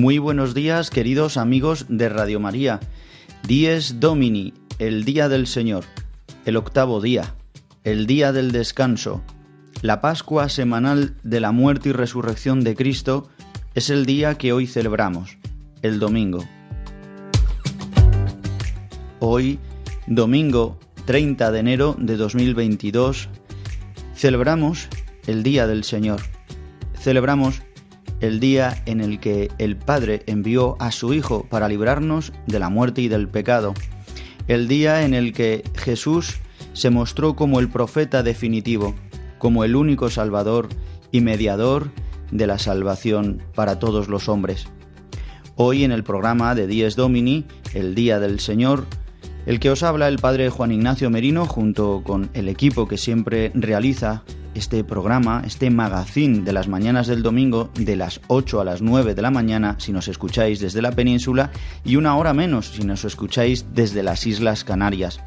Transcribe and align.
Muy 0.00 0.16
buenos 0.16 0.54
días, 0.54 0.88
queridos 0.88 1.36
amigos 1.36 1.84
de 1.90 2.08
Radio 2.08 2.40
María. 2.40 2.80
Dies 3.46 4.00
Domini, 4.00 4.54
el 4.78 5.04
día 5.04 5.28
del 5.28 5.46
Señor, 5.46 5.84
el 6.46 6.56
octavo 6.56 7.02
día, 7.02 7.34
el 7.84 8.06
día 8.06 8.32
del 8.32 8.50
descanso. 8.50 9.20
La 9.82 10.00
Pascua 10.00 10.48
semanal 10.48 11.16
de 11.22 11.40
la 11.40 11.52
muerte 11.52 11.90
y 11.90 11.92
resurrección 11.92 12.64
de 12.64 12.76
Cristo 12.76 13.28
es 13.74 13.90
el 13.90 14.06
día 14.06 14.36
que 14.38 14.54
hoy 14.54 14.66
celebramos, 14.66 15.36
el 15.82 15.98
domingo. 15.98 16.46
Hoy, 19.18 19.58
domingo 20.06 20.78
30 21.04 21.52
de 21.52 21.58
enero 21.58 21.94
de 21.98 22.16
2022, 22.16 23.28
celebramos 24.14 24.88
el 25.26 25.42
Día 25.42 25.66
del 25.66 25.84
Señor. 25.84 26.22
Celebramos 26.98 27.60
el 28.20 28.40
día 28.40 28.82
en 28.86 29.00
el 29.00 29.18
que 29.18 29.50
el 29.58 29.76
Padre 29.76 30.22
envió 30.26 30.76
a 30.78 30.92
su 30.92 31.14
Hijo 31.14 31.46
para 31.48 31.68
librarnos 31.68 32.32
de 32.46 32.58
la 32.58 32.68
muerte 32.68 33.00
y 33.02 33.08
del 33.08 33.28
pecado, 33.28 33.74
el 34.48 34.68
día 34.68 35.04
en 35.04 35.14
el 35.14 35.32
que 35.32 35.64
Jesús 35.74 36.38
se 36.72 36.90
mostró 36.90 37.34
como 37.34 37.60
el 37.60 37.68
profeta 37.68 38.22
definitivo, 38.22 38.94
como 39.38 39.64
el 39.64 39.76
único 39.76 40.10
Salvador 40.10 40.68
y 41.12 41.20
mediador 41.20 41.90
de 42.30 42.46
la 42.46 42.58
salvación 42.58 43.42
para 43.54 43.78
todos 43.78 44.08
los 44.08 44.28
hombres. 44.28 44.66
Hoy 45.56 45.84
en 45.84 45.92
el 45.92 46.04
programa 46.04 46.54
de 46.54 46.66
Dies 46.66 46.96
Domini, 46.96 47.44
el 47.74 47.94
Día 47.94 48.18
del 48.18 48.40
Señor, 48.40 48.86
el 49.46 49.58
que 49.58 49.70
os 49.70 49.82
habla 49.82 50.08
el 50.08 50.18
Padre 50.18 50.50
Juan 50.50 50.72
Ignacio 50.72 51.10
Merino 51.10 51.46
junto 51.46 52.02
con 52.04 52.30
el 52.34 52.48
equipo 52.48 52.86
que 52.86 52.98
siempre 52.98 53.50
realiza 53.54 54.22
este 54.54 54.84
programa, 54.84 55.42
este 55.46 55.70
magazine 55.70 56.40
de 56.42 56.52
las 56.52 56.68
mañanas 56.68 57.06
del 57.06 57.22
domingo 57.22 57.70
de 57.74 57.96
las 57.96 58.20
8 58.26 58.60
a 58.60 58.64
las 58.64 58.82
9 58.82 59.14
de 59.14 59.22
la 59.22 59.30
mañana 59.30 59.76
si 59.78 59.92
nos 59.92 60.08
escucháis 60.08 60.60
desde 60.60 60.82
la 60.82 60.92
península 60.92 61.50
y 61.84 61.96
una 61.96 62.16
hora 62.16 62.34
menos 62.34 62.68
si 62.68 62.82
nos 62.82 63.04
escucháis 63.04 63.66
desde 63.74 64.02
las 64.02 64.26
Islas 64.26 64.64
Canarias. 64.64 65.20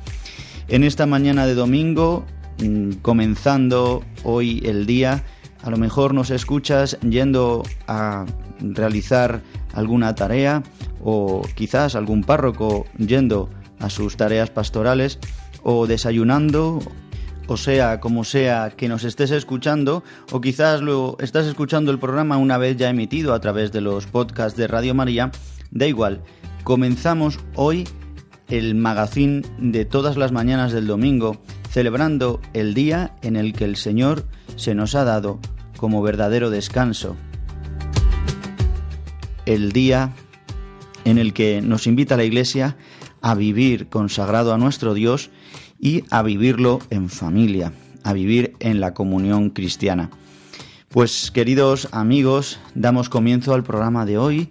En 0.68 0.84
esta 0.84 1.06
mañana 1.06 1.46
de 1.46 1.56
domingo, 1.56 2.26
mm, 2.60 2.94
comenzando 3.02 4.04
hoy 4.24 4.62
el 4.66 4.86
día, 4.86 5.24
a 5.62 5.70
lo 5.70 5.78
mejor 5.78 6.14
nos 6.14 6.30
escuchas 6.30 6.98
yendo 7.02 7.64
a 7.88 8.26
realizar 8.60 9.42
alguna 9.74 10.16
tarea 10.16 10.64
o 11.04 11.42
quizás 11.56 11.96
algún 11.96 12.24
párroco 12.24 12.86
yendo 12.98 13.50
a 13.80 13.90
sus 13.90 14.16
tareas 14.16 14.50
pastorales 14.50 15.20
o 15.64 15.88
desayunando 15.88 16.80
o 17.48 17.58
sea 17.58 18.00
como 18.00 18.24
sea 18.24 18.72
que 18.76 18.88
nos 18.88 19.04
estés 19.04 19.32
escuchando, 19.32 20.04
o 20.32 20.42
quizás 20.42 20.82
lo 20.82 21.18
estás 21.20 21.46
escuchando 21.48 21.92
el 21.92 22.00
programa 22.00 22.38
una 22.38 22.58
vez 22.58 22.78
ya 22.78 22.90
emitido 22.90 23.34
a 23.34 23.42
través 23.42 23.72
de 23.72 23.82
los 23.82 24.06
podcasts 24.06 24.58
de 24.58 24.68
Radio 24.68 24.96
María, 24.96 25.32
da 25.72 25.88
igual. 25.88 26.22
Comenzamos 26.64 27.40
hoy 27.56 27.88
el 28.50 28.76
magazine 28.76 29.42
de 29.58 29.86
todas 29.86 30.18
las 30.18 30.32
mañanas 30.32 30.72
del 30.72 30.88
domingo, 30.88 31.42
celebrando 31.70 32.40
el 32.54 32.74
día 32.74 33.16
en 33.22 33.36
el 33.36 33.54
que 33.54 33.66
el 33.66 33.76
Señor 33.76 34.26
se 34.56 34.76
nos 34.76 34.96
ha 34.96 35.04
dado 35.04 35.40
como 35.78 36.02
verdadero 36.02 36.50
descanso. 36.50 37.16
El 39.46 39.72
día 39.72 40.14
en 41.04 41.18
el 41.18 41.34
que 41.34 41.62
nos 41.62 41.88
invita 41.88 42.16
la 42.16 42.24
Iglesia 42.24 42.78
a 43.22 43.36
vivir 43.36 43.90
consagrado 43.90 44.54
a 44.54 44.58
nuestro 44.58 44.94
Dios 44.94 45.32
y 45.84 46.06
a 46.10 46.24
vivirlo 46.24 46.80
en 46.92 47.10
familia, 47.10 47.74
a 48.04 48.14
vivir 48.14 48.56
en 48.62 48.80
la 48.80 48.94
comunión 48.94 49.50
cristiana. 49.50 50.10
Pues 50.88 51.30
queridos 51.30 51.90
amigos, 51.92 52.58
damos 52.74 53.10
comienzo 53.10 53.54
al 53.54 53.66
programa 53.66 54.06
de 54.06 54.18
hoy 54.18 54.50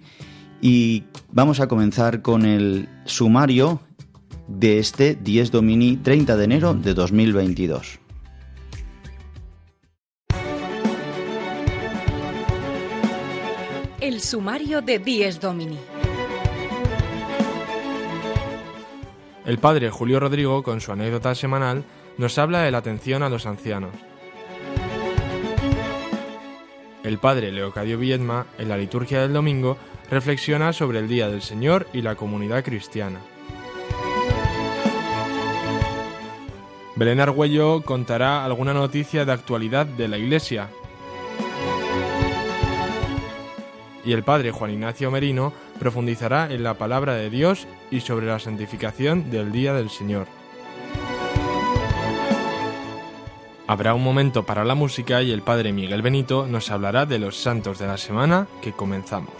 y 0.61 1.05
vamos 1.31 1.59
a 1.59 1.67
comenzar 1.67 2.21
con 2.21 2.45
el 2.45 2.87
sumario 3.05 3.81
de 4.47 4.77
este 4.77 5.15
10 5.15 5.49
Domini 5.49 5.97
30 5.97 6.37
de 6.37 6.43
enero 6.43 6.75
de 6.75 6.93
2022. 6.93 7.99
El 14.01 14.21
sumario 14.21 14.83
de 14.83 14.99
10 14.99 15.39
Domini. 15.39 15.79
El 19.45 19.57
padre 19.57 19.89
Julio 19.89 20.21
Rodrigo, 20.21 20.63
con 20.63 20.79
su 20.79 20.91
anécdota 20.93 21.35
semanal, 21.35 21.83
nos 22.17 22.37
habla 22.37 22.61
de 22.61 22.71
la 22.71 22.77
atención 22.77 23.23
a 23.23 23.29
los 23.29 23.45
ancianos. 23.45 23.91
El 27.03 27.17
padre 27.17 27.51
Leocadio 27.51 27.97
Viedma, 27.97 28.45
en 28.57 28.69
la 28.69 28.77
liturgia 28.77 29.21
del 29.21 29.33
domingo, 29.33 29.77
reflexiona 30.09 30.71
sobre 30.71 30.99
el 30.99 31.09
Día 31.09 31.27
del 31.27 31.41
Señor 31.41 31.87
y 31.91 32.01
la 32.01 32.15
comunidad 32.15 32.63
cristiana. 32.63 33.19
Belén 36.95 37.19
Argüello 37.19 37.81
contará 37.81 38.45
alguna 38.45 38.73
noticia 38.73 39.25
de 39.25 39.33
actualidad 39.33 39.85
de 39.85 40.07
la 40.07 40.17
Iglesia. 40.17 40.69
Y 44.05 44.13
el 44.13 44.23
padre 44.23 44.51
Juan 44.51 44.71
Ignacio 44.71 45.11
Merino 45.11 45.51
profundizará 45.79 46.51
en 46.51 46.63
la 46.63 46.75
palabra 46.75 47.15
de 47.15 47.29
Dios 47.29 47.67
y 47.91 48.01
sobre 48.01 48.27
la 48.27 48.39
santificación 48.39 49.29
del 49.29 49.51
Día 49.51 49.73
del 49.73 49.89
Señor. 49.89 50.27
Habrá 53.65 53.93
un 53.93 54.03
momento 54.03 54.45
para 54.45 54.65
la 54.65 54.75
música 54.75 55.21
y 55.21 55.31
el 55.31 55.41
Padre 55.41 55.71
Miguel 55.71 56.01
Benito 56.01 56.45
nos 56.47 56.69
hablará 56.69 57.05
de 57.05 57.17
los 57.17 57.37
santos 57.37 57.79
de 57.79 57.87
la 57.87 57.97
semana 57.97 58.47
que 58.61 58.73
comenzamos. 58.73 59.33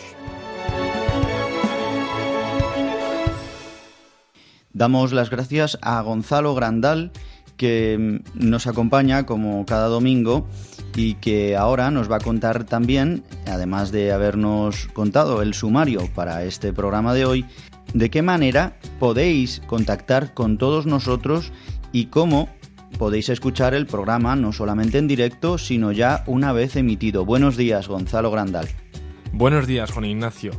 Damos 4.72 5.14
las 5.14 5.30
gracias 5.30 5.78
a 5.82 6.02
Gonzalo 6.02 6.56
Grandal 6.56 7.12
que 7.58 8.22
nos 8.34 8.66
acompaña 8.66 9.26
como 9.26 9.66
cada 9.66 9.88
domingo 9.88 10.48
y 10.96 11.16
que 11.16 11.56
ahora 11.56 11.92
nos 11.92 12.12
va 12.12 12.18
a 12.18 12.20
contar 12.20 12.64
también, 12.66 13.24
además 13.48 13.92
de 13.92 14.12
habernos 14.12 14.88
contado 14.94 15.42
el 15.42 15.54
sumario 15.54 16.09
para 16.14 16.44
este 16.44 16.74
programa 16.74 17.14
de 17.14 17.26
hoy, 17.26 17.46
de 17.94 18.09
qué 18.09 18.22
manera 18.22 18.78
podéis 19.00 19.62
contactar 19.66 20.34
con 20.34 20.58
todos 20.58 20.86
nosotros 20.86 21.52
y 21.92 22.06
cómo 22.06 22.50
podéis 22.98 23.30
escuchar 23.30 23.74
el 23.74 23.88
programa 23.88 24.36
no 24.36 24.52
solamente 24.52 24.98
en 24.98 25.07
directo, 25.07 25.57
sino 25.57 25.92
ya 25.92 26.24
una 26.28 26.54
vez 26.54 26.75
emitido. 26.75 27.25
Buenos 27.25 27.57
días, 27.57 27.88
Gonzalo 27.88 28.31
Grandal. 28.31 28.68
Buenos 29.31 29.68
días, 29.68 29.92
Juan 29.92 30.06
Ignacio. 30.06 30.51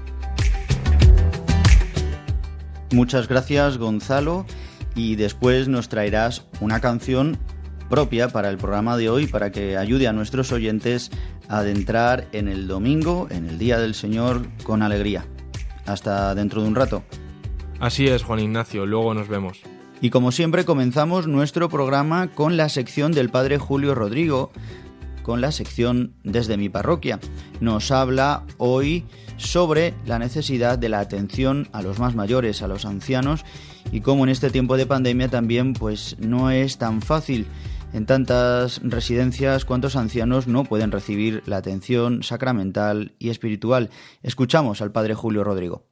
Muchas 2.92 3.28
gracias, 3.28 3.78
Gonzalo, 3.78 4.48
y 4.96 5.16
después 5.16 5.68
nos 5.68 5.90
traerás 5.90 6.48
una 6.60 6.82
canción 6.82 7.38
propia 7.88 8.30
para 8.30 8.50
el 8.50 8.58
programa 8.58 8.98
de 8.98 9.10
hoy 9.10 9.28
para 9.28 9.52
que 9.52 9.78
ayude 9.78 10.08
a 10.08 10.14
nuestros 10.14 10.52
oyentes 10.52 11.12
adentrar 11.50 12.28
en 12.32 12.48
el 12.48 12.68
domingo, 12.68 13.28
en 13.30 13.48
el 13.48 13.58
Día 13.58 13.80
del 13.80 13.96
Señor, 13.96 14.48
con 14.64 14.82
alegría. 14.82 15.26
Hasta 15.86 16.34
dentro 16.36 16.62
de 16.62 16.68
un 16.68 16.76
rato. 16.76 17.04
Así 17.80 18.08
es, 18.08 18.24
Juan 18.24 18.40
Ignacio, 18.40 18.86
luego 18.86 19.14
nos 19.14 19.28
vemos. 19.28 19.60
Y 20.02 20.12
como 20.12 20.32
siempre 20.32 20.64
comenzamos 20.64 21.28
nuestro 21.28 21.68
programa 21.68 22.28
con 22.28 22.56
la 22.56 22.70
sección 22.70 23.12
del 23.12 23.30
Padre 23.30 23.58
Julio 23.58 23.96
Rodrigo, 23.96 24.52
con 25.24 25.42
la 25.42 25.52
sección 25.52 26.14
Desde 26.24 26.58
mi 26.58 26.70
parroquia. 26.70 27.20
Nos 27.60 27.92
habla 27.92 28.46
hoy 28.58 29.06
sobre 29.38 29.94
la 30.06 30.20
necesidad 30.20 30.78
de 30.78 30.90
la 30.90 31.00
atención 31.00 31.68
a 31.72 31.82
los 31.82 32.00
más 32.00 32.16
mayores, 32.16 32.62
a 32.62 32.68
los 32.68 32.86
ancianos, 32.86 33.44
y 33.92 34.02
cómo 34.02 34.24
en 34.24 34.30
este 34.30 34.50
tiempo 34.50 34.78
de 34.78 34.86
pandemia 34.86 35.28
también 35.30 35.74
pues 35.74 36.16
no 36.20 36.52
es 36.52 36.78
tan 36.78 37.02
fácil 37.02 37.48
en 37.94 38.06
tantas 38.06 38.80
residencias 38.84 39.66
cuántos 39.66 39.96
ancianos 39.96 40.48
no 40.48 40.64
pueden 40.64 40.92
recibir 40.92 41.44
la 41.46 41.58
atención 41.58 42.24
sacramental 42.24 43.14
y 43.20 43.30
espiritual. 43.30 43.90
Escuchamos 44.24 44.82
al 44.82 44.92
padre 44.92 45.16
Julio 45.16 45.44
Rodrigo. 45.44 45.86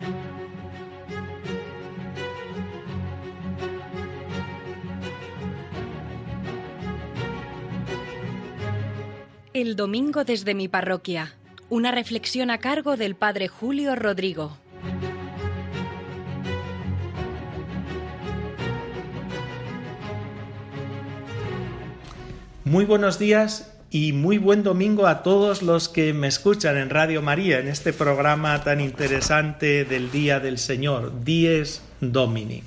El 9.54 9.76
domingo 9.76 10.24
desde 10.24 10.54
mi 10.54 10.68
parroquia. 10.68 11.34
Una 11.70 11.92
reflexión 11.92 12.52
a 12.52 12.60
cargo 12.60 12.96
del 12.96 13.16
padre 13.16 13.48
Julio 13.48 13.96
Rodrigo. 13.96 14.56
Muy 22.70 22.84
buenos 22.84 23.18
días 23.18 23.74
y 23.92 24.12
muy 24.12 24.40
buen 24.40 24.62
domingo 24.62 25.08
a 25.08 25.24
todos 25.24 25.62
los 25.62 25.88
que 25.88 26.12
me 26.12 26.28
escuchan 26.28 26.76
en 26.76 26.90
Radio 26.90 27.22
María, 27.22 27.60
en 27.60 27.70
este 27.70 27.94
programa 27.94 28.62
tan 28.62 28.82
interesante 28.82 29.86
del 29.86 30.12
Día 30.12 30.42
del 30.42 30.58
Señor, 30.58 31.24
Dies 31.24 31.82
Domini. 32.02 32.64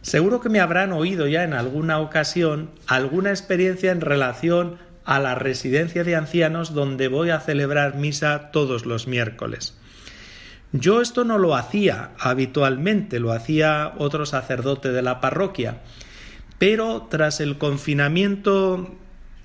Seguro 0.00 0.40
que 0.40 0.48
me 0.48 0.60
habrán 0.60 0.94
oído 0.94 1.26
ya 1.26 1.44
en 1.44 1.52
alguna 1.52 1.98
ocasión 2.00 2.70
alguna 2.86 3.28
experiencia 3.28 3.92
en 3.92 4.00
relación 4.00 4.78
a 5.04 5.20
la 5.20 5.34
residencia 5.34 6.04
de 6.04 6.16
ancianos 6.16 6.72
donde 6.72 7.08
voy 7.08 7.28
a 7.28 7.40
celebrar 7.40 7.96
misa 7.96 8.50
todos 8.50 8.86
los 8.86 9.06
miércoles. 9.06 9.76
Yo 10.72 11.02
esto 11.02 11.24
no 11.24 11.36
lo 11.36 11.54
hacía 11.54 12.12
habitualmente, 12.18 13.20
lo 13.20 13.32
hacía 13.32 13.92
otro 13.98 14.24
sacerdote 14.24 14.90
de 14.90 15.02
la 15.02 15.20
parroquia, 15.20 15.82
pero 16.58 17.08
tras 17.10 17.40
el 17.40 17.58
confinamiento 17.58 18.96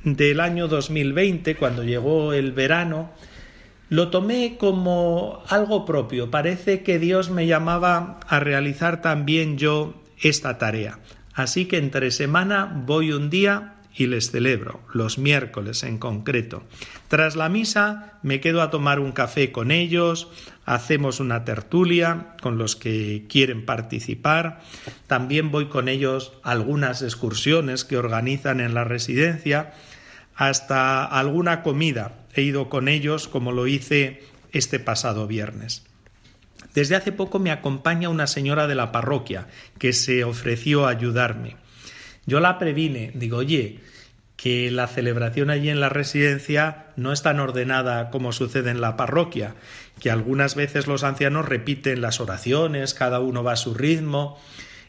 del 0.04 0.40
año 0.40 0.68
2020, 0.68 1.56
cuando 1.56 1.84
llegó 1.84 2.34
el 2.34 2.52
verano, 2.52 3.12
lo 3.90 4.10
tomé 4.10 4.58
como 4.58 5.44
algo 5.48 5.86
propio. 5.86 6.30
Parece 6.30 6.84
que 6.84 7.00
Dios 7.00 7.30
me 7.30 7.48
llamaba 7.48 8.20
a 8.28 8.40
realizar 8.40 9.02
también 9.02 9.58
yo 9.58 9.94
esta 10.22 10.58
tarea. 10.58 11.00
Así 11.34 11.66
que 11.66 11.78
entre 11.78 12.12
semana 12.12 12.84
voy 12.86 13.12
un 13.12 13.30
día 13.30 13.76
y 13.98 14.06
les 14.06 14.32
celebro, 14.32 14.80
los 14.94 15.18
miércoles 15.18 15.84
en 15.84 15.98
concreto. 15.98 16.64
Tras 17.08 17.36
la 17.36 17.50
misa 17.50 18.20
me 18.22 18.40
quedo 18.40 18.62
a 18.62 18.70
tomar 18.70 19.00
un 19.00 19.12
café 19.12 19.52
con 19.52 19.72
ellos, 19.72 20.30
hacemos 20.66 21.20
una 21.20 21.44
tertulia 21.44 22.36
con 22.42 22.58
los 22.58 22.76
que 22.76 23.26
quieren 23.28 23.66
participar, 23.66 24.62
también 25.08 25.52
voy 25.52 25.66
con 25.66 25.90
ellos 25.90 26.34
a 26.44 26.52
algunas 26.52 27.02
excursiones 27.02 27.86
que 27.86 27.98
organizan 27.98 28.60
en 28.60 28.76
la 28.76 28.84
residencia, 28.84 29.74
hasta 30.36 31.04
alguna 31.04 31.64
comida 31.64 32.28
he 32.36 32.44
ido 32.44 32.70
con 32.70 32.88
ellos 32.88 33.28
como 33.28 33.52
lo 33.52 33.66
hice 33.66 34.24
este 34.52 34.80
pasado 34.80 35.26
viernes. 35.26 35.84
Desde 36.76 36.96
hace 36.96 37.12
poco 37.12 37.40
me 37.40 37.50
acompaña 37.50 38.10
una 38.10 38.28
señora 38.28 38.68
de 38.68 38.76
la 38.76 38.92
parroquia 38.92 39.48
que 39.80 39.94
se 39.94 40.24
ofreció 40.24 40.86
a 40.86 40.92
ayudarme. 40.92 41.56
Yo 42.28 42.42
la 42.42 42.60
previne, 42.60 43.12
digo, 43.16 43.38
oye, 43.38 43.80
que 44.36 44.70
la 44.70 44.88
celebración 44.88 45.50
allí 45.50 45.70
en 45.70 45.80
la 45.80 45.90
residencia 45.90 46.88
no 46.98 47.12
es 47.14 47.24
tan 47.24 47.40
ordenada 47.40 48.12
como 48.12 48.34
sucede 48.34 48.70
en 48.70 48.82
la 48.82 48.98
parroquia, 48.98 49.56
que 50.00 50.12
algunas 50.12 50.54
veces 50.54 50.88
los 50.88 51.04
ancianos 51.04 51.48
repiten 51.48 52.02
las 52.02 52.20
oraciones, 52.20 52.94
cada 52.94 53.22
uno 53.22 53.44
va 53.44 53.54
a 53.54 53.56
su 53.56 53.74
ritmo, 53.74 54.38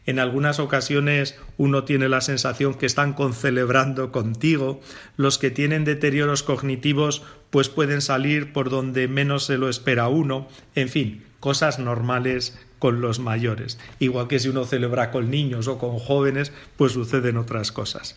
en 0.04 0.18
algunas 0.18 0.58
ocasiones 0.58 1.38
uno 1.58 1.84
tiene 1.84 2.08
la 2.08 2.20
sensación 2.20 2.74
que 2.74 2.86
están 2.86 3.12
concelebrando 3.12 4.10
contigo, 4.10 4.80
los 5.16 5.38
que 5.38 5.50
tienen 5.50 5.84
deterioros 5.84 6.42
cognitivos 6.42 7.22
pues 7.50 7.68
pueden 7.68 8.00
salir 8.00 8.52
por 8.52 8.68
donde 8.68 9.06
menos 9.06 9.44
se 9.44 9.58
lo 9.58 9.68
espera 9.68 10.08
uno, 10.08 10.48
en 10.74 10.88
fin, 10.88 11.24
cosas 11.40 11.78
normales 11.78 12.58
con 12.78 13.00
los 13.00 13.18
mayores. 13.18 13.78
Igual 13.98 14.28
que 14.28 14.38
si 14.38 14.48
uno 14.48 14.64
celebra 14.64 15.10
con 15.10 15.30
niños 15.30 15.68
o 15.68 15.78
con 15.78 15.98
jóvenes, 15.98 16.52
pues 16.76 16.92
suceden 16.92 17.36
otras 17.36 17.72
cosas. 17.72 18.16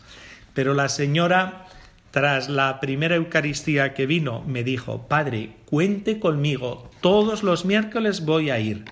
Pero 0.53 0.73
la 0.73 0.89
señora, 0.89 1.67
tras 2.11 2.49
la 2.49 2.79
primera 2.79 3.15
Eucaristía 3.15 3.93
que 3.93 4.05
vino, 4.05 4.43
me 4.45 4.63
dijo, 4.63 5.07
Padre, 5.07 5.55
cuente 5.65 6.19
conmigo, 6.19 6.89
todos 7.01 7.43
los 7.43 7.65
miércoles 7.65 8.25
voy 8.25 8.49
a 8.49 8.59
ir. 8.59 8.85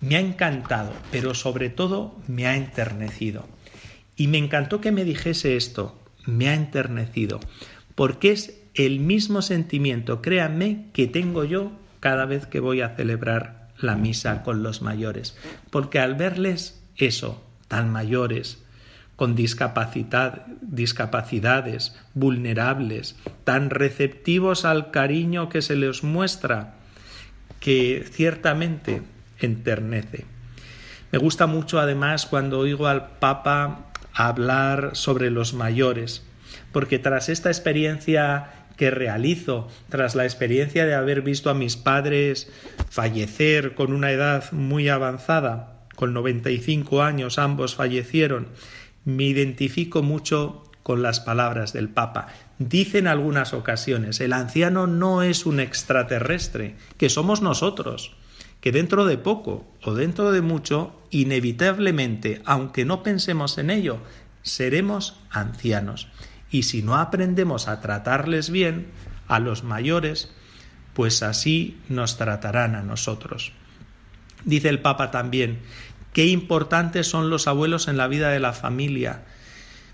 Me 0.00 0.16
ha 0.16 0.20
encantado, 0.20 0.92
pero 1.10 1.34
sobre 1.34 1.70
todo 1.70 2.16
me 2.26 2.46
ha 2.46 2.56
enternecido. 2.56 3.46
Y 4.16 4.28
me 4.28 4.38
encantó 4.38 4.80
que 4.80 4.92
me 4.92 5.04
dijese 5.04 5.56
esto, 5.56 5.98
me 6.26 6.48
ha 6.48 6.54
enternecido, 6.54 7.40
porque 7.94 8.32
es 8.32 8.60
el 8.74 9.00
mismo 9.00 9.42
sentimiento, 9.42 10.22
créanme, 10.22 10.86
que 10.92 11.06
tengo 11.06 11.44
yo 11.44 11.72
cada 12.00 12.26
vez 12.26 12.46
que 12.46 12.60
voy 12.60 12.80
a 12.80 12.96
celebrar 12.96 13.61
la 13.82 13.96
misa 13.96 14.42
con 14.42 14.62
los 14.62 14.82
mayores, 14.82 15.36
porque 15.70 15.98
al 15.98 16.14
verles 16.14 16.82
eso, 16.96 17.42
tan 17.68 17.90
mayores, 17.90 18.62
con 19.16 19.34
discapacidad, 19.36 20.46
discapacidades, 20.60 21.94
vulnerables, 22.14 23.16
tan 23.44 23.70
receptivos 23.70 24.64
al 24.64 24.90
cariño 24.90 25.48
que 25.48 25.62
se 25.62 25.76
les 25.76 26.02
muestra, 26.02 26.74
que 27.60 28.04
ciertamente 28.10 29.02
enternece. 29.38 30.24
Me 31.12 31.18
gusta 31.18 31.46
mucho 31.46 31.78
además 31.78 32.26
cuando 32.26 32.58
oigo 32.58 32.86
al 32.86 33.18
Papa 33.18 33.86
hablar 34.14 34.90
sobre 34.94 35.30
los 35.30 35.54
mayores, 35.54 36.24
porque 36.72 36.98
tras 36.98 37.28
esta 37.28 37.50
experiencia 37.50 38.61
que 38.82 38.90
realizo 38.90 39.68
tras 39.90 40.16
la 40.16 40.24
experiencia 40.24 40.84
de 40.84 40.96
haber 40.96 41.22
visto 41.22 41.50
a 41.50 41.54
mis 41.54 41.76
padres 41.76 42.50
fallecer 42.90 43.76
con 43.76 43.92
una 43.92 44.10
edad 44.10 44.50
muy 44.50 44.88
avanzada, 44.88 45.84
con 45.94 46.12
95 46.12 47.00
años 47.00 47.38
ambos 47.38 47.76
fallecieron, 47.76 48.48
me 49.04 49.22
identifico 49.22 50.02
mucho 50.02 50.64
con 50.82 51.00
las 51.00 51.20
palabras 51.20 51.72
del 51.72 51.90
Papa. 51.90 52.26
Dice 52.58 52.98
en 52.98 53.06
algunas 53.06 53.54
ocasiones, 53.54 54.20
el 54.20 54.32
anciano 54.32 54.88
no 54.88 55.22
es 55.22 55.46
un 55.46 55.60
extraterrestre, 55.60 56.74
que 56.96 57.08
somos 57.08 57.40
nosotros, 57.40 58.16
que 58.60 58.72
dentro 58.72 59.04
de 59.04 59.16
poco 59.16 59.64
o 59.84 59.94
dentro 59.94 60.32
de 60.32 60.42
mucho, 60.42 60.92
inevitablemente, 61.10 62.42
aunque 62.46 62.84
no 62.84 63.04
pensemos 63.04 63.58
en 63.58 63.70
ello, 63.70 63.98
seremos 64.42 65.20
ancianos. 65.30 66.08
Y 66.52 66.64
si 66.64 66.82
no 66.82 66.96
aprendemos 66.96 67.66
a 67.66 67.80
tratarles 67.80 68.50
bien, 68.50 68.86
a 69.26 69.40
los 69.40 69.64
mayores, 69.64 70.30
pues 70.92 71.22
así 71.22 71.78
nos 71.88 72.18
tratarán 72.18 72.74
a 72.74 72.82
nosotros. 72.82 73.52
Dice 74.44 74.68
el 74.68 74.80
Papa 74.80 75.10
también, 75.10 75.60
qué 76.12 76.26
importantes 76.26 77.06
son 77.06 77.30
los 77.30 77.48
abuelos 77.48 77.88
en 77.88 77.96
la 77.96 78.06
vida 78.06 78.28
de 78.28 78.40
la 78.40 78.52
familia, 78.52 79.22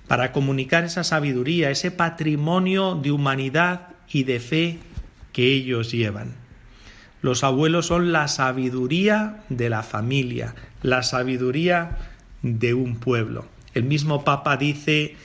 para 0.08 0.32
comunicar 0.32 0.84
esa 0.84 1.04
sabiduría, 1.04 1.70
ese 1.70 1.90
patrimonio 1.90 2.96
de 2.96 3.12
humanidad 3.12 3.90
y 4.10 4.24
de 4.24 4.40
fe 4.40 4.78
que 5.32 5.52
ellos 5.52 5.92
llevan. 5.92 6.34
Los 7.20 7.44
abuelos 7.44 7.86
son 7.86 8.10
la 8.10 8.26
sabiduría 8.26 9.44
de 9.48 9.68
la 9.68 9.82
familia, 9.82 10.54
la 10.82 11.02
sabiduría 11.02 11.98
de 12.42 12.74
un 12.74 12.96
pueblo. 12.96 13.46
El 13.74 13.84
mismo 13.84 14.24
Papa 14.24 14.56
dice 14.56 15.16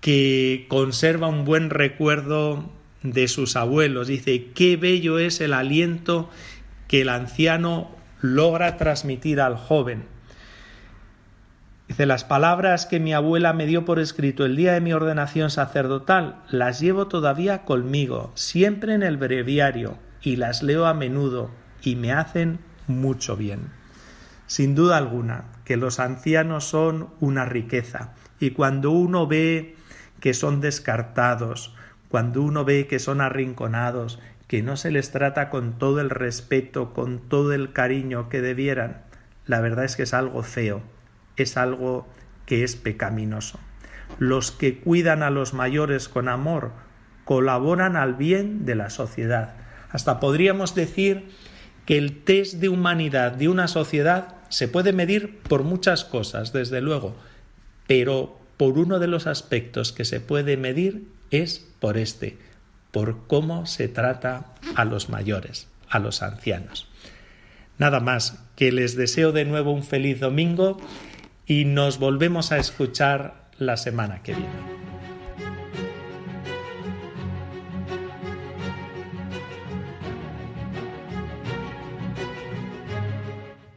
que 0.00 0.66
conserva 0.68 1.26
un 1.26 1.44
buen 1.44 1.70
recuerdo 1.70 2.70
de 3.02 3.28
sus 3.28 3.56
abuelos. 3.56 4.08
Dice, 4.08 4.50
qué 4.54 4.76
bello 4.76 5.18
es 5.18 5.40
el 5.40 5.52
aliento 5.52 6.30
que 6.86 7.02
el 7.02 7.08
anciano 7.08 7.90
logra 8.20 8.76
transmitir 8.76 9.40
al 9.40 9.56
joven. 9.56 10.04
Dice, 11.88 12.04
las 12.04 12.24
palabras 12.24 12.84
que 12.84 13.00
mi 13.00 13.14
abuela 13.14 13.52
me 13.54 13.66
dio 13.66 13.84
por 13.84 13.98
escrito 13.98 14.44
el 14.44 14.56
día 14.56 14.74
de 14.74 14.80
mi 14.80 14.92
ordenación 14.92 15.50
sacerdotal, 15.50 16.42
las 16.50 16.80
llevo 16.80 17.08
todavía 17.08 17.64
conmigo, 17.64 18.30
siempre 18.34 18.94
en 18.94 19.02
el 19.02 19.16
breviario, 19.16 19.96
y 20.20 20.36
las 20.36 20.62
leo 20.62 20.86
a 20.86 20.92
menudo, 20.92 21.50
y 21.82 21.96
me 21.96 22.12
hacen 22.12 22.58
mucho 22.88 23.36
bien. 23.36 23.70
Sin 24.46 24.74
duda 24.74 24.98
alguna, 24.98 25.44
que 25.64 25.78
los 25.78 25.98
ancianos 25.98 26.64
son 26.64 27.08
una 27.20 27.46
riqueza, 27.46 28.12
y 28.38 28.50
cuando 28.50 28.90
uno 28.90 29.26
ve 29.26 29.77
que 30.20 30.34
son 30.34 30.60
descartados, 30.60 31.74
cuando 32.08 32.42
uno 32.42 32.64
ve 32.64 32.86
que 32.86 32.98
son 32.98 33.20
arrinconados, 33.20 34.18
que 34.46 34.62
no 34.62 34.76
se 34.76 34.90
les 34.90 35.10
trata 35.10 35.50
con 35.50 35.78
todo 35.78 36.00
el 36.00 36.10
respeto, 36.10 36.94
con 36.94 37.18
todo 37.18 37.52
el 37.52 37.72
cariño 37.72 38.28
que 38.28 38.40
debieran, 38.40 39.02
la 39.46 39.60
verdad 39.60 39.84
es 39.84 39.96
que 39.96 40.04
es 40.04 40.14
algo 40.14 40.42
feo, 40.42 40.82
es 41.36 41.56
algo 41.56 42.08
que 42.46 42.64
es 42.64 42.76
pecaminoso. 42.76 43.60
Los 44.18 44.50
que 44.50 44.78
cuidan 44.78 45.22
a 45.22 45.30
los 45.30 45.52
mayores 45.52 46.08
con 46.08 46.28
amor, 46.28 46.72
colaboran 47.24 47.94
al 47.96 48.14
bien 48.14 48.64
de 48.64 48.74
la 48.74 48.88
sociedad. 48.88 49.54
Hasta 49.90 50.18
podríamos 50.18 50.74
decir 50.74 51.28
que 51.84 51.98
el 51.98 52.22
test 52.24 52.54
de 52.54 52.70
humanidad 52.70 53.32
de 53.32 53.48
una 53.48 53.68
sociedad 53.68 54.36
se 54.48 54.68
puede 54.68 54.94
medir 54.94 55.40
por 55.40 55.62
muchas 55.62 56.04
cosas, 56.04 56.54
desde 56.54 56.80
luego, 56.80 57.16
pero 57.86 58.37
por 58.58 58.76
uno 58.76 58.98
de 58.98 59.06
los 59.06 59.26
aspectos 59.26 59.92
que 59.92 60.04
se 60.04 60.20
puede 60.20 60.58
medir 60.58 61.08
es 61.30 61.66
por 61.80 61.96
este, 61.96 62.36
por 62.90 63.26
cómo 63.26 63.64
se 63.64 63.88
trata 63.88 64.52
a 64.74 64.84
los 64.84 65.08
mayores, 65.08 65.68
a 65.88 65.98
los 66.00 66.22
ancianos. 66.22 66.88
Nada 67.78 68.00
más, 68.00 68.42
que 68.56 68.72
les 68.72 68.96
deseo 68.96 69.30
de 69.30 69.44
nuevo 69.44 69.70
un 69.70 69.84
feliz 69.84 70.18
domingo 70.18 70.78
y 71.46 71.64
nos 71.64 71.98
volvemos 71.98 72.50
a 72.50 72.58
escuchar 72.58 73.48
la 73.58 73.76
semana 73.76 74.22
que 74.22 74.34
viene. 74.34 74.78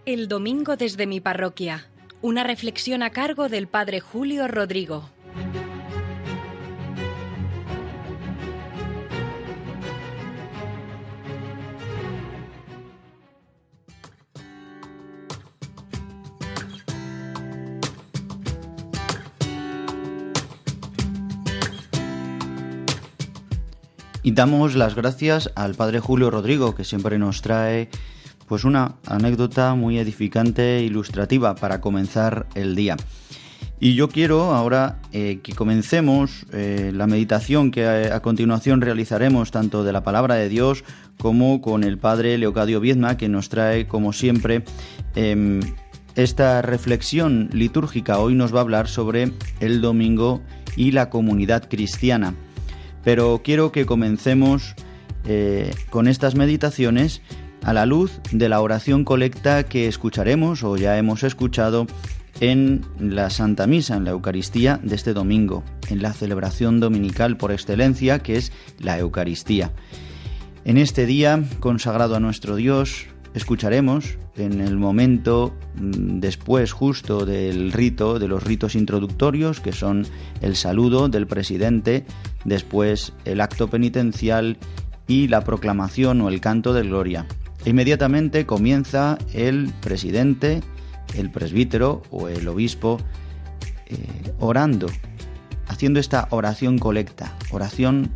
El 0.06 0.28
domingo 0.28 0.76
desde 0.76 1.06
mi 1.06 1.22
parroquia. 1.22 1.86
Una 2.24 2.44
reflexión 2.44 3.02
a 3.02 3.10
cargo 3.10 3.50
del 3.50 3.68
Padre 3.68 4.00
Julio 4.00 4.48
Rodrigo. 4.48 5.10
Y 24.22 24.34
damos 24.34 24.76
las 24.76 24.94
gracias 24.94 25.52
al 25.56 25.74
Padre 25.74 26.00
Julio 26.00 26.30
Rodrigo, 26.30 26.76
que 26.76 26.84
siempre 26.84 27.18
nos 27.18 27.42
trae 27.42 27.90
pues 28.52 28.66
una 28.66 28.96
anécdota 29.08 29.76
muy 29.76 29.98
edificante 29.98 30.80
e 30.80 30.84
ilustrativa 30.84 31.56
para 31.56 31.80
comenzar 31.80 32.48
el 32.54 32.76
día. 32.76 32.98
Y 33.80 33.96
yo 33.96 34.10
quiero 34.10 34.54
ahora 34.54 35.00
eh, 35.14 35.40
que 35.42 35.54
comencemos 35.54 36.46
eh, 36.52 36.92
la 36.94 37.08
meditación 37.08 37.72
que 37.72 37.88
a, 37.88 38.22
continuación 38.22 38.82
realizaremos 38.82 39.52
tanto 39.52 39.86
de 39.86 39.94
la 39.94 40.04
palabra 40.04 40.36
de 40.36 40.50
Dios 40.50 40.84
como 41.18 41.62
con 41.62 41.86
el 41.86 41.98
Padre 41.98 42.38
Leocadio 42.38 42.82
Viedma 42.82 43.16
que 43.16 43.30
nos 43.30 43.48
trae 43.48 43.88
como 43.88 44.12
siempre 44.12 44.66
em, 45.16 45.62
esta 46.16 46.62
reflexión 46.62 47.50
litúrgica. 47.54 48.20
Hoy 48.20 48.36
nos 48.36 48.54
va 48.54 48.58
a 48.58 48.64
hablar 48.64 48.90
sobre 48.90 49.32
el 49.62 49.80
domingo 49.80 50.42
y 50.76 50.92
la 50.92 51.10
comunidad 51.10 51.70
cristiana. 51.70 52.36
Pero 53.06 53.40
quiero 53.46 53.72
que 53.72 53.86
comencemos 53.86 54.76
eh, 55.24 55.72
con 55.90 56.10
estas 56.10 56.36
meditaciones 56.36 57.22
a 57.64 57.74
la 57.74 57.86
luz 57.86 58.20
de 58.32 58.50
la 58.50 58.62
oración 58.62 59.04
colecta 59.04 59.64
que 59.64 59.88
escucharemos 59.88 60.64
o 60.64 60.78
ya 60.78 60.98
hemos 60.98 61.24
escuchado 61.24 61.88
en 62.40 62.82
la 63.00 63.30
Santa 63.30 63.68
Misa, 63.68 63.96
en 63.96 64.04
la 64.06 64.12
Eucaristía 64.12 64.80
de 64.82 64.96
este 64.96 65.14
domingo, 65.14 65.64
en 65.90 66.02
la 66.02 66.14
celebración 66.14 66.80
dominical 66.80 67.38
por 67.38 67.52
excelencia 67.52 68.20
que 68.20 68.38
es 68.38 68.52
la 68.80 68.98
Eucaristía. 68.98 69.72
En 70.66 70.78
este 70.78 71.06
día 71.06 71.44
consagrado 71.60 72.16
a 72.16 72.20
nuestro 72.20 72.56
Dios, 72.56 73.08
escucharemos 73.34 74.18
en 74.36 74.62
el 74.62 74.78
momento 74.78 75.54
mm, 75.76 76.20
después 76.20 76.72
justo 76.72 77.26
del 77.26 77.72
rito, 77.72 78.20
de 78.20 78.28
los 78.28 78.44
ritos 78.44 78.76
introductorios, 78.76 79.60
que 79.60 79.72
son 79.72 80.06
el 80.42 80.56
saludo 80.56 81.10
del 81.10 81.28
presidente, 81.28 82.06
después 82.46 83.14
el 83.26 83.42
acto 83.42 83.70
penitencial 83.70 84.58
y 85.08 85.28
la 85.28 85.42
proclamación 85.42 86.22
o 86.22 86.30
el 86.30 86.42
canto 86.42 86.74
de 86.74 86.84
gloria. 86.84 87.26
Inmediatamente 87.66 88.46
comienza 88.46 89.18
el 89.34 89.72
presidente, 89.82 90.62
el 91.16 91.30
presbítero 91.32 92.02
o 92.10 92.28
el 92.28 92.48
obispo 92.48 92.98
eh, 93.88 93.98
orando, 94.40 94.88
haciendo 95.68 96.00
esta 96.00 96.28
oración 96.32 96.80
colecta, 96.80 97.36
oración 97.52 98.12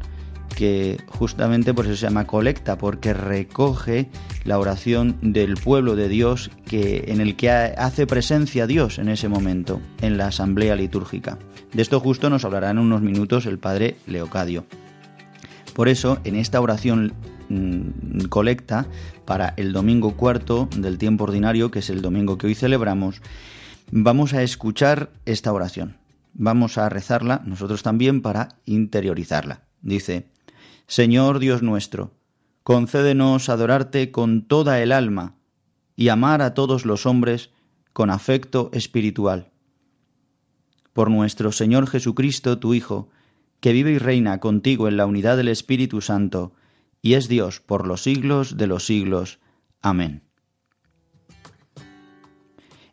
que 0.55 0.97
justamente 1.07 1.73
por 1.73 1.85
eso 1.85 1.95
se 1.95 2.07
llama 2.07 2.25
colecta, 2.25 2.77
porque 2.77 3.13
recoge 3.13 4.09
la 4.45 4.57
oración 4.57 5.17
del 5.21 5.55
pueblo 5.55 5.95
de 5.95 6.07
Dios 6.07 6.49
que, 6.65 7.05
en 7.09 7.21
el 7.21 7.35
que 7.35 7.51
hace 7.51 8.07
presencia 8.07 8.65
Dios 8.65 8.97
en 8.97 9.09
ese 9.09 9.27
momento, 9.27 9.81
en 10.01 10.17
la 10.17 10.27
asamblea 10.27 10.75
litúrgica. 10.75 11.37
De 11.73 11.81
esto 11.81 11.99
justo 11.99 12.29
nos 12.29 12.45
hablará 12.45 12.71
en 12.71 12.79
unos 12.79 13.01
minutos 13.01 13.45
el 13.45 13.59
padre 13.59 13.97
Leocadio. 14.07 14.65
Por 15.73 15.89
eso, 15.89 16.19
en 16.23 16.35
esta 16.35 16.61
oración 16.61 17.13
colecta 18.29 18.87
para 19.25 19.53
el 19.57 19.73
domingo 19.73 20.15
cuarto 20.15 20.69
del 20.77 20.97
tiempo 20.97 21.25
ordinario, 21.25 21.71
que 21.71 21.79
es 21.79 21.89
el 21.89 22.01
domingo 22.01 22.37
que 22.37 22.47
hoy 22.47 22.55
celebramos, 22.55 23.21
vamos 23.91 24.33
a 24.33 24.43
escuchar 24.43 25.11
esta 25.25 25.53
oración. 25.53 25.97
Vamos 26.33 26.77
a 26.77 26.89
rezarla 26.89 27.41
nosotros 27.45 27.81
también 27.81 28.21
para 28.21 28.49
interiorizarla. 28.65 29.61
Dice, 29.81 30.27
Señor 30.87 31.39
Dios 31.39 31.61
nuestro, 31.61 32.11
concédenos 32.63 33.49
adorarte 33.49 34.11
con 34.11 34.47
toda 34.47 34.81
el 34.81 34.91
alma 34.91 35.35
y 35.95 36.09
amar 36.09 36.41
a 36.41 36.53
todos 36.53 36.85
los 36.85 37.05
hombres 37.05 37.51
con 37.93 38.09
afecto 38.09 38.69
espiritual. 38.73 39.51
Por 40.91 41.09
nuestro 41.09 41.51
Señor 41.51 41.87
Jesucristo, 41.87 42.59
tu 42.59 42.73
Hijo, 42.73 43.09
que 43.61 43.71
vive 43.71 43.91
y 43.91 43.97
reina 43.97 44.39
contigo 44.39 44.87
en 44.87 44.97
la 44.97 45.05
unidad 45.05 45.37
del 45.37 45.47
Espíritu 45.47 46.01
Santo, 46.01 46.53
y 47.05 47.13
es 47.13 47.27
Dios 47.27 47.59
por 47.59 47.85
los 47.85 48.01
siglos 48.01 48.57
de 48.57 48.65
los 48.65 48.87
siglos. 48.87 49.37
Amén. 49.79 50.23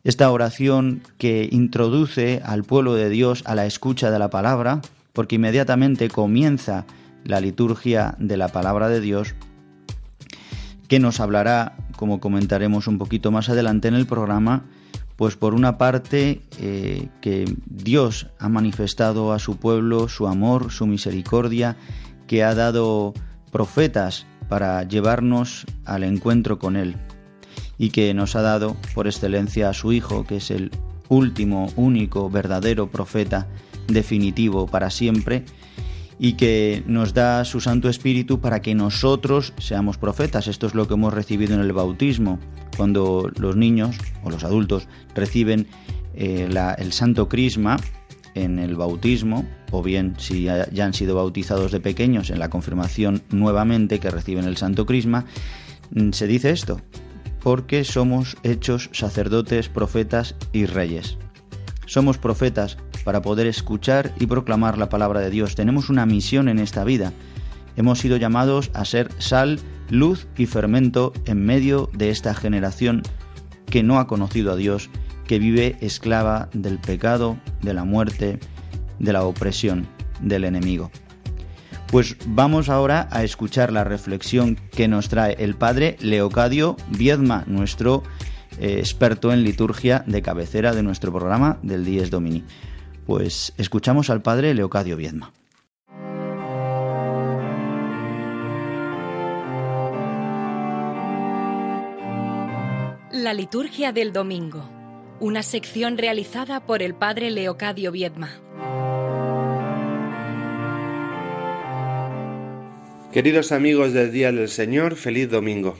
Esta 0.05 0.31
oración 0.31 1.03
que 1.17 1.49
introduce 1.51 2.43
al 2.45 2.63
pueblo 2.63 2.93
de 2.93 3.09
Dios 3.09 3.43
a 3.47 3.55
la 3.55 3.65
escucha 3.65 4.11
de 4.11 4.19
la 4.19 4.29
palabra, 4.29 4.83
porque 5.15 5.37
inmediatamente 5.37 6.11
comienza 6.11 6.85
la 7.25 7.41
liturgia 7.41 8.15
de 8.19 8.37
la 8.37 8.49
palabra 8.49 8.91
de 8.91 9.01
Dios, 9.01 9.35
que 10.89 10.99
nos 10.99 11.19
hablará, 11.19 11.79
como 11.97 12.21
comentaremos 12.21 12.89
un 12.89 12.99
poquito 12.99 13.31
más 13.31 13.49
adelante 13.49 13.89
en 13.89 13.95
el 13.95 14.05
programa, 14.05 14.67
pues 15.17 15.37
por 15.37 15.55
una 15.55 15.79
parte 15.79 16.43
eh, 16.59 17.09
que 17.23 17.47
Dios 17.65 18.27
ha 18.39 18.51
manifestado 18.51 19.33
a 19.33 19.39
su 19.39 19.57
pueblo 19.57 20.07
su 20.09 20.29
amor, 20.29 20.71
su 20.71 20.87
misericordia, 20.87 21.79
que 22.27 22.45
ha 22.45 22.55
dado 22.55 23.15
profetas 23.53 24.27
para 24.49 24.83
llevarnos 24.83 25.67
al 25.85 26.03
encuentro 26.03 26.59
con 26.59 26.75
Él 26.77 26.97
y 27.79 27.91
que 27.91 28.13
nos 28.15 28.35
ha 28.35 28.43
dado 28.43 28.77
por 28.95 29.07
excelencia 29.07 29.69
a 29.69 29.75
su 29.75 29.93
Hijo, 29.93 30.25
que 30.25 30.39
es 30.39 30.51
el 30.51 30.73
último, 31.09 31.71
único, 31.77 32.29
verdadero 32.31 32.91
profeta 32.91 33.47
definitivo 33.87 34.67
para 34.67 34.91
siempre 34.91 35.45
y 36.19 36.35
que 36.35 36.83
nos 36.87 37.15
da 37.15 37.45
su 37.45 37.61
Santo 37.61 37.89
Espíritu 37.89 38.41
para 38.41 38.63
que 38.63 38.75
nosotros 38.75 39.53
seamos 39.59 39.99
profetas. 39.99 40.47
Esto 40.47 40.67
es 40.67 40.75
lo 40.75 40.87
que 40.87 40.95
hemos 40.95 41.13
recibido 41.13 41.55
en 41.55 41.61
el 41.61 41.73
bautismo, 41.73 42.39
cuando 42.77 43.31
los 43.37 43.57
niños 43.57 43.97
o 44.23 44.31
los 44.31 44.45
adultos 44.45 44.89
reciben 45.15 45.67
eh, 46.15 46.49
el 46.79 46.93
Santo 46.93 47.29
Crisma 47.29 47.77
en 48.35 48.59
el 48.59 48.77
bautismo, 48.77 49.45
o 49.71 49.83
bien 49.83 50.15
si 50.19 50.45
ya 50.45 50.85
han 50.85 50.95
sido 50.95 51.15
bautizados 51.17 51.73
de 51.73 51.81
pequeños 51.81 52.31
en 52.31 52.39
la 52.39 52.51
confirmación 52.51 53.23
nuevamente 53.31 54.01
que 54.01 54.11
reciben 54.11 54.45
el 54.45 54.57
Santo 54.57 54.87
Crisma, 54.87 55.27
mm, 55.91 56.11
se 56.13 56.27
dice 56.27 56.51
esto, 56.51 56.81
porque 57.43 57.85
somos 57.85 58.37
hechos 58.43 58.91
sacerdotes, 58.93 59.69
profetas 59.69 60.35
y 60.53 60.67
reyes. 60.67 61.19
Somos 61.87 62.19
profetas 62.19 62.79
para 63.05 63.23
poder 63.23 63.47
escuchar 63.47 64.15
y 64.19 64.27
proclamar 64.27 64.79
la 64.79 64.89
palabra 64.89 65.21
de 65.21 65.31
Dios. 65.31 65.55
Tenemos 65.55 65.91
una 65.91 66.07
misión 66.07 66.49
en 66.49 66.59
esta 66.59 66.85
vida. 66.85 67.13
Hemos 67.77 67.99
sido 67.99 68.17
llamados 68.17 68.71
a 68.75 68.85
ser 68.85 69.11
sal, 69.19 69.59
luz 69.91 70.27
y 70.37 70.47
fermento 70.47 71.13
en 71.27 71.45
medio 71.45 71.91
de 71.93 72.11
esta 72.11 72.35
generación 72.35 73.03
que 73.67 73.83
no 73.83 73.99
ha 73.99 74.07
conocido 74.07 74.53
a 74.53 74.57
Dios 74.57 74.91
que 75.33 75.39
vive 75.39 75.79
esclava 75.81 76.51
del 76.53 76.79
pecado, 76.79 77.39
de 77.63 77.73
la 77.73 77.85
muerte, 77.85 78.39
de 78.99 79.15
la 79.15 79.25
opresión 79.25 79.89
del 80.21 80.45
enemigo. 80.45 80.91
Pues 81.91 82.19
vamos 82.27 82.69
ahora 82.69 83.09
a 83.11 83.25
escuchar 83.25 83.73
la 83.73 83.83
reflexión 83.83 84.57
que 84.73 84.89
nos 84.89 85.09
trae 85.09 85.35
el 85.39 85.55
padre 85.55 85.97
Leocadio 86.01 86.77
Viedma, 86.89 87.45
nuestro 87.47 88.03
eh, 88.59 88.77
experto 88.79 89.33
en 89.33 89.43
liturgia 89.43 90.05
de 90.07 90.21
cabecera 90.21 90.75
de 90.75 90.83
nuestro 90.83 91.11
programa 91.13 91.59
del 91.63 91.87
Dies 91.87 92.11
Domini. 92.11 92.45
Pues 93.07 93.55
escuchamos 93.57 94.11
al 94.11 94.21
padre 94.21 94.53
Leocadio 94.53 94.99
Viedma. 94.99 95.33
La 103.13 103.33
liturgia 103.33 103.93
del 103.93 104.13
domingo 104.13 104.82
una 105.23 105.45
sección 105.45 105.99
realizada 105.99 106.67
por 106.67 106.83
el 106.83 106.95
padre 106.95 107.31
Leocadio 107.31 107.93
Viedma. 107.93 108.41
Queridos 113.13 113.53
amigos 113.53 113.93
del 113.93 114.11
Día 114.11 114.33
del 114.33 114.49
Señor, 114.49 114.97
feliz 114.97 115.31
domingo. 115.31 115.79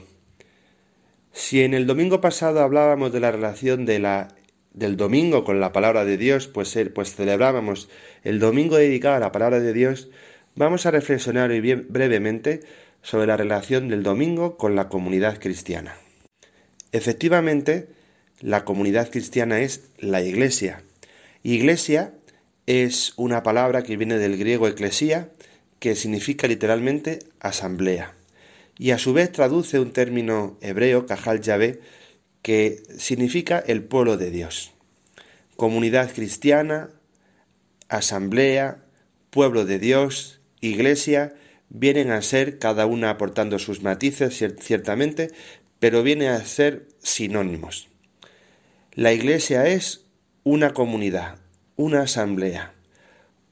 Si 1.33 1.61
en 1.61 1.73
el 1.73 1.85
domingo 1.85 2.21
pasado 2.21 2.61
hablábamos 2.61 3.11
de 3.11 3.19
la 3.19 3.33
relación 3.33 3.85
de 3.85 3.99
la, 3.99 4.29
del 4.71 4.95
domingo 4.95 5.43
con 5.43 5.59
la 5.59 5.73
palabra 5.73 6.05
de 6.05 6.15
Dios, 6.15 6.47
pues, 6.47 6.79
pues 6.95 7.13
celebrábamos 7.13 7.89
el 8.23 8.39
domingo 8.39 8.77
dedicado 8.77 9.15
a 9.15 9.19
la 9.19 9.33
palabra 9.33 9.59
de 9.59 9.73
Dios, 9.73 10.07
vamos 10.55 10.85
a 10.85 10.91
reflexionar 10.91 11.49
hoy 11.49 11.59
brevemente 11.59 12.61
sobre 13.01 13.27
la 13.27 13.35
relación 13.35 13.89
del 13.89 14.03
domingo 14.03 14.55
con 14.55 14.77
la 14.77 14.87
comunidad 14.87 15.37
cristiana. 15.37 15.97
Efectivamente, 16.93 17.89
la 18.43 18.65
comunidad 18.65 19.09
cristiana 19.09 19.61
es 19.61 19.85
la 19.97 20.21
iglesia. 20.21 20.83
Iglesia 21.43 22.13
es 22.65 23.13
una 23.15 23.41
palabra 23.41 23.83
que 23.83 23.95
viene 23.95 24.17
del 24.17 24.37
griego 24.37 24.67
eclesía, 24.67 25.29
que 25.79 25.95
significa 25.95 26.47
literalmente 26.47 27.19
asamblea, 27.39 28.13
y 28.77 28.91
a 28.91 28.97
su 28.97 29.13
vez 29.13 29.31
traduce 29.31 29.79
un 29.79 29.91
término 29.91 30.57
hebreo, 30.61 31.05
Cajal 31.05 31.41
Yahvé, 31.41 31.79
que 32.41 32.83
significa 32.97 33.63
el 33.65 33.83
pueblo 33.83 34.17
de 34.17 34.29
Dios. 34.29 34.73
Comunidad 35.55 36.11
cristiana, 36.13 36.89
asamblea, 37.87 38.83
pueblo 39.29 39.65
de 39.65 39.79
Dios, 39.79 40.41
iglesia, 40.59 41.33
vienen 41.69 42.11
a 42.11 42.21
ser, 42.21 42.59
cada 42.59 42.87
una 42.87 43.09
aportando 43.11 43.57
sus 43.57 43.83
matices, 43.83 44.43
ciertamente, 44.59 45.31
pero 45.79 46.03
vienen 46.03 46.29
a 46.29 46.43
ser 46.43 46.87
sinónimos. 47.01 47.92
La 48.95 49.11
iglesia 49.11 49.65
es 49.65 50.05
una 50.43 50.73
comunidad, 50.73 51.39
una 51.75 52.01
asamblea, 52.01 52.75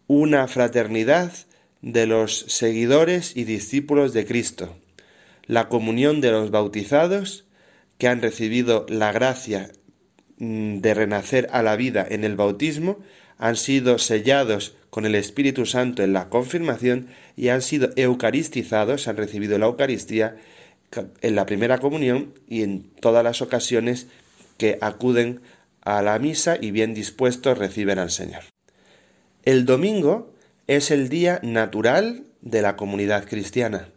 una 0.05 0.47
fraternidad 0.47 1.33
de 1.81 2.05
los 2.05 2.45
seguidores 2.47 3.35
y 3.35 3.45
discípulos 3.45 4.13
de 4.13 4.27
Cristo, 4.27 4.77
la 5.47 5.67
comunión 5.67 6.21
de 6.21 6.29
los 6.29 6.51
bautizados 6.51 7.45
que 7.97 8.07
han 8.07 8.21
recibido 8.21 8.85
la 8.87 9.11
gracia 9.11 9.71
mm, 10.37 10.77
de 10.77 10.93
renacer 10.93 11.47
a 11.51 11.63
la 11.63 11.75
vida 11.75 12.05
en 12.07 12.23
el 12.23 12.35
bautismo, 12.35 12.99
han 13.39 13.55
sido 13.55 13.97
sellados 13.97 14.75
con 14.91 15.07
el 15.07 15.15
Espíritu 15.15 15.65
Santo 15.65 16.03
en 16.03 16.13
la 16.13 16.29
confirmación 16.29 17.07
y 17.35 17.47
han 17.47 17.63
sido 17.63 17.89
eucaristizados, 17.95 19.07
han 19.07 19.17
recibido 19.17 19.57
la 19.57 19.65
Eucaristía 19.65 20.37
en 21.21 21.35
la 21.35 21.47
primera 21.47 21.79
comunión 21.79 22.35
y 22.47 22.61
en 22.61 22.83
todas 22.99 23.23
las 23.23 23.41
ocasiones 23.41 24.05
que 24.61 24.77
acuden 24.79 25.41
a 25.81 26.03
la 26.03 26.19
misa 26.19 26.55
y 26.61 26.69
bien 26.69 26.93
dispuestos 26.93 27.57
reciben 27.57 27.97
al 27.97 28.11
Señor. 28.11 28.43
El 29.41 29.65
domingo 29.65 30.35
es 30.67 30.91
el 30.91 31.09
día 31.09 31.39
natural 31.41 32.25
de 32.41 32.61
la 32.61 32.75
comunidad 32.75 33.27
cristiana, 33.27 33.89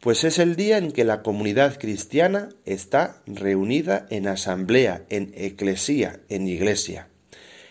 pues 0.00 0.24
es 0.24 0.38
el 0.38 0.56
día 0.56 0.78
en 0.78 0.92
que 0.92 1.04
la 1.04 1.20
comunidad 1.20 1.78
cristiana 1.78 2.48
está 2.64 3.20
reunida 3.26 4.06
en 4.08 4.26
asamblea, 4.26 5.04
en 5.10 5.34
eclesía, 5.36 6.20
en 6.30 6.48
iglesia. 6.48 7.08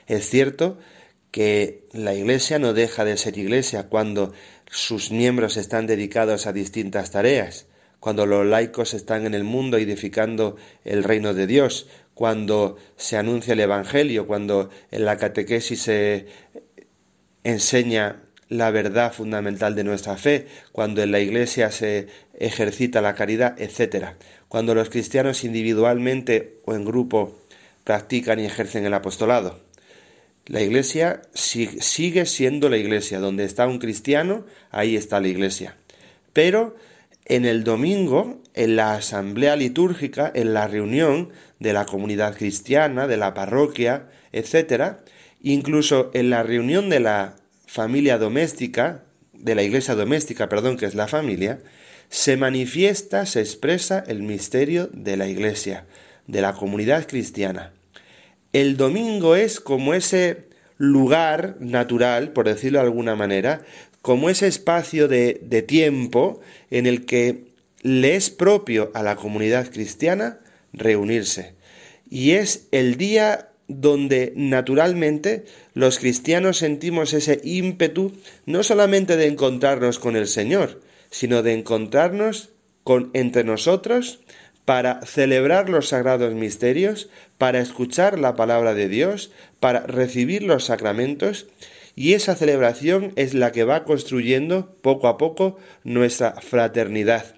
Es 0.05 0.29
cierto 0.29 0.77
que 1.31 1.87
la 1.93 2.13
iglesia 2.13 2.59
no 2.59 2.73
deja 2.73 3.05
de 3.05 3.17
ser 3.17 3.39
iglesia 3.39 3.87
cuando 3.89 4.33
sus 4.69 5.09
miembros 5.09 5.57
están 5.57 5.87
dedicados 5.87 6.45
a 6.45 6.53
distintas 6.53 7.09
tareas, 7.09 7.65
cuando 7.99 8.25
los 8.25 8.45
laicos 8.45 8.93
están 8.93 9.25
en 9.25 9.33
el 9.33 9.43
mundo 9.43 9.77
edificando 9.77 10.55
el 10.85 11.03
reino 11.03 11.33
de 11.33 11.47
Dios, 11.47 11.87
cuando 12.13 12.77
se 12.97 13.17
anuncia 13.17 13.53
el 13.53 13.59
Evangelio, 13.59 14.27
cuando 14.27 14.69
en 14.91 15.05
la 15.05 15.17
catequesis 15.17 15.81
se 15.81 16.27
enseña 17.43 18.23
la 18.49 18.71
verdad 18.71 19.13
fundamental 19.13 19.75
de 19.75 19.83
nuestra 19.83 20.17
fe, 20.17 20.47
cuando 20.71 21.03
en 21.03 21.11
la 21.11 21.19
Iglesia 21.19 21.71
se 21.71 22.07
ejercita 22.33 23.01
la 23.01 23.15
caridad, 23.15 23.59
etc. 23.61 24.15
Cuando 24.47 24.73
los 24.75 24.89
cristianos 24.89 25.43
individualmente 25.43 26.59
o 26.65 26.73
en 26.73 26.83
grupo 26.83 27.37
practican 27.83 28.39
y 28.39 28.45
ejercen 28.45 28.85
el 28.85 28.93
apostolado. 28.93 29.59
La 30.45 30.61
Iglesia 30.61 31.21
sigue 31.33 32.25
siendo 32.25 32.69
la 32.69 32.77
Iglesia. 32.77 33.19
Donde 33.19 33.45
está 33.45 33.67
un 33.67 33.77
cristiano, 33.77 34.45
ahí 34.71 34.95
está 34.95 35.19
la 35.19 35.27
Iglesia. 35.27 35.77
Pero 36.33 36.75
en 37.29 37.45
el 37.45 37.63
domingo, 37.63 38.41
en 38.55 38.75
la 38.75 38.95
asamblea 38.95 39.55
litúrgica, 39.55 40.31
en 40.33 40.53
la 40.53 40.67
reunión 40.67 41.29
de 41.59 41.73
la 41.73 41.85
comunidad 41.85 42.35
cristiana, 42.35 43.07
de 43.07 43.17
la 43.17 43.33
parroquia, 43.33 44.09
etc., 44.33 44.97
incluso 45.41 46.11
en 46.13 46.31
la 46.31 46.43
reunión 46.43 46.89
de 46.89 46.99
la 46.99 47.35
familia 47.67 48.17
doméstica, 48.17 49.03
de 49.33 49.55
la 49.55 49.63
iglesia 49.63 49.95
doméstica, 49.95 50.49
perdón, 50.49 50.75
que 50.75 50.87
es 50.87 50.95
la 50.95 51.07
familia, 51.07 51.59
se 52.09 52.35
manifiesta, 52.35 53.25
se 53.27 53.39
expresa 53.39 54.03
el 54.07 54.23
misterio 54.23 54.89
de 54.91 55.15
la 55.15 55.27
iglesia, 55.27 55.85
de 56.25 56.41
la 56.41 56.53
comunidad 56.53 57.07
cristiana. 57.07 57.71
El 58.53 58.75
domingo 58.75 59.35
es 59.35 59.59
como 59.59 59.93
ese 59.93 60.49
lugar 60.77 61.57
natural, 61.59 62.31
por 62.31 62.47
decirlo 62.47 62.79
de 62.79 62.85
alguna 62.85 63.15
manera, 63.15 63.61
como 64.01 64.29
ese 64.29 64.47
espacio 64.47 65.07
de, 65.07 65.39
de 65.43 65.61
tiempo 65.61 66.39
en 66.71 66.85
el 66.85 67.05
que 67.05 67.49
le 67.81 68.15
es 68.15 68.29
propio 68.29 68.91
a 68.93 69.03
la 69.03 69.15
comunidad 69.15 69.71
cristiana 69.71 70.39
reunirse. 70.73 71.55
Y 72.09 72.31
es 72.31 72.67
el 72.71 72.97
día 72.97 73.49
donde 73.67 74.33
naturalmente 74.35 75.45
los 75.73 75.99
cristianos 75.99 76.57
sentimos 76.57 77.13
ese 77.13 77.39
ímpetu 77.43 78.13
no 78.45 78.63
solamente 78.63 79.15
de 79.15 79.27
encontrarnos 79.27 79.99
con 79.99 80.15
el 80.15 80.27
Señor, 80.27 80.81
sino 81.11 81.43
de 81.43 81.53
encontrarnos 81.53 82.49
con 82.83 83.11
entre 83.13 83.43
nosotros 83.43 84.21
para 84.65 85.01
celebrar 85.05 85.69
los 85.69 85.89
sagrados 85.89 86.33
misterios, 86.33 87.09
para 87.37 87.59
escuchar 87.59 88.19
la 88.19 88.35
palabra 88.35 88.73
de 88.73 88.87
Dios, 88.87 89.31
para 89.59 89.81
recibir 89.81 90.43
los 90.43 90.65
sacramentos, 90.65 91.47
y 91.99 92.13
esa 92.13 92.33
celebración 92.33 93.11
es 93.17 93.33
la 93.33 93.51
que 93.51 93.65
va 93.65 93.83
construyendo 93.83 94.73
poco 94.81 95.09
a 95.09 95.17
poco 95.17 95.57
nuestra 95.83 96.39
fraternidad 96.39 97.35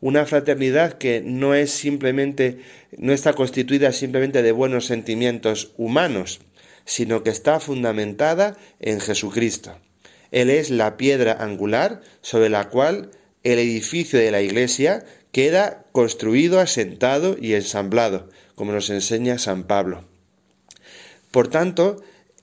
una 0.00 0.24
fraternidad 0.26 0.94
que 0.94 1.22
no 1.24 1.54
es 1.54 1.70
simplemente, 1.70 2.60
no 2.96 3.12
está 3.12 3.34
constituida 3.34 3.92
simplemente 3.92 4.42
de 4.42 4.52
buenos 4.52 4.86
sentimientos 4.86 5.72
humanos, 5.76 6.40
sino 6.84 7.22
que 7.22 7.30
está 7.30 7.60
fundamentada 7.60 8.56
en 8.80 9.00
Jesucristo. 9.00 9.76
Él 10.30 10.48
es 10.48 10.70
la 10.70 10.96
piedra 10.96 11.36
angular 11.40 12.00
sobre 12.22 12.48
la 12.48 12.68
cual 12.68 13.10
el 13.42 13.58
edificio 13.58 14.18
de 14.18 14.30
la 14.30 14.40
Iglesia 14.40 15.04
queda 15.32 15.84
construido, 15.92 16.60
asentado 16.60 17.36
y 17.40 17.54
ensamblado, 17.54 18.28
como 18.54 18.72
nos 18.72 18.90
enseña 18.90 19.38
San 19.38 19.64
Pablo. 19.64 20.04
Por 21.30 21.48
tanto, 21.48 22.02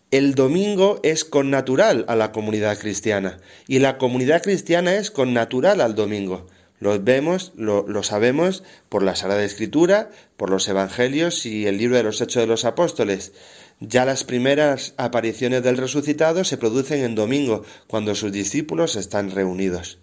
el 0.09 0.35
domingo 0.35 1.01
es 1.03 1.25
con 1.25 1.49
natural 1.49 2.05
a 2.07 2.15
la 2.15 2.31
comunidad 2.31 2.79
cristiana 2.79 3.39
y 3.67 3.79
la 3.79 3.97
comunidad 3.97 4.41
cristiana 4.41 4.95
es 4.95 5.11
con 5.11 5.33
natural 5.33 5.81
al 5.81 5.95
domingo. 5.95 6.47
Lo 6.79 6.97
vemos, 6.99 7.51
lo, 7.57 8.03
sabemos 8.03 8.63
por 8.87 9.03
la 9.03 9.15
Sagrada 9.15 9.43
Escritura, 9.43 10.11
por 10.37 10.49
los 10.49 10.67
Evangelios 10.69 11.45
y 11.45 11.65
el 11.65 11.77
libro 11.77 11.97
de 11.97 12.03
los 12.03 12.21
Hechos 12.21 12.43
de 12.43 12.47
los 12.47 12.65
Apóstoles. 12.65 13.33
Ya 13.79 14.05
las 14.05 14.23
primeras 14.23 14.93
apariciones 14.97 15.63
del 15.63 15.75
resucitado 15.75 16.43
se 16.43 16.57
producen 16.57 17.03
en 17.03 17.15
domingo, 17.15 17.63
cuando 17.87 18.15
sus 18.15 18.31
discípulos 18.31 18.95
están 18.95 19.31
reunidos. 19.31 19.97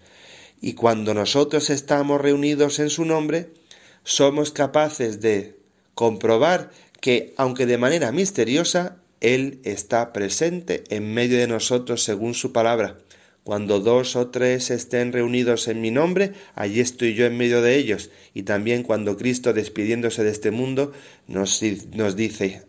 Y 0.61 0.75
cuando 0.75 1.15
nosotros 1.15 1.71
estamos 1.71 2.21
reunidos 2.21 2.79
en 2.79 2.91
su 2.91 3.05
nombre, 3.05 3.51
somos 4.03 4.51
capaces 4.51 5.21
de 5.21 5.57
comprobar 5.95 6.73
que, 7.01 7.35
aunque 7.37 7.67
de 7.67 7.79
manera 7.79 8.11
misteriosa, 8.11 8.97
Él 9.25 9.61
está 9.65 10.13
presente 10.13 10.85
en 10.91 11.15
medio 11.15 11.39
de 11.39 11.47
nosotros 11.47 12.05
según 12.05 12.35
su 12.35 12.53
palabra. 12.53 12.99
Cuando 13.43 13.81
dos 13.81 14.17
o 14.17 14.29
tres 14.29 14.71
estén 14.71 15.15
reunidos 15.15 15.67
en 15.67 15.81
mi 15.81 15.91
nombre, 15.91 16.35
allí 16.55 16.81
estoy 16.81 17.15
yo 17.15 17.25
en 17.25 17.39
medio 17.39 17.63
de 17.63 17.77
ellos. 17.77 18.11
Y 18.35 18.43
también 18.43 18.83
cuando 18.83 19.17
Cristo, 19.17 19.55
despidiéndose 19.55 20.25
de 20.25 20.31
este 20.31 20.51
mundo, 20.51 20.93
nos, 21.27 21.59
dice, 21.61 22.67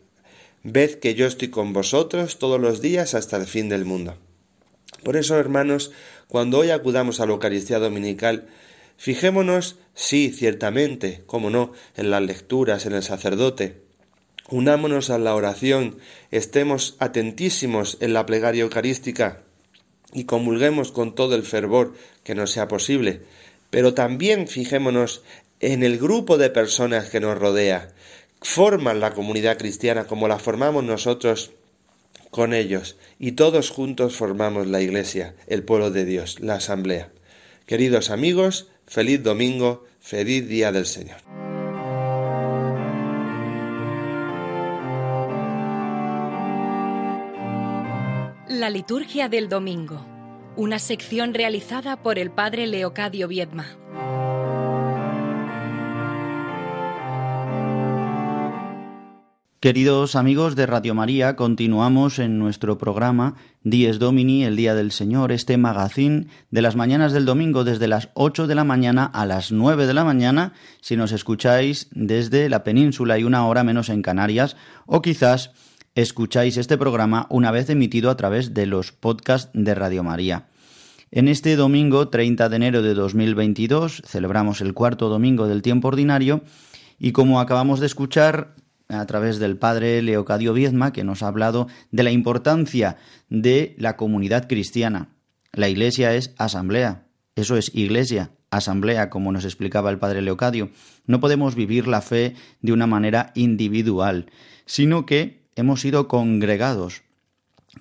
ved 0.63 0.95
que 0.99 1.13
yo 1.13 1.27
estoy 1.27 1.49
con 1.49 1.73
vosotros 1.73 2.39
todos 2.39 2.61
los 2.61 2.79
días 2.79 3.15
hasta 3.15 3.35
el 3.35 3.47
fin 3.47 3.67
del 3.67 3.83
mundo. 3.83 4.15
Por 5.03 5.17
eso, 5.17 5.37
hermanos, 5.37 5.91
cuando 6.29 6.59
hoy 6.59 6.69
acudamos 6.69 7.19
a 7.19 7.25
la 7.25 7.33
Eucaristía 7.33 7.79
Dominical, 7.79 8.47
fijémonos, 8.95 9.75
sí, 9.93 10.31
ciertamente, 10.33 11.23
cómo 11.25 11.49
no, 11.49 11.73
en 11.97 12.11
las 12.11 12.21
lecturas, 12.21 12.85
en 12.85 12.93
el 12.93 13.03
sacerdote, 13.03 13.84
unámonos 14.49 15.09
a 15.09 15.17
la 15.17 15.35
oración, 15.35 15.97
estemos 16.31 16.95
atentísimos 16.99 17.97
en 17.99 18.13
la 18.13 18.25
plegaria 18.25 18.63
eucarística, 18.63 19.41
y 20.13 20.23
comulguemos 20.23 20.91
con 20.91 21.13
todo 21.13 21.35
el 21.35 21.43
fervor 21.43 21.93
que 22.23 22.35
nos 22.35 22.51
sea 22.51 22.67
posible, 22.67 23.21
pero 23.69 23.93
también 23.93 24.47
fijémonos 24.47 25.23
en 25.59 25.83
el 25.83 25.97
grupo 25.97 26.37
de 26.37 26.49
personas 26.49 27.09
que 27.09 27.19
nos 27.19 27.37
rodea, 27.37 27.89
forman 28.41 28.99
la 28.99 29.13
comunidad 29.13 29.57
cristiana 29.57 30.05
como 30.05 30.27
la 30.27 30.39
formamos 30.39 30.83
nosotros 30.83 31.51
con 32.29 32.53
ellos, 32.53 32.97
y 33.19 33.33
todos 33.33 33.69
juntos 33.69 34.15
formamos 34.15 34.67
la 34.67 34.81
Iglesia, 34.81 35.35
el 35.47 35.63
pueblo 35.63 35.91
de 35.91 36.05
Dios, 36.05 36.39
la 36.39 36.55
asamblea. 36.55 37.09
Queridos 37.65 38.09
amigos, 38.09 38.67
feliz 38.87 39.23
domingo, 39.23 39.85
feliz 39.99 40.47
día 40.47 40.71
del 40.71 40.85
Señor. 40.85 41.44
La 48.57 48.69
liturgia 48.69 49.27
del 49.27 49.49
domingo, 49.49 50.05
una 50.55 50.79
sección 50.79 51.33
realizada 51.33 52.01
por 52.01 52.17
el 52.17 52.31
padre 52.31 52.67
Leocadio 52.67 53.27
Viedma. 53.27 53.65
Queridos 59.59 60.15
amigos 60.15 60.55
de 60.55 60.67
Radio 60.67 60.95
María, 60.95 61.35
continuamos 61.35 62.17
en 62.17 62.39
nuestro 62.39 62.77
programa 62.77 63.35
Dies 63.63 63.99
Domini, 63.99 64.45
el 64.45 64.55
Día 64.55 64.73
del 64.73 64.93
Señor, 64.93 65.33
este 65.33 65.57
magazín 65.57 66.29
de 66.49 66.61
las 66.61 66.77
mañanas 66.77 67.11
del 67.11 67.25
domingo 67.25 67.65
desde 67.65 67.89
las 67.89 68.07
8 68.13 68.47
de 68.47 68.55
la 68.55 68.63
mañana 68.63 69.03
a 69.03 69.25
las 69.25 69.51
9 69.51 69.85
de 69.85 69.93
la 69.93 70.05
mañana, 70.05 70.53
si 70.79 70.95
nos 70.95 71.11
escucháis 71.11 71.89
desde 71.91 72.47
la 72.47 72.63
península 72.63 73.19
y 73.19 73.25
una 73.25 73.45
hora 73.47 73.65
menos 73.65 73.89
en 73.89 74.01
Canarias, 74.01 74.55
o 74.85 75.01
quizás 75.01 75.51
escucháis 75.95 76.57
este 76.57 76.77
programa 76.77 77.25
una 77.29 77.51
vez 77.51 77.69
emitido 77.69 78.09
a 78.09 78.17
través 78.17 78.53
de 78.53 78.65
los 78.65 78.91
podcasts 78.91 79.49
de 79.53 79.73
Radio 79.73 80.03
María. 80.03 80.49
En 81.09 81.29
este 81.29 81.55
domingo 81.55 82.09
30 82.09 82.49
de 82.49 82.55
enero 82.57 82.81
de 82.81 82.93
2022 82.93 84.03
celebramos 84.05 84.59
el 84.59 84.73
cuarto 84.73 85.07
domingo 85.07 85.47
del 85.47 85.61
tiempo 85.61 85.87
ordinario 85.87 86.43
y 86.99 87.13
como 87.13 87.39
acabamos 87.39 87.79
de 87.79 87.85
escuchar 87.85 88.55
a 88.89 89.05
través 89.05 89.39
del 89.39 89.57
padre 89.57 90.01
Leocadio 90.01 90.53
Viezma, 90.53 90.91
que 90.91 91.05
nos 91.05 91.23
ha 91.23 91.27
hablado 91.27 91.67
de 91.91 92.03
la 92.03 92.11
importancia 92.11 92.97
de 93.29 93.73
la 93.79 93.95
comunidad 93.95 94.49
cristiana. 94.49 95.15
La 95.53 95.69
iglesia 95.69 96.13
es 96.13 96.33
asamblea, 96.37 97.07
eso 97.35 97.55
es 97.55 97.73
iglesia, 97.73 98.31
asamblea, 98.51 99.09
como 99.09 99.31
nos 99.31 99.45
explicaba 99.45 99.91
el 99.91 99.99
padre 99.99 100.21
Leocadio. 100.21 100.71
No 101.05 101.21
podemos 101.21 101.55
vivir 101.55 101.87
la 101.87 102.01
fe 102.01 102.35
de 102.61 102.73
una 102.73 102.85
manera 102.85 103.31
individual, 103.33 104.25
sino 104.65 105.05
que 105.05 105.44
hemos 105.55 105.81
sido 105.81 106.07
congregados, 106.07 107.03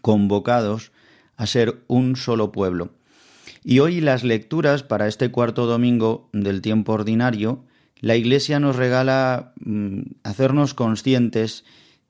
convocados 0.01 0.93
a 1.37 1.47
ser 1.47 1.83
un 1.87 2.17
solo 2.17 2.53
pueblo. 2.53 2.91
Y 3.63 3.79
hoy 3.79 4.01
las 4.01 4.25
lecturas 4.25 4.83
para 4.83 5.09
este 5.09 5.31
cuarto 5.31 5.67
domingo 5.67 6.29
del 6.33 6.61
tiempo 6.61 6.93
ordinario 6.93 7.65
la 8.05 8.17
Iglesia 8.17 8.61
nos 8.61 8.77
regala 8.77 9.55
mm, 9.65 10.01
hacernos 10.25 10.75
conscientes 10.75 11.65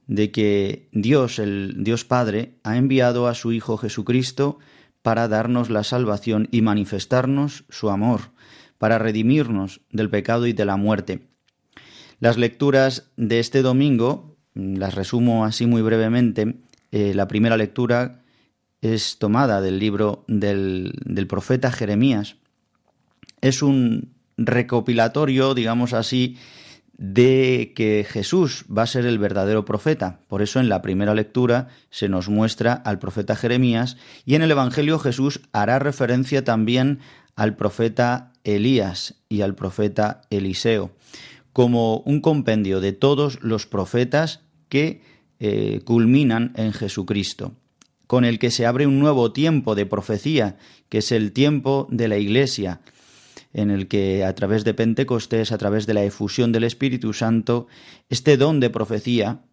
de 0.08 0.32
que 0.32 0.88
Dios, 0.90 1.38
el 1.38 1.84
Dios 1.84 2.04
Padre, 2.04 2.58
ha 2.64 2.76
enviado 2.76 3.28
a 3.28 3.34
su 3.34 3.52
Hijo 3.52 3.76
Jesucristo 3.76 4.58
para 5.02 5.28
darnos 5.28 5.70
la 5.70 5.84
salvación 5.84 6.48
y 6.50 6.62
manifestarnos 6.62 7.64
su 7.68 7.90
amor, 7.90 8.32
para 8.78 8.98
redimirnos 8.98 9.82
del 9.92 10.10
pecado 10.10 10.48
y 10.48 10.52
de 10.52 10.64
la 10.64 10.76
muerte. 10.76 11.28
Las 12.18 12.38
lecturas 12.38 13.12
de 13.16 13.38
este 13.38 13.62
domingo, 13.62 14.33
las 14.54 14.94
resumo 14.94 15.44
así 15.44 15.66
muy 15.66 15.82
brevemente, 15.82 16.56
eh, 16.92 17.12
la 17.14 17.28
primera 17.28 17.56
lectura 17.56 18.22
es 18.80 19.18
tomada 19.18 19.60
del 19.60 19.78
libro 19.78 20.24
del, 20.28 20.92
del 21.04 21.26
profeta 21.26 21.72
Jeremías. 21.72 22.36
Es 23.40 23.62
un 23.62 24.14
recopilatorio, 24.36 25.54
digamos 25.54 25.92
así, 25.92 26.36
de 26.96 27.72
que 27.74 28.06
Jesús 28.08 28.64
va 28.66 28.82
a 28.82 28.86
ser 28.86 29.06
el 29.06 29.18
verdadero 29.18 29.64
profeta. 29.64 30.20
Por 30.28 30.42
eso 30.42 30.60
en 30.60 30.68
la 30.68 30.82
primera 30.82 31.14
lectura 31.14 31.68
se 31.90 32.08
nos 32.08 32.28
muestra 32.28 32.72
al 32.72 32.98
profeta 32.98 33.36
Jeremías 33.36 33.96
y 34.24 34.36
en 34.36 34.42
el 34.42 34.50
Evangelio 34.50 34.98
Jesús 34.98 35.40
hará 35.52 35.78
referencia 35.78 36.44
también 36.44 37.00
al 37.36 37.56
profeta 37.56 38.32
Elías 38.44 39.14
y 39.28 39.40
al 39.40 39.54
profeta 39.54 40.22
Eliseo, 40.30 40.92
como 41.54 41.98
un 41.98 42.20
compendio 42.20 42.80
de 42.80 42.92
todos 42.92 43.38
los 43.40 43.64
profetas 43.66 44.40
que 44.68 45.00
eh, 45.38 45.80
culminan 45.84 46.52
en 46.56 46.72
Jesucristo, 46.72 47.52
con 48.08 48.24
el 48.24 48.40
que 48.40 48.50
se 48.50 48.66
abre 48.66 48.88
un 48.88 48.98
nuevo 48.98 49.32
tiempo 49.32 49.76
de 49.76 49.86
profecía, 49.86 50.58
que 50.88 50.98
es 50.98 51.12
el 51.12 51.32
tiempo 51.32 51.86
de 51.92 52.08
la 52.08 52.18
Iglesia, 52.18 52.80
en 53.52 53.70
el 53.70 53.86
que 53.86 54.24
a 54.24 54.34
través 54.34 54.64
de 54.64 54.74
Pentecostés, 54.74 55.52
a 55.52 55.58
través 55.58 55.86
de 55.86 55.94
la 55.94 56.02
efusión 56.02 56.50
del 56.50 56.64
Espíritu 56.64 57.12
Santo, 57.12 57.68
este 58.08 58.36
don 58.36 58.58
de 58.58 58.70
profecía 58.70 59.44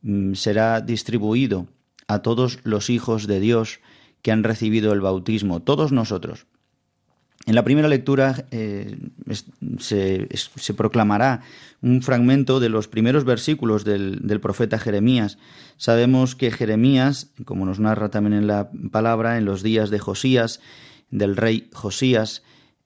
mm, 0.00 0.32
será 0.32 0.80
distribuido 0.80 1.66
a 2.08 2.20
todos 2.20 2.60
los 2.64 2.88
hijos 2.88 3.26
de 3.26 3.40
Dios 3.40 3.80
que 4.22 4.32
han 4.32 4.42
recibido 4.42 4.94
el 4.94 5.02
bautismo, 5.02 5.60
todos 5.60 5.92
nosotros. 5.92 6.46
En 7.46 7.54
la 7.56 7.64
primera 7.64 7.88
lectura 7.88 8.46
eh, 8.52 8.96
se, 9.78 10.28
proclamará 10.76 11.42
un 11.80 12.02
fragmento 12.02 12.60
de 12.60 12.68
los 12.68 12.86
primeros 12.86 13.24
versículos 13.24 13.84
del, 13.84 14.40
profeta 14.40 14.78
Jeremías. 14.78 15.38
Sabemos 15.76 16.36
que 16.36 16.52
Jeremías, 16.52 17.32
como 17.44 17.66
nos 17.66 17.80
narra 17.80 18.10
también 18.10 18.34
en 18.34 18.46
la 18.46 18.70
palabra, 18.92 19.38
en 19.38 19.44
los 19.44 19.62
días 19.62 19.90
de 19.90 19.98
Josías, 19.98 20.60
del 21.10 21.36
rey 21.36 21.68
Josías, 21.72 22.42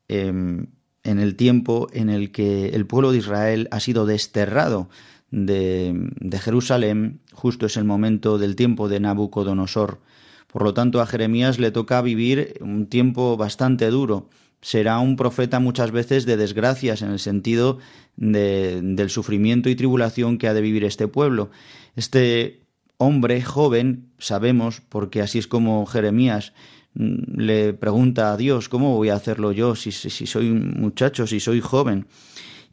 Em, 0.09 0.69
en 1.03 1.19
el 1.21 1.37
tiempo 1.37 1.89
en 1.93 2.11
el 2.11 2.33
que 2.33 2.69
el 2.71 2.87
pueblo 2.87 3.13
de 3.13 3.19
Israel 3.19 3.69
ha 3.71 3.79
sido 3.79 4.07
desterrado 4.07 4.89
de, 5.31 6.11
de, 6.21 6.39
Jerusalén, 6.39 7.21
justo 7.33 7.67
es 7.67 7.77
el 7.77 7.85
momento 7.85 8.39
del 8.39 8.57
tiempo 8.57 8.89
de 8.89 8.99
Nabucodonosor. 8.99 10.01
Por 10.49 10.63
lo 10.63 10.75
tanto, 10.75 11.01
a 11.01 11.07
Jeremías 11.07 11.61
le 11.61 11.71
toca 11.71 12.03
vivir 12.03 12.55
un 12.61 12.87
tiempo 12.87 13.37
bastante 13.37 13.89
duro. 13.91 14.29
Será 14.67 14.99
un 14.99 15.15
profeta 15.15 15.61
muchas 15.61 15.93
veces 15.93 16.27
de 16.27 16.37
desgracias 16.37 17.01
en 17.01 17.13
el 17.13 17.21
sentido 17.21 17.79
de, 18.17 18.81
del 18.83 19.11
sufrimiento 19.11 19.69
y 19.69 19.77
tribulación 19.77 20.39
que 20.39 20.49
ha 20.49 20.55
de 20.55 20.61
vivir 20.61 20.83
este 20.83 21.07
pueblo. 21.07 21.51
Este 21.95 22.67
hombre 22.97 23.41
joven, 23.43 24.09
sabemos, 24.19 24.81
porque 24.81 25.23
así 25.23 25.39
es 25.39 25.47
como 25.47 25.87
Jeremías 25.87 26.53
le 26.95 27.75
pregunta 27.75 28.33
a 28.33 28.37
Dios, 28.37 28.69
¿cómo 28.69 28.97
voy 28.97 29.11
a 29.11 29.15
hacerlo 29.15 29.53
yo 29.53 29.77
si, 29.77 29.93
si, 29.93 30.27
soy 30.27 30.51
muchacho, 30.51 31.29
si 31.29 31.39
soy 31.39 31.61
joven? 31.61 32.09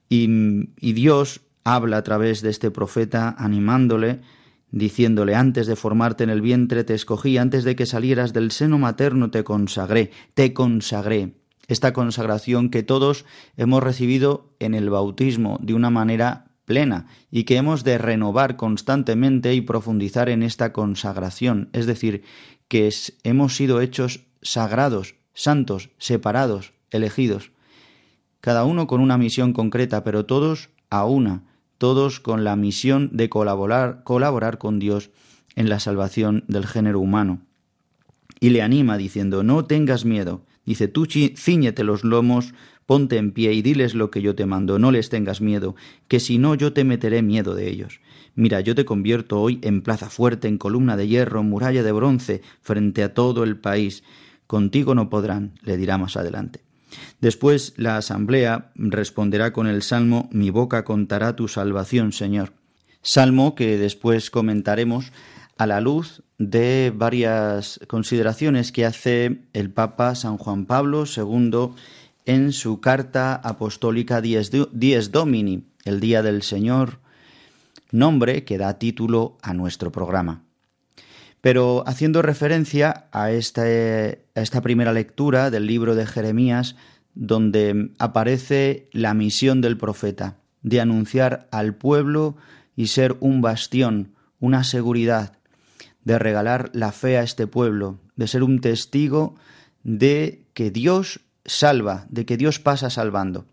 Y, 0.10 0.94
Dios 0.94 1.42
habla 1.64 1.98
a 1.98 2.04
través 2.04 2.42
de 2.42 2.50
este 2.50 2.72
profeta 2.72 3.36
animándole, 3.38 4.22
diciéndole, 4.72 5.36
antes 5.36 5.68
de 5.68 5.76
formarte 5.76 6.24
en 6.24 6.32
el 6.32 6.42
vientre 6.42 6.84
te 6.84 6.96
escogí, 6.96 7.38
antes 7.38 7.64
de 7.64 7.76
que 7.76 7.86
salieras 7.86 8.34
del 8.34 8.50
seno 8.50 8.80
materno 8.80 9.30
te 9.30 9.44
consagré, 9.44 10.10
te 10.34 10.54
consagré. 10.54 11.43
Esta 11.68 11.94
consagración 11.94 12.70
que 12.70 12.84
todos 12.84 13.26
hemos 13.56 13.82
recibido 13.82 14.54
en 14.60 14.74
el 14.74 14.90
bautismo 14.90 15.60
de 15.62 15.74
una 15.74 15.90
manera 15.90 16.52
plena 16.66 17.08
y 17.32 17.44
que 17.44 17.58
hemos 17.58 17.84
de 17.84 17.98
renovar 17.98 18.56
constantemente 18.56 19.54
y 19.54 19.62
profundizar 19.62 20.30
en 20.30 20.44
esta 20.44 20.74
consagración, 20.74 21.70
es 21.74 21.86
decir, 21.86 22.24
que 22.68 22.90
hemos 23.24 23.56
sido 23.56 23.82
hechos 23.82 24.22
sagrados, 24.42 25.16
santos, 25.34 25.90
separados, 25.98 26.74
elegidos, 26.92 27.52
cada 28.40 28.66
uno 28.66 28.88
con 28.88 29.00
una 29.00 29.18
misión 29.18 29.54
concreta, 29.54 30.04
pero 30.04 30.26
todos 30.26 30.70
a 30.90 31.06
una, 31.06 31.44
todos 31.78 32.20
con 32.20 32.44
la 32.44 32.56
misión 32.56 33.10
de 33.14 33.30
colaborar, 33.30 34.04
colaborar 34.04 34.58
con 34.58 34.80
Dios 34.80 35.12
en 35.56 35.70
la 35.70 35.80
salvación 35.80 36.44
del 36.48 36.66
género 36.66 37.00
humano. 37.00 37.42
Y 38.40 38.50
le 38.50 38.62
anima 38.62 38.98
diciendo, 38.98 39.44
no 39.44 39.66
tengas 39.66 40.04
miedo, 40.04 40.44
dice, 40.66 40.88
tú 40.88 41.06
ciñete 41.06 41.84
los 41.84 42.04
lomos, 42.04 42.54
ponte 42.86 43.18
en 43.18 43.32
pie 43.32 43.54
y 43.54 43.62
diles 43.62 43.96
lo 43.96 44.12
que 44.12 44.22
yo 44.22 44.36
te 44.36 44.46
mando, 44.46 44.80
no 44.80 44.92
les 44.92 45.10
tengas 45.10 45.42
miedo, 45.42 45.76
que 46.08 46.20
si 46.20 46.38
no 46.38 46.56
yo 46.56 46.74
te 46.74 46.84
meteré 46.84 47.22
miedo 47.22 47.56
de 47.56 47.70
ellos. 47.70 48.02
Mira, 48.36 48.62
yo 48.62 48.76
te 48.76 48.86
convierto 48.86 49.40
hoy 49.40 49.60
en 49.62 49.82
plaza 49.82 50.10
fuerte, 50.10 50.48
en 50.48 50.58
columna 50.58 50.98
de 50.98 51.08
hierro, 51.08 51.44
muralla 51.44 51.84
de 51.84 51.92
bronce, 51.92 52.42
frente 52.62 53.04
a 53.04 53.14
todo 53.14 53.44
el 53.44 53.58
país. 53.58 54.04
Contigo 54.48 54.96
no 54.96 55.10
podrán, 55.10 55.54
le 55.62 55.78
dirá 55.78 55.98
más 55.98 56.18
adelante. 56.18 56.62
Después 57.22 57.74
la 57.78 57.98
asamblea 57.98 58.72
responderá 58.76 59.54
con 59.54 59.68
el 59.68 59.82
salmo 59.82 60.30
Mi 60.32 60.50
boca 60.50 60.84
contará 60.84 61.36
tu 61.36 61.48
salvación, 61.48 62.12
Señor. 62.12 62.54
Salmo 63.02 63.56
que 63.56 63.78
después 63.78 64.30
comentaremos 64.30 65.12
a 65.58 65.68
la 65.68 65.82
luz 65.82 66.24
de 66.38 66.92
varias 66.96 67.80
consideraciones 67.88 68.72
que 68.72 68.86
hace 68.86 69.42
el 69.54 69.72
Papa 69.72 70.16
San 70.16 70.38
Juan 70.38 70.66
Pablo 70.66 71.06
II 71.06 71.70
en 72.26 72.52
su 72.54 72.80
carta 72.80 73.36
apostólica 73.36 74.22
Dies 74.22 75.12
Domini, 75.12 75.66
el 75.86 76.00
Día 76.00 76.22
del 76.22 76.42
Señor, 76.42 77.00
nombre 77.92 78.44
que 78.44 78.58
da 78.58 78.80
título 78.80 79.38
a 79.42 79.54
nuestro 79.54 79.92
programa. 79.92 80.44
Pero 81.42 81.84
haciendo 81.86 82.22
referencia 82.22 83.08
a 83.12 83.32
esta, 83.32 83.64
a 83.64 84.42
esta 84.42 84.62
primera 84.62 84.94
lectura 84.94 85.52
del 85.52 85.68
libro 85.68 85.94
de 85.94 86.06
Jeremías, 86.06 86.76
donde 87.16 87.92
aparece 88.00 88.88
la 88.92 89.14
misión 89.14 89.62
del 89.62 89.78
profeta, 89.78 90.38
de 90.62 90.80
anunciar 90.80 91.48
al 91.52 91.76
pueblo 91.76 92.38
y 92.76 92.88
ser 92.88 93.18
un 93.20 93.42
bastión, 93.42 94.14
una 94.40 94.64
seguridad, 94.64 95.38
de 96.04 96.20
regalar 96.20 96.70
la 96.74 96.92
fe 96.92 97.18
a 97.18 97.24
este 97.24 97.48
pueblo, 97.48 98.00
de 98.16 98.28
ser 98.28 98.44
un 98.44 98.60
testigo 98.60 99.36
de 99.84 100.46
que 100.54 100.72
Dios 100.72 101.22
salva, 101.46 102.06
de 102.10 102.26
que 102.26 102.38
Dios 102.38 102.60
pasa 102.60 102.90
salvando. 102.90 103.46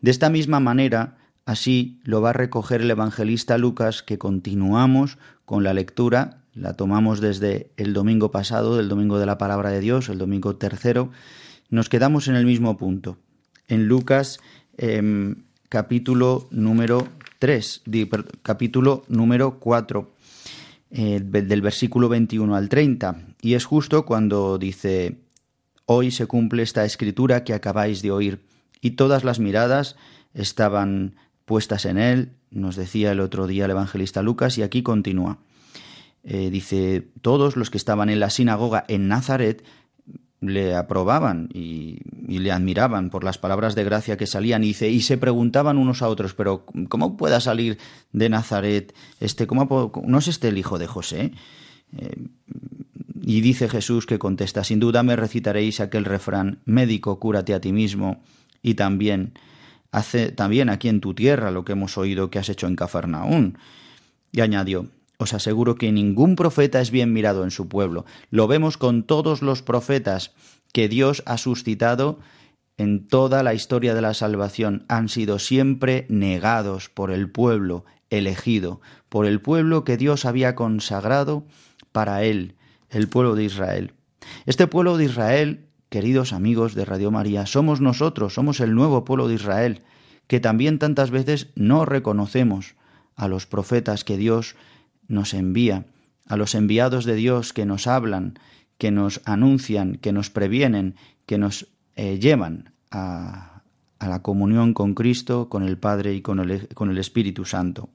De 0.00 0.10
esta 0.10 0.30
misma 0.30 0.60
manera, 0.60 1.18
así 1.44 2.00
lo 2.04 2.20
va 2.20 2.30
a 2.30 2.34
recoger 2.34 2.82
el 2.82 2.90
evangelista 2.90 3.58
Lucas, 3.58 4.02
que 4.02 4.18
continuamos 4.18 5.18
con 5.44 5.64
la 5.64 5.74
lectura, 5.74 6.42
la 6.54 6.74
tomamos 6.74 7.20
desde 7.20 7.70
el 7.76 7.92
domingo 7.92 8.30
pasado, 8.30 8.76
del 8.76 8.88
domingo 8.88 9.18
de 9.18 9.26
la 9.26 9.38
palabra 9.38 9.70
de 9.70 9.80
Dios, 9.80 10.08
el 10.08 10.18
domingo 10.18 10.56
tercero, 10.56 11.10
nos 11.70 11.88
quedamos 11.88 12.28
en 12.28 12.36
el 12.36 12.46
mismo 12.46 12.76
punto. 12.76 13.18
En 13.68 13.86
Lucas 13.86 14.40
em, 14.76 15.44
capítulo 15.68 16.48
número 16.50 17.08
3, 17.38 17.82
capítulo 18.42 19.04
número 19.08 19.58
4, 19.58 20.10
eh, 20.90 21.20
del 21.20 21.62
versículo 21.62 22.08
21 22.08 22.54
al 22.54 22.68
30. 22.68 23.34
Y 23.42 23.54
es 23.54 23.64
justo 23.64 24.04
cuando 24.04 24.58
dice, 24.58 25.18
hoy 25.86 26.10
se 26.10 26.26
cumple 26.26 26.62
esta 26.62 26.84
escritura 26.84 27.44
que 27.44 27.54
acabáis 27.54 28.02
de 28.02 28.10
oír. 28.10 28.46
Y 28.80 28.92
todas 28.92 29.24
las 29.24 29.38
miradas 29.38 29.96
estaban 30.34 31.16
puestas 31.44 31.84
en 31.84 31.98
él, 31.98 32.32
nos 32.50 32.76
decía 32.76 33.12
el 33.12 33.20
otro 33.20 33.46
día 33.46 33.64
el 33.64 33.70
evangelista 33.70 34.22
Lucas, 34.22 34.58
y 34.58 34.62
aquí 34.62 34.82
continúa. 34.82 35.38
Eh, 36.24 36.50
dice, 36.50 37.08
todos 37.22 37.56
los 37.56 37.70
que 37.70 37.78
estaban 37.78 38.10
en 38.10 38.20
la 38.20 38.30
sinagoga 38.30 38.84
en 38.88 39.08
Nazaret 39.08 39.64
le 40.40 40.74
aprobaban 40.74 41.48
y, 41.52 41.98
le 42.26 42.52
admiraban 42.52 43.10
por 43.10 43.24
las 43.24 43.38
palabras 43.38 43.74
de 43.74 43.84
gracia 43.84 44.16
que 44.16 44.26
salían 44.26 44.62
y, 44.62 44.68
dice, 44.68 44.88
y 44.90 45.00
se 45.00 45.18
preguntaban 45.18 45.78
unos 45.78 46.02
a 46.02 46.08
otros, 46.08 46.34
pero 46.34 46.64
¿cómo 46.88 47.16
pueda 47.16 47.40
salir 47.40 47.78
de 48.12 48.28
Nazaret 48.28 48.94
este? 49.20 49.46
¿cómo, 49.46 49.92
¿No 50.04 50.18
es 50.18 50.28
este 50.28 50.48
el 50.48 50.58
hijo 50.58 50.78
de 50.78 50.86
José? 50.86 51.32
Eh, 51.96 52.26
y 53.22 53.40
dice 53.40 53.68
Jesús 53.68 54.06
que 54.06 54.18
contesta, 54.18 54.62
sin 54.62 54.78
duda 54.78 55.02
me 55.02 55.16
recitaréis 55.16 55.80
aquel 55.80 56.04
refrán, 56.04 56.60
médico, 56.64 57.18
cúrate 57.18 57.54
a 57.54 57.60
ti 57.60 57.72
mismo, 57.72 58.22
y 58.62 58.74
también, 58.74 59.32
hace 59.90 60.30
también 60.30 60.68
aquí 60.68 60.88
en 60.88 61.00
tu 61.00 61.14
tierra 61.14 61.50
lo 61.50 61.64
que 61.64 61.72
hemos 61.72 61.98
oído 61.98 62.30
que 62.30 62.38
has 62.38 62.48
hecho 62.48 62.66
en 62.66 62.76
Cafarnaún. 62.76 63.58
Y 64.32 64.40
añadió, 64.40 64.86
os 65.18 65.34
aseguro 65.34 65.74
que 65.74 65.92
ningún 65.92 66.36
profeta 66.36 66.80
es 66.80 66.90
bien 66.90 67.12
mirado 67.12 67.42
en 67.44 67.50
su 67.50 67.68
pueblo. 67.68 68.06
Lo 68.30 68.46
vemos 68.46 68.78
con 68.78 69.02
todos 69.02 69.42
los 69.42 69.62
profetas 69.62 70.32
que 70.72 70.88
Dios 70.88 71.22
ha 71.26 71.38
suscitado 71.38 72.20
en 72.76 73.08
toda 73.08 73.42
la 73.42 73.52
historia 73.52 73.94
de 73.94 74.02
la 74.02 74.14
salvación. 74.14 74.84
Han 74.88 75.08
sido 75.08 75.40
siempre 75.40 76.06
negados 76.08 76.88
por 76.88 77.10
el 77.10 77.28
pueblo 77.30 77.84
elegido, 78.10 78.80
por 79.08 79.26
el 79.26 79.40
pueblo 79.40 79.84
que 79.84 79.96
Dios 79.96 80.24
había 80.24 80.54
consagrado 80.54 81.44
para 81.90 82.22
él, 82.22 82.54
el 82.88 83.08
pueblo 83.08 83.34
de 83.34 83.44
Israel. 83.44 83.94
Este 84.46 84.68
pueblo 84.68 84.96
de 84.96 85.06
Israel, 85.06 85.66
queridos 85.88 86.32
amigos 86.32 86.74
de 86.74 86.84
Radio 86.84 87.10
María, 87.10 87.46
somos 87.46 87.80
nosotros, 87.80 88.34
somos 88.34 88.60
el 88.60 88.74
nuevo 88.74 89.04
pueblo 89.04 89.26
de 89.26 89.34
Israel, 89.34 89.82
que 90.28 90.38
también 90.38 90.78
tantas 90.78 91.10
veces 91.10 91.48
no 91.56 91.84
reconocemos 91.84 92.76
a 93.16 93.26
los 93.26 93.46
profetas 93.46 94.04
que 94.04 94.16
Dios 94.16 94.54
nos 95.08 95.34
envía, 95.34 95.86
a 96.26 96.36
los 96.36 96.54
enviados 96.54 97.04
de 97.04 97.14
Dios 97.14 97.52
que 97.52 97.64
nos 97.64 97.86
hablan, 97.86 98.38
que 98.76 98.90
nos 98.90 99.20
anuncian, 99.24 99.96
que 99.96 100.12
nos 100.12 100.30
previenen, 100.30 100.94
que 101.26 101.38
nos 101.38 101.66
eh, 101.96 102.18
llevan 102.18 102.72
a, 102.90 103.62
la 104.00 104.22
comunión 104.22 104.74
con 104.74 104.94
Cristo, 104.94 105.48
con 105.48 105.64
el 105.64 105.76
Padre 105.76 106.14
y 106.14 106.22
con 106.22 106.38
el, 106.38 106.98
Espíritu 106.98 107.44
Santo. 107.44 107.88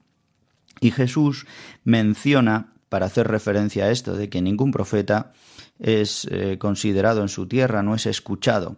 Y 0.80 0.90
Jesús 0.90 1.46
menciona, 1.84 2.74
para 2.90 3.06
hacer 3.06 3.26
referencia 3.26 3.84
a 3.86 3.90
esto, 3.90 4.14
de 4.14 4.28
que 4.28 4.42
ningún 4.42 4.70
profeta 4.70 5.32
es 5.78 6.28
eh, 6.30 6.58
considerado 6.58 7.22
en 7.22 7.28
su 7.28 7.48
tierra, 7.48 7.82
no 7.82 7.94
es 7.94 8.06
escuchado. 8.06 8.76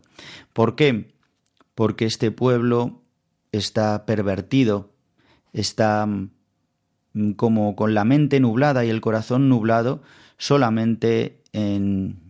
¿Por 0.52 0.76
qué? 0.76 1.12
Porque 1.74 2.06
este 2.06 2.30
pueblo 2.30 3.02
está 3.52 4.06
pervertido, 4.06 4.94
está 5.52 6.08
como 7.36 7.76
con 7.76 7.94
la 7.94 8.04
mente 8.04 8.40
nublada 8.40 8.84
y 8.84 8.90
el 8.90 9.00
corazón 9.00 9.48
nublado 9.48 10.02
solamente 10.38 11.42
en, 11.52 12.20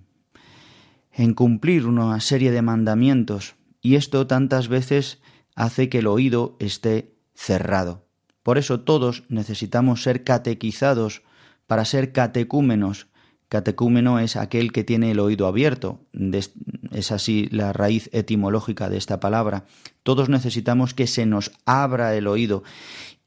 en 1.13 1.35
cumplir 1.35 1.87
una 1.87 2.21
serie 2.21 2.53
de 2.53 2.63
mandamientos 2.63 3.57
y 3.83 3.95
esto 3.97 4.27
tantas 4.27 4.69
veces 4.69 5.21
hace 5.55 5.89
que 5.89 5.99
el 5.99 6.07
oído 6.07 6.57
esté 6.59 7.15
cerrado. 7.35 8.07
Por 8.43 8.59
eso 8.59 8.81
todos 8.81 9.25
necesitamos 9.29 10.03
ser 10.03 10.23
catequizados 10.23 11.23
para 11.67 11.85
ser 11.85 12.13
catecúmenos. 12.13 13.09
Catecúmeno 13.49 14.19
es 14.19 14.37
aquel 14.37 14.73
que 14.73 14.85
tiene 14.85 15.13
el 15.13 15.21
oído 15.21 15.47
abierto. 15.47 16.01
Es 16.93 17.13
así 17.13 17.49
la 17.51 17.73
raíz 17.73 18.11
etimológica 18.13 18.89
de 18.89 18.99
esta 18.99 19.21
palabra. 19.21 19.65
Todos 20.03 20.29
necesitamos 20.29 20.95
que 20.95 21.07
se 21.07 21.27
nos 21.27 21.53
abra 21.65 22.15
el 22.17 22.27
oído 22.27 22.63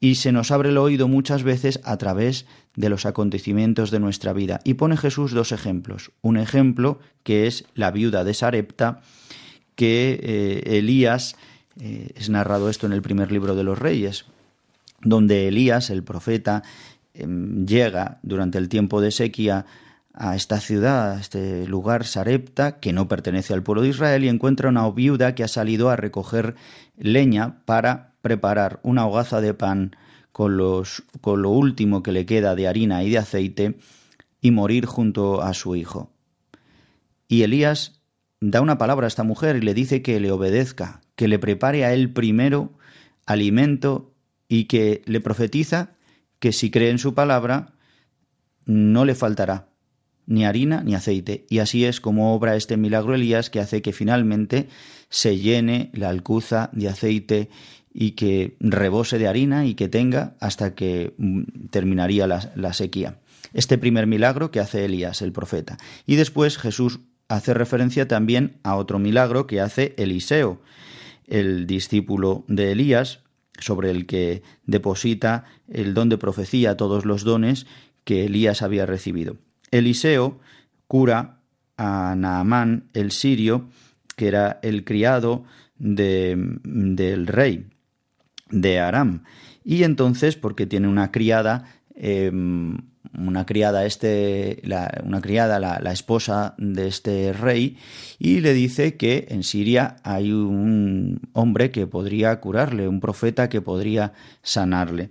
y 0.00 0.14
se 0.14 0.32
nos 0.32 0.50
abre 0.50 0.70
el 0.70 0.78
oído 0.78 1.08
muchas 1.08 1.42
veces 1.42 1.78
a 1.84 1.98
través 1.98 2.46
de 2.74 2.88
los 2.88 3.04
acontecimientos 3.04 3.90
de 3.90 4.00
nuestra 4.00 4.32
vida. 4.32 4.60
Y 4.64 4.74
pone 4.74 4.96
Jesús 4.96 5.32
dos 5.32 5.52
ejemplos. 5.52 6.10
Un 6.22 6.38
ejemplo 6.38 6.98
que 7.22 7.46
es 7.46 7.66
la 7.74 7.90
viuda 7.90 8.24
de 8.24 8.32
Sarepta, 8.32 9.02
que 9.74 10.18
eh, 10.22 10.78
Elías, 10.78 11.36
eh, 11.78 12.12
es 12.14 12.30
narrado 12.30 12.70
esto 12.70 12.86
en 12.86 12.94
el 12.94 13.02
primer 13.02 13.30
libro 13.30 13.54
de 13.54 13.64
los 13.64 13.78
reyes, 13.78 14.24
donde 15.02 15.48
Elías, 15.48 15.90
el 15.90 16.02
profeta, 16.02 16.62
em, 17.12 17.66
llega 17.66 18.18
durante 18.22 18.56
el 18.56 18.70
tiempo 18.70 19.02
de 19.02 19.10
sequía 19.10 19.66
a 20.14 20.34
esta 20.34 20.60
ciudad, 20.60 21.12
a 21.12 21.20
este 21.20 21.66
lugar 21.66 22.04
Sarepta, 22.04 22.80
que 22.80 22.92
no 22.92 23.06
pertenece 23.06 23.52
al 23.54 23.62
pueblo 23.62 23.82
de 23.82 23.88
Israel, 23.88 24.24
y 24.24 24.28
encuentra 24.28 24.70
una 24.70 24.88
viuda 24.90 25.34
que 25.34 25.44
ha 25.44 25.48
salido 25.48 25.90
a 25.90 25.96
recoger 25.96 26.56
leña 26.98 27.60
para 27.64 28.09
preparar 28.22 28.80
una 28.82 29.06
hogaza 29.06 29.40
de 29.40 29.54
pan 29.54 29.96
con, 30.32 30.56
los, 30.56 31.02
con 31.20 31.42
lo 31.42 31.50
último 31.50 32.02
que 32.02 32.12
le 32.12 32.26
queda 32.26 32.54
de 32.54 32.68
harina 32.68 33.02
y 33.02 33.10
de 33.10 33.18
aceite 33.18 33.78
y 34.40 34.50
morir 34.50 34.86
junto 34.86 35.42
a 35.42 35.54
su 35.54 35.76
hijo. 35.76 36.10
Y 37.28 37.42
Elías 37.42 38.00
da 38.40 38.60
una 38.60 38.78
palabra 38.78 39.06
a 39.06 39.08
esta 39.08 39.22
mujer 39.22 39.56
y 39.56 39.60
le 39.60 39.74
dice 39.74 40.02
que 40.02 40.18
le 40.20 40.32
obedezca, 40.32 41.00
que 41.14 41.28
le 41.28 41.38
prepare 41.38 41.84
a 41.84 41.92
él 41.92 42.12
primero 42.12 42.72
alimento 43.26 44.12
y 44.48 44.64
que 44.64 45.02
le 45.06 45.20
profetiza 45.20 45.90
que 46.38 46.52
si 46.52 46.70
cree 46.70 46.90
en 46.90 46.98
su 46.98 47.14
palabra 47.14 47.74
no 48.66 49.04
le 49.04 49.14
faltará 49.14 49.70
ni 50.26 50.44
harina 50.44 50.82
ni 50.82 50.94
aceite. 50.94 51.44
Y 51.50 51.58
así 51.58 51.84
es 51.84 52.00
como 52.00 52.34
obra 52.34 52.56
este 52.56 52.76
milagro 52.76 53.14
Elías 53.14 53.50
que 53.50 53.60
hace 53.60 53.82
que 53.82 53.92
finalmente 53.92 54.68
se 55.08 55.38
llene 55.38 55.90
la 55.92 56.08
alcuza 56.08 56.70
de 56.72 56.88
aceite 56.88 57.50
y 57.92 58.12
que 58.12 58.56
rebose 58.60 59.18
de 59.18 59.28
harina 59.28 59.66
y 59.66 59.74
que 59.74 59.88
tenga 59.88 60.36
hasta 60.40 60.74
que 60.74 61.14
mm, 61.18 61.68
terminaría 61.70 62.26
la, 62.26 62.72
sequía. 62.72 63.18
Este 63.52 63.78
primer 63.78 64.06
milagro 64.06 64.50
que 64.50 64.60
hace 64.60 64.84
Elías, 64.84 65.22
el 65.22 65.32
profeta. 65.32 65.76
Y 66.06 66.16
después 66.16 66.56
Jesús 66.56 67.00
hace 67.28 67.52
referencia 67.54 68.06
también 68.06 68.58
a 68.62 68.76
otro 68.76 68.98
milagro 68.98 69.46
que 69.46 69.60
hace 69.60 69.94
Eliseo, 69.98 70.60
el 71.26 71.66
discípulo 71.66 72.44
de 72.48 72.72
Elías, 72.72 73.20
sobre 73.58 73.90
el 73.90 74.06
que 74.06 74.42
deposita 74.64 75.44
el 75.68 75.94
don 75.94 76.08
de 76.08 76.18
profecía, 76.18 76.76
todos 76.76 77.04
los 77.04 77.24
dones 77.24 77.66
que 78.04 78.24
Elías 78.24 78.62
había 78.62 78.86
recibido. 78.86 79.36
Eliseo 79.70 80.40
cura 80.86 81.40
a 81.76 82.14
Naamán 82.16 82.88
el 82.94 83.10
sirio, 83.10 83.68
que 84.16 84.28
era 84.28 84.60
el 84.62 84.84
criado 84.84 85.44
de, 85.78 86.36
del 86.64 87.26
rey 87.26 87.66
de 88.50 88.78
Aram. 88.78 89.22
Y 89.64 89.82
entonces, 89.84 90.36
porque 90.36 90.66
tiene 90.66 90.88
una 90.88 91.10
criada, 91.10 91.64
em, 91.94 92.78
una 93.16 93.46
criada, 93.46 93.84
este, 93.86 94.60
la, 94.64 95.02
una 95.04 95.20
criada, 95.20 95.58
la, 95.58 95.80
la, 95.80 95.92
esposa 95.92 96.54
de 96.58 96.86
este 96.86 97.32
rey, 97.32 97.76
y 98.18 98.40
le 98.40 98.54
dice 98.54 98.96
que 98.96 99.26
en 99.30 99.42
Siria 99.42 99.96
hay 100.02 100.32
un 100.32 101.20
hombre 101.32 101.70
que 101.70 101.86
podría 101.86 102.38
curarle, 102.40 102.88
un 102.88 103.00
profeta 103.00 103.48
que 103.48 103.60
podría 103.60 104.12
sanarle. 104.42 105.10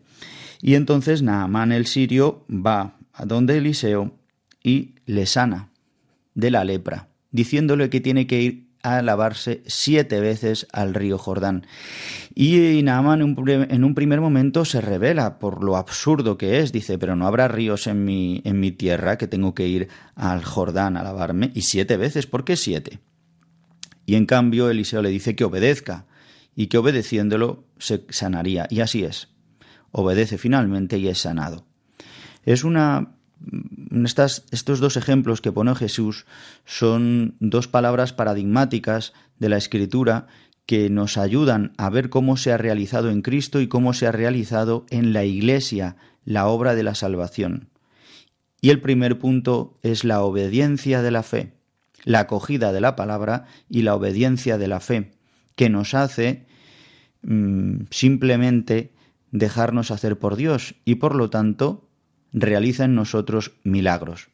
Y 0.61 0.75
entonces 0.75 1.21
Naamán 1.21 1.71
el 1.71 1.85
sirio 1.85 2.45
va 2.49 2.97
a 3.13 3.25
donde 3.25 3.57
Eliseo 3.57 4.11
y 4.63 4.95
le 5.05 5.25
sana 5.25 5.69
de 6.35 6.51
la 6.51 6.63
lepra, 6.63 7.09
diciéndole 7.31 7.89
que 7.89 8.01
tiene 8.01 8.27
que 8.27 8.41
ir 8.41 8.68
a 8.83 9.01
lavarse 9.01 9.61
siete 9.65 10.19
veces 10.19 10.67
al 10.71 10.93
río 10.93 11.17
Jordán. 11.17 11.65
Y 12.33 12.81
Naaman 12.83 13.35
en 13.69 13.83
un 13.83 13.95
primer 13.95 14.21
momento 14.21 14.65
se 14.65 14.81
revela 14.81 15.39
por 15.39 15.63
lo 15.63 15.77
absurdo 15.77 16.37
que 16.37 16.59
es. 16.59 16.71
Dice, 16.71 16.97
pero 16.97 17.15
no 17.15 17.27
habrá 17.27 17.47
ríos 17.47 17.87
en 17.87 18.05
mi, 18.05 18.41
en 18.45 18.59
mi 18.59 18.71
tierra 18.71 19.17
que 19.17 19.27
tengo 19.27 19.53
que 19.53 19.67
ir 19.67 19.89
al 20.15 20.43
Jordán 20.43 20.97
a 20.97 21.03
lavarme. 21.03 21.51
Y 21.53 21.61
siete 21.61 21.97
veces, 21.97 22.27
¿por 22.27 22.45
qué 22.45 22.55
siete? 22.55 22.99
Y 24.05 24.15
en 24.15 24.25
cambio 24.25 24.69
Eliseo 24.69 25.01
le 25.01 25.09
dice 25.09 25.35
que 25.35 25.43
obedezca 25.43 26.05
y 26.55 26.67
que 26.67 26.77
obedeciéndolo 26.77 27.65
se 27.77 28.05
sanaría. 28.09 28.67
Y 28.69 28.79
así 28.79 29.03
es. 29.03 29.29
Obedece 29.91 30.37
finalmente 30.37 30.97
y 30.97 31.07
es 31.07 31.19
sanado. 31.19 31.65
Es 32.45 32.63
una 32.63 33.18
estos 34.51 34.79
dos 34.79 34.97
ejemplos 34.97 35.41
que 35.41 35.51
pone 35.51 35.75
Jesús 35.75 36.25
son 36.65 37.35
dos 37.39 37.67
palabras 37.67 38.13
paradigmáticas 38.13 39.13
de 39.39 39.49
la 39.49 39.57
Escritura 39.57 40.27
que 40.65 40.89
nos 40.89 41.17
ayudan 41.17 41.73
a 41.77 41.89
ver 41.89 42.09
cómo 42.09 42.37
se 42.37 42.51
ha 42.51 42.57
realizado 42.57 43.09
en 43.09 43.21
Cristo 43.21 43.59
y 43.59 43.67
cómo 43.67 43.93
se 43.93 44.05
ha 44.05 44.11
realizado 44.11 44.85
en 44.89 45.13
la 45.13 45.23
Iglesia 45.23 45.95
la 46.25 46.47
obra 46.47 46.75
de 46.75 46.83
la 46.83 46.93
salvación. 46.93 47.69
Y 48.61 48.69
el 48.69 48.81
primer 48.81 49.17
punto 49.17 49.79
es 49.81 50.03
la 50.03 50.21
obediencia 50.21 51.01
de 51.01 51.11
la 51.11 51.23
fe, 51.23 51.53
la 52.03 52.19
acogida 52.19 52.71
de 52.71 52.81
la 52.81 52.95
palabra 52.95 53.45
y 53.67 53.81
la 53.81 53.95
obediencia 53.95 54.57
de 54.57 54.67
la 54.67 54.79
fe, 54.79 55.11
que 55.55 55.69
nos 55.69 55.93
hace 55.93 56.45
mm, 57.23 57.85
simplemente 57.89 58.93
dejarnos 59.31 59.91
hacer 59.91 60.19
por 60.19 60.35
Dios 60.35 60.75
y 60.85 60.95
por 60.95 61.15
lo 61.15 61.29
tanto 61.29 61.88
realiza 62.33 62.85
en 62.85 62.95
nosotros 62.95 63.53
milagros. 63.63 64.29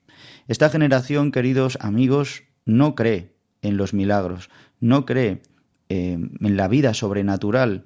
Esta 0.47 0.69
generación, 0.69 1.31
queridos 1.31 1.77
amigos, 1.81 2.43
no 2.65 2.95
cree 2.95 3.35
en 3.61 3.77
los 3.77 3.93
milagros, 3.93 4.49
no 4.79 5.05
cree 5.05 5.41
eh, 5.89 6.17
en 6.39 6.57
la 6.57 6.67
vida 6.67 6.93
sobrenatural. 6.93 7.85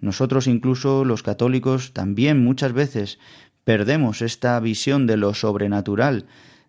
Nosotros 0.00 0.46
incluso 0.46 1.04
los 1.04 1.22
católicos 1.22 1.92
también 1.92 2.42
muchas 2.42 2.72
veces 2.72 3.18
perdemos 3.64 4.22
esta 4.22 4.58
visión 4.60 5.06
de 5.06 5.16
lo 5.16 5.34
sobrenatural, 5.34 6.26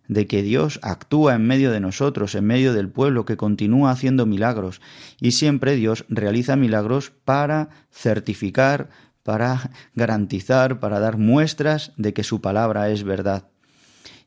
de 0.08 0.26
que 0.26 0.42
Dios 0.42 0.80
actúa 0.84 1.36
en 1.36 1.46
medio 1.46 1.72
de 1.72 1.80
nosotros, 1.80 2.34
en 2.34 2.46
medio 2.46 2.74
del 2.74 2.90
pueblo, 2.90 3.26
que 3.26 3.38
continúa 3.38 3.92
haciendo 3.92 4.26
milagros. 4.26 4.82
Y 5.20 5.32
siempre 5.32 5.76
Dios 5.76 6.06
realiza 6.10 6.56
milagros 6.56 7.12
para 7.26 7.70
certificar, 7.92 8.90
para 9.28 9.72
garantizar, 9.94 10.80
para 10.80 11.02
dar 11.02 11.18
muestras 11.18 11.92
de 11.98 12.14
que 12.14 12.24
su 12.24 12.40
palabra 12.40 12.90
es 12.92 13.04
verdad. 13.04 13.50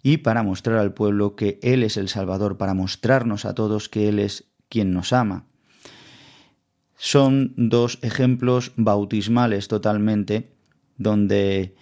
Y 0.02 0.18
para 0.18 0.42
mostrar 0.42 0.76
al 0.76 0.92
pueblo 0.92 1.36
que 1.36 1.58
Él 1.62 1.84
es 1.84 1.96
el 1.96 2.10
Salvador, 2.10 2.58
para 2.58 2.74
mostrarnos 2.74 3.46
a 3.46 3.54
todos 3.54 3.88
que 3.88 4.10
Él 4.10 4.18
es 4.18 4.44
quien 4.68 4.92
nos 4.92 5.14
ama 5.14 5.46
son 7.00 7.54
dos 7.56 7.98
ejemplos 8.02 8.72
bautismales 8.76 9.68
totalmente, 9.68 10.52
donde 10.98 11.74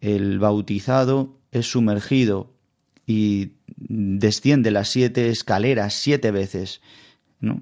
el 0.00 0.38
bautizado 0.38 1.40
es 1.50 1.66
sumergido 1.66 2.54
y 3.04 3.54
desciende 3.66 4.70
las 4.70 4.88
siete 4.88 5.28
escaleras 5.28 5.94
siete 5.94 6.30
veces. 6.30 6.82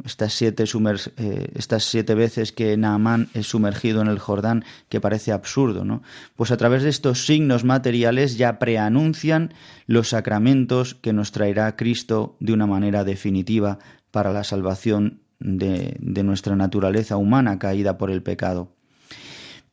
Estas, 0.04 0.32
siete 0.32 0.64
eh, 0.64 1.52
estas 1.54 1.84
siete 1.84 2.14
veces 2.16 2.50
que 2.50 2.76
Naamán 2.76 3.28
es 3.32 3.46
sumergido 3.46 4.02
en 4.02 4.08
el 4.08 4.18
Jordán, 4.18 4.64
que 4.88 5.00
parece 5.00 5.30
absurdo, 5.30 5.84
¿no? 5.84 6.02
Pues 6.34 6.50
a 6.50 6.56
través 6.56 6.82
de 6.82 6.88
estos 6.88 7.26
signos 7.26 7.62
materiales 7.62 8.36
ya 8.36 8.58
preanuncian 8.58 9.54
los 9.86 10.08
sacramentos 10.08 10.96
que 10.96 11.12
nos 11.12 11.30
traerá 11.30 11.76
Cristo 11.76 12.36
de 12.40 12.52
una 12.52 12.66
manera 12.66 13.04
definitiva 13.04 13.78
para 14.10 14.32
la 14.32 14.42
salvación 14.42 15.20
de, 15.40 16.22
nuestra 16.24 16.56
naturaleza 16.56 17.16
humana 17.16 17.58
caída 17.58 17.98
por 17.98 18.10
el 18.10 18.22
pecado. 18.22 18.72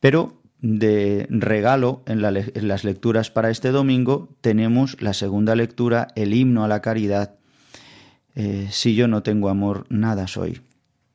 Pero 0.00 0.40
de 0.60 1.26
regalo 1.30 2.02
en, 2.06 2.22
las 2.22 2.84
lecturas 2.84 3.30
para 3.30 3.50
este 3.50 3.70
domingo 3.70 4.28
tenemos 4.40 5.00
la 5.00 5.14
segunda 5.14 5.54
lectura, 5.54 6.08
el 6.16 6.34
himno 6.34 6.64
a 6.64 6.68
la 6.68 6.80
caridad. 6.80 7.34
Eh, 8.36 8.68
si 8.70 8.94
yo 8.94 9.08
no 9.08 9.22
tengo 9.22 9.48
amor, 9.48 9.86
nada 9.88 10.26
soy. 10.28 10.60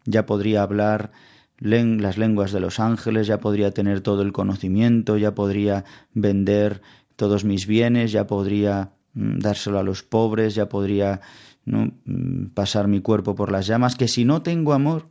Ya 0.06 0.26
podría 0.26 0.64
hablar 0.64 1.12
las 1.60 2.18
lenguas 2.18 2.52
de 2.52 2.60
los 2.60 2.80
ángeles, 2.80 3.28
ya 3.28 3.40
podría 3.40 3.72
tener 3.72 4.02
todo 4.02 4.24
el 4.24 4.34
conocimiento, 4.34 5.18
ya 5.18 5.36
podría 5.36 5.86
vender 6.14 6.82
todos 7.16 7.46
mis 7.46 7.68
bienes, 7.68 8.12
ya 8.12 8.26
podría 8.26 8.94
mm, 9.14 9.40
dárselo 9.40 9.78
a 9.78 9.84
los 9.84 10.02
pobres, 10.02 10.56
ya 10.56 10.68
podría 10.68 11.22
¿no? 11.64 11.92
Mm, 12.06 12.48
pasar 12.56 12.88
mi 12.88 13.02
cuerpo 13.02 13.36
por 13.36 13.52
las 13.52 13.68
llamas, 13.68 13.96
que 13.96 14.08
si 14.08 14.26
no 14.26 14.42
tengo 14.42 14.74
amor, 14.74 15.08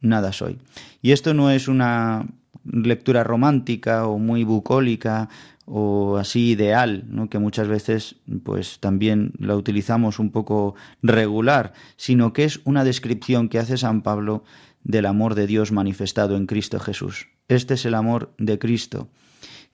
nada 0.00 0.32
soy. 0.32 0.58
Y 1.00 1.12
esto 1.12 1.32
no 1.32 1.50
es 1.50 1.66
una 1.66 2.26
lectura 2.70 3.24
romántica 3.24 4.06
o 4.06 4.18
muy 4.18 4.44
bucólica 4.44 5.28
o 5.64 6.16
así 6.16 6.50
ideal, 6.50 7.04
¿no? 7.08 7.28
que 7.28 7.38
muchas 7.38 7.68
veces 7.68 8.16
pues 8.44 8.78
también 8.78 9.32
la 9.38 9.56
utilizamos 9.56 10.18
un 10.18 10.30
poco 10.30 10.76
regular, 11.02 11.72
sino 11.96 12.32
que 12.32 12.44
es 12.44 12.60
una 12.64 12.84
descripción 12.84 13.48
que 13.48 13.58
hace 13.58 13.76
San 13.76 14.02
Pablo 14.02 14.44
del 14.84 15.06
amor 15.06 15.34
de 15.34 15.46
Dios 15.46 15.72
manifestado 15.72 16.36
en 16.36 16.46
Cristo 16.46 16.78
Jesús. 16.78 17.28
Este 17.48 17.74
es 17.74 17.84
el 17.84 17.94
amor 17.94 18.32
de 18.38 18.58
Cristo 18.58 19.08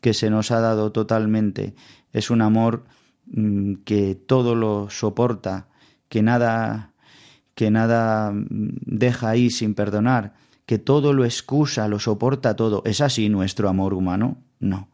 que 0.01 0.15
se 0.15 0.31
nos 0.31 0.51
ha 0.51 0.61
dado 0.61 0.93
totalmente. 0.93 1.75
Es 2.13 2.31
un 2.31 2.41
amor 2.41 2.85
mm, 3.27 3.75
que 3.85 4.15
todo 4.15 4.55
lo 4.55 4.89
soporta, 4.91 5.69
que 6.09 6.23
nada 6.23 6.93
que 7.55 7.71
nada 7.71 8.33
deja 8.35 9.31
ahí 9.31 9.51
sin 9.51 9.75
perdonar, 9.75 10.35
que 10.73 10.79
todo 10.79 11.13
lo 11.13 11.27
excusa, 11.27 11.87
lo 11.87 11.99
soporta 11.99 12.57
todo. 12.57 12.83
¿Es 12.87 13.03
así 13.03 13.29
nuestro 13.29 13.69
amor 13.69 13.93
humano? 13.93 14.39
No. 14.59 14.89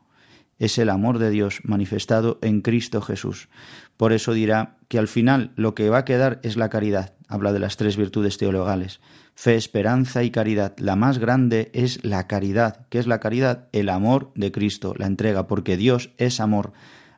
Es 0.58 0.76
el 0.78 0.90
amor 0.90 1.20
de 1.20 1.30
Dios 1.30 1.60
manifestado 1.62 2.40
en 2.42 2.62
Cristo 2.62 3.00
Jesús. 3.00 3.48
Por 3.96 4.12
eso 4.12 4.32
dirá 4.32 4.76
que 4.88 4.98
al 4.98 5.06
final 5.06 5.52
lo 5.54 5.76
que 5.76 5.88
va 5.88 5.98
a 5.98 6.04
quedar 6.04 6.40
es 6.42 6.56
la 6.56 6.68
caridad. 6.68 7.14
Habla 7.28 7.52
de 7.52 7.60
las 7.60 7.76
tres 7.76 7.96
virtudes 7.96 8.38
teologales. 8.38 8.98
Fe, 9.36 9.54
esperanza 9.54 10.24
y 10.24 10.32
caridad. 10.32 10.74
La 10.78 10.96
más 10.96 11.18
grande 11.18 11.70
es 11.72 12.04
la 12.04 12.26
caridad. 12.26 12.88
¿Qué 12.88 12.98
es 12.98 13.06
la 13.06 13.20
caridad? 13.20 13.68
El 13.70 13.88
amor 13.88 14.32
de 14.34 14.50
Cristo, 14.50 14.94
la 14.98 15.06
entrega, 15.06 15.46
porque 15.46 15.76
Dios 15.76 16.10
es 16.16 16.40
amor. 16.40 16.72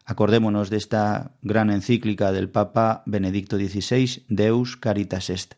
Acordémonos 0.05 0.69
de 0.69 0.77
esta 0.77 1.33
gran 1.41 1.71
encíclica 1.71 2.31
del 2.31 2.51
Papa 2.51 3.05
Benedicto 3.07 3.57
XVI, 3.57 4.27
Deus 4.29 4.77
Caritas 4.77 5.31
Est. 5.31 5.55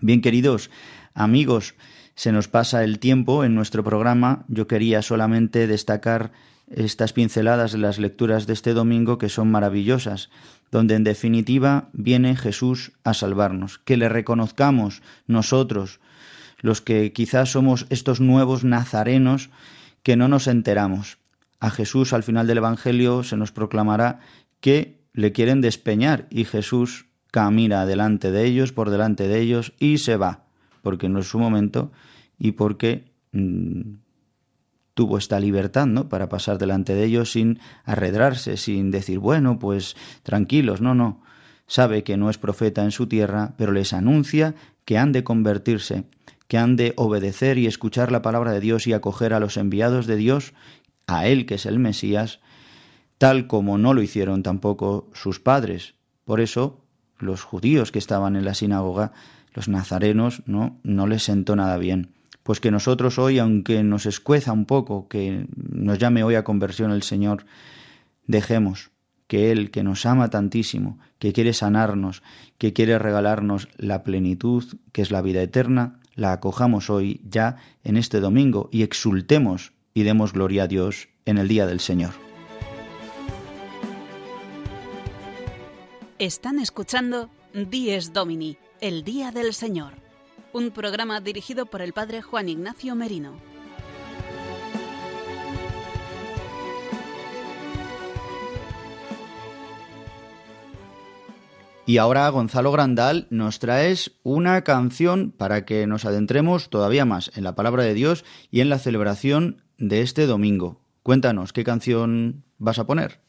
Bien, 0.00 0.20
queridos 0.20 0.70
amigos, 1.14 1.74
se 2.14 2.32
nos 2.32 2.48
pasa 2.48 2.84
el 2.84 2.98
tiempo 2.98 3.44
en 3.44 3.54
nuestro 3.54 3.82
programa. 3.84 4.44
Yo 4.48 4.66
quería 4.66 5.02
solamente 5.02 5.66
destacar 5.66 6.32
estas 6.68 7.12
pinceladas 7.12 7.72
de 7.72 7.78
las 7.78 7.98
lecturas 7.98 8.46
de 8.46 8.52
este 8.52 8.72
domingo 8.72 9.18
que 9.18 9.28
son 9.28 9.50
maravillosas, 9.50 10.30
donde 10.70 10.94
en 10.94 11.04
definitiva 11.04 11.88
viene 11.92 12.36
Jesús 12.36 12.92
a 13.04 13.14
salvarnos, 13.14 13.78
que 13.78 13.96
le 13.96 14.08
reconozcamos 14.08 15.02
nosotros, 15.26 16.00
los 16.60 16.80
que 16.80 17.12
quizás 17.12 17.50
somos 17.50 17.86
estos 17.90 18.20
nuevos 18.20 18.64
nazarenos 18.64 19.50
que 20.02 20.16
no 20.16 20.28
nos 20.28 20.46
enteramos, 20.46 21.18
a 21.64 21.70
Jesús 21.70 22.12
al 22.12 22.22
final 22.22 22.46
del 22.46 22.58
Evangelio 22.58 23.22
se 23.22 23.38
nos 23.38 23.50
proclamará 23.50 24.20
que 24.60 25.00
le 25.14 25.32
quieren 25.32 25.62
despeñar 25.62 26.26
y 26.28 26.44
Jesús 26.44 27.06
camina 27.30 27.86
delante 27.86 28.30
de 28.30 28.44
ellos, 28.44 28.72
por 28.72 28.90
delante 28.90 29.28
de 29.28 29.40
ellos 29.40 29.72
y 29.78 29.96
se 29.96 30.16
va, 30.18 30.43
porque 30.84 31.08
no 31.08 31.18
es 31.18 31.26
su 31.26 31.40
momento 31.40 31.90
y 32.38 32.52
porque 32.52 33.10
mm, 33.32 33.94
tuvo 34.94 35.18
esta 35.18 35.40
libertad, 35.40 35.86
¿no? 35.86 36.08
Para 36.08 36.28
pasar 36.28 36.58
delante 36.58 36.94
de 36.94 37.04
ellos 37.04 37.32
sin 37.32 37.58
arredrarse, 37.84 38.56
sin 38.56 38.92
decir, 38.92 39.18
bueno, 39.18 39.58
pues 39.58 39.96
tranquilos, 40.22 40.80
no, 40.80 40.94
no. 40.94 41.20
Sabe 41.66 42.04
que 42.04 42.16
no 42.16 42.30
es 42.30 42.38
profeta 42.38 42.84
en 42.84 42.92
su 42.92 43.08
tierra, 43.08 43.54
pero 43.58 43.72
les 43.72 43.92
anuncia 43.92 44.54
que 44.84 44.98
han 44.98 45.10
de 45.10 45.24
convertirse, 45.24 46.04
que 46.46 46.58
han 46.58 46.76
de 46.76 46.92
obedecer 46.96 47.58
y 47.58 47.66
escuchar 47.66 48.12
la 48.12 48.22
palabra 48.22 48.52
de 48.52 48.60
Dios 48.60 48.86
y 48.86 48.92
acoger 48.92 49.32
a 49.34 49.40
los 49.40 49.56
enviados 49.56 50.06
de 50.06 50.16
Dios 50.16 50.54
a 51.06 51.26
él 51.26 51.46
que 51.46 51.56
es 51.56 51.66
el 51.66 51.78
Mesías, 51.78 52.40
tal 53.18 53.46
como 53.46 53.78
no 53.78 53.94
lo 53.94 54.02
hicieron 54.02 54.42
tampoco 54.42 55.10
sus 55.12 55.40
padres. 55.40 55.94
Por 56.24 56.40
eso 56.40 56.84
los 57.18 57.42
judíos 57.42 57.92
que 57.92 57.98
estaban 57.98 58.36
en 58.36 58.44
la 58.44 58.54
sinagoga, 58.54 59.12
los 59.54 59.68
nazarenos, 59.68 60.42
no, 60.46 60.78
no 60.82 61.06
les 61.06 61.22
sentó 61.22 61.56
nada 61.56 61.78
bien. 61.78 62.12
Pues 62.42 62.60
que 62.60 62.70
nosotros 62.70 63.18
hoy, 63.18 63.38
aunque 63.38 63.82
nos 63.82 64.04
escueza 64.04 64.52
un 64.52 64.66
poco, 64.66 65.08
que 65.08 65.46
nos 65.56 65.98
llame 65.98 66.24
hoy 66.24 66.34
a 66.34 66.44
conversión 66.44 66.90
el 66.90 67.02
Señor, 67.02 67.46
dejemos 68.26 68.90
que 69.26 69.50
Él, 69.50 69.70
que 69.70 69.82
nos 69.82 70.04
ama 70.04 70.28
tantísimo, 70.28 70.98
que 71.18 71.32
quiere 71.32 71.54
sanarnos, 71.54 72.22
que 72.58 72.74
quiere 72.74 72.98
regalarnos 72.98 73.68
la 73.78 74.02
plenitud, 74.02 74.64
que 74.92 75.00
es 75.00 75.10
la 75.10 75.22
vida 75.22 75.40
eterna, 75.40 76.00
la 76.14 76.32
acojamos 76.32 76.90
hoy 76.90 77.22
ya 77.28 77.56
en 77.82 77.96
este 77.96 78.20
domingo 78.20 78.68
y 78.70 78.82
exultemos 78.82 79.72
y 79.94 80.02
demos 80.02 80.32
gloria 80.32 80.64
a 80.64 80.68
Dios 80.68 81.08
en 81.24 81.38
el 81.38 81.48
día 81.48 81.66
del 81.66 81.80
Señor. 81.80 82.12
Están 86.18 86.58
escuchando 86.58 87.30
Dies 87.52 88.12
Domini, 88.12 88.56
el 88.84 89.02
día 89.02 89.30
del 89.30 89.54
Señor, 89.54 89.94
un 90.52 90.70
programa 90.70 91.22
dirigido 91.22 91.64
por 91.64 91.80
el 91.80 91.94
Padre 91.94 92.20
Juan 92.20 92.50
Ignacio 92.50 92.94
Merino. 92.94 93.32
Y 101.86 101.96
ahora, 101.96 102.28
Gonzalo 102.28 102.72
Grandal, 102.72 103.26
nos 103.30 103.58
traes 103.58 104.18
una 104.22 104.64
canción 104.64 105.30
para 105.30 105.64
que 105.64 105.86
nos 105.86 106.04
adentremos 106.04 106.68
todavía 106.68 107.06
más 107.06 107.30
en 107.36 107.44
la 107.44 107.54
palabra 107.54 107.84
de 107.84 107.94
Dios 107.94 108.26
y 108.50 108.60
en 108.60 108.68
la 108.68 108.78
celebración 108.78 109.62
de 109.78 110.02
este 110.02 110.26
domingo. 110.26 110.82
Cuéntanos, 111.02 111.54
¿qué 111.54 111.64
canción 111.64 112.44
vas 112.58 112.78
a 112.78 112.86
poner? 112.86 113.20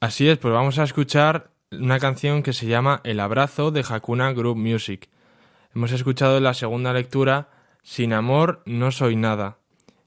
Así 0.00 0.30
es, 0.30 0.38
pues 0.38 0.54
vamos 0.54 0.78
a 0.78 0.84
escuchar 0.84 1.51
una 1.72 1.98
canción 1.98 2.42
que 2.42 2.52
se 2.52 2.66
llama 2.66 3.00
El 3.04 3.20
abrazo 3.20 3.70
de 3.70 3.84
Hakuna 3.88 4.32
Group 4.32 4.56
Music. 4.56 5.08
Hemos 5.74 5.92
escuchado 5.92 6.36
en 6.36 6.44
la 6.44 6.54
segunda 6.54 6.92
lectura 6.92 7.48
Sin 7.82 8.12
amor 8.12 8.62
no 8.66 8.90
soy 8.92 9.16
nada. 9.16 9.58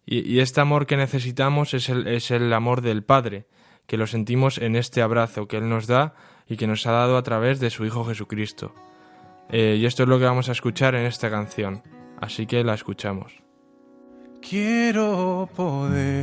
Y, 0.05 0.39
este 0.39 0.61
amor 0.61 0.85
que 0.85 0.97
necesitamos 0.97 1.73
es 1.73 1.89
el, 1.89 2.07
es 2.07 2.29
el 2.29 2.53
amor 2.53 2.81
del 2.81 3.03
Padre, 3.03 3.47
que 3.87 3.97
lo 3.97 4.05
sentimos 4.05 4.59
en 4.59 4.75
este 4.75 5.01
abrazo 5.01 5.47
que 5.47 5.57
Él 5.57 5.67
nos 5.67 5.87
da 5.87 6.13
y 6.47 6.57
que 6.57 6.67
nos 6.67 6.85
ha 6.85 6.91
dado 6.91 7.17
a 7.17 7.23
través 7.23 7.59
de 7.59 7.71
su 7.71 7.85
Hijo 7.85 8.05
Jesucristo. 8.05 8.73
Eh, 9.49 9.77
y 9.79 9.85
esto 9.85 10.03
es 10.03 10.09
lo 10.09 10.19
que 10.19 10.25
vamos 10.25 10.47
a 10.49 10.51
escuchar 10.51 10.95
en 10.95 11.05
esta 11.05 11.29
canción. 11.29 11.81
Así 12.21 12.45
que 12.45 12.63
la 12.63 12.75
escuchamos. 12.75 13.33
Quiero 14.47 15.49
poder 15.55 16.14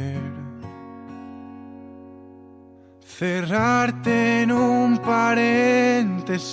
cerrarte 3.23 4.43
en 4.43 4.51
un 4.51 4.99
paréntesis 4.99 6.45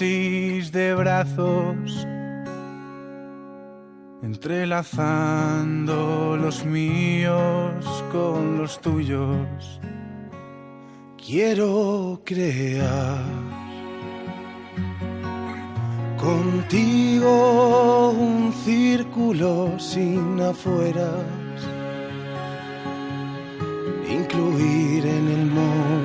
de 0.72 0.94
brazos 0.94 2.06
entrelazando 4.22 6.38
los 6.38 6.64
míos 6.66 8.06
con 8.12 8.60
los 8.60 8.80
tuyos. 8.82 9.82
Quiero 11.18 12.22
crear 12.24 13.24
contigo 16.18 18.12
un 18.12 18.54
círculo 18.64 19.80
sin 19.80 20.40
afueras, 20.40 21.26
incluir 24.08 25.08
en 25.08 25.28
el 25.30 25.48
movimiento 25.48 25.99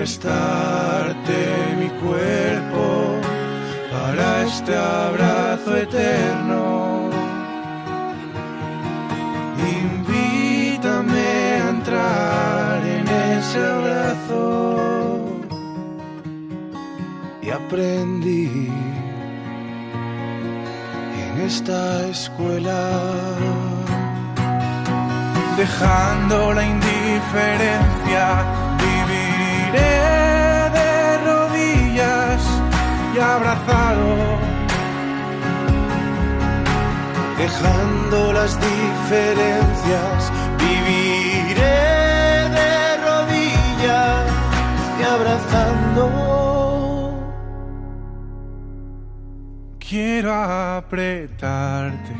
prestarte 0.00 1.40
mi 1.78 1.90
cuerpo 2.00 3.20
para 3.92 4.44
este 4.46 4.74
abrazo 4.74 5.76
eterno. 5.76 7.10
Invítame 9.82 11.28
a 11.64 11.68
entrar 11.68 12.80
en 12.96 13.06
ese 13.36 13.58
abrazo 13.58 15.26
y 17.42 17.50
aprendí 17.50 18.70
en 21.24 21.40
esta 21.42 22.06
escuela 22.08 22.82
dejando 25.58 26.54
la 26.54 26.64
indiferencia 26.64 28.59
de 29.78 31.18
rodillas 31.24 32.42
y 33.14 33.18
abrazado, 33.18 34.38
dejando 37.38 38.32
las 38.32 38.58
diferencias, 38.60 40.32
viviré 40.58 41.88
de 42.56 42.96
rodillas 43.06 44.26
y 44.98 45.02
abrazando. 45.04 46.04
Quiero 49.78 50.32
apretarte 50.32 52.14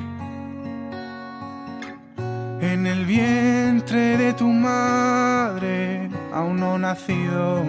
en 2.61 2.87
el 2.87 3.05
vientre 3.07 4.17
de 4.17 4.33
tu 4.35 4.49
madre 4.49 6.10
aún 6.33 6.61
no 6.61 6.79
nacido, 6.79 7.65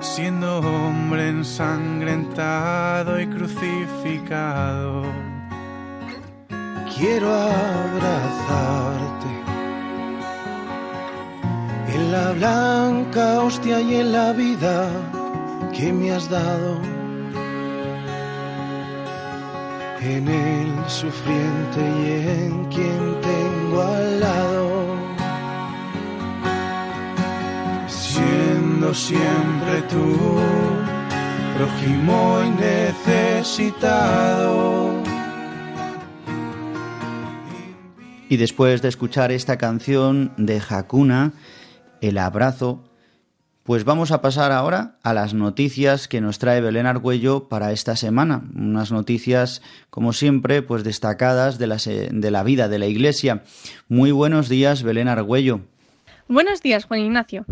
siendo 0.00 0.60
hombre 0.60 1.28
ensangrentado 1.28 3.20
y 3.20 3.26
crucificado. 3.26 5.04
Quiero 6.96 7.32
abrazarte 7.32 9.30
en 11.94 12.12
la 12.12 12.32
blanca 12.32 13.40
hostia 13.40 13.80
y 13.80 13.96
en 13.96 14.12
la 14.12 14.32
vida 14.32 14.88
que 15.72 15.92
me 15.92 16.12
has 16.12 16.28
dado. 16.28 16.78
En 20.02 20.28
el 20.28 20.88
sufriente 20.88 21.80
y 21.80 22.10
en 22.42 22.64
quien 22.66 23.20
tengo 23.20 23.82
al 23.82 24.20
lado. 24.20 24.79
Siempre 28.94 29.82
tú, 29.88 30.16
prójimo 31.56 32.40
y 32.44 32.50
necesitado. 32.50 34.00
Y 38.28 38.36
después 38.36 38.80
de 38.82 38.88
escuchar 38.88 39.32
esta 39.32 39.58
canción 39.58 40.32
de 40.36 40.60
Hakuna, 40.66 41.32
El 42.00 42.16
abrazo, 42.16 42.82
pues 43.64 43.84
vamos 43.84 44.10
a 44.10 44.22
pasar 44.22 44.50
ahora 44.52 44.96
a 45.02 45.12
las 45.12 45.34
noticias 45.34 46.08
que 46.08 46.20
nos 46.20 46.38
trae 46.38 46.60
Belén 46.62 46.86
Argüello 46.86 47.48
para 47.48 47.72
esta 47.72 47.94
semana. 47.94 48.42
Unas 48.54 48.90
noticias, 48.90 49.60
como 49.90 50.12
siempre, 50.14 50.62
pues 50.62 50.82
destacadas 50.82 51.58
de 51.58 51.66
la, 51.66 51.76
de 51.76 52.30
la 52.30 52.42
vida 52.42 52.68
de 52.68 52.78
la 52.78 52.86
Iglesia. 52.86 53.44
Muy 53.88 54.10
buenos 54.12 54.48
días, 54.48 54.82
Belén 54.82 55.08
Argüello. 55.08 55.60
Buenos 56.26 56.62
días, 56.62 56.86
Juan 56.86 57.00
Ignacio. 57.00 57.44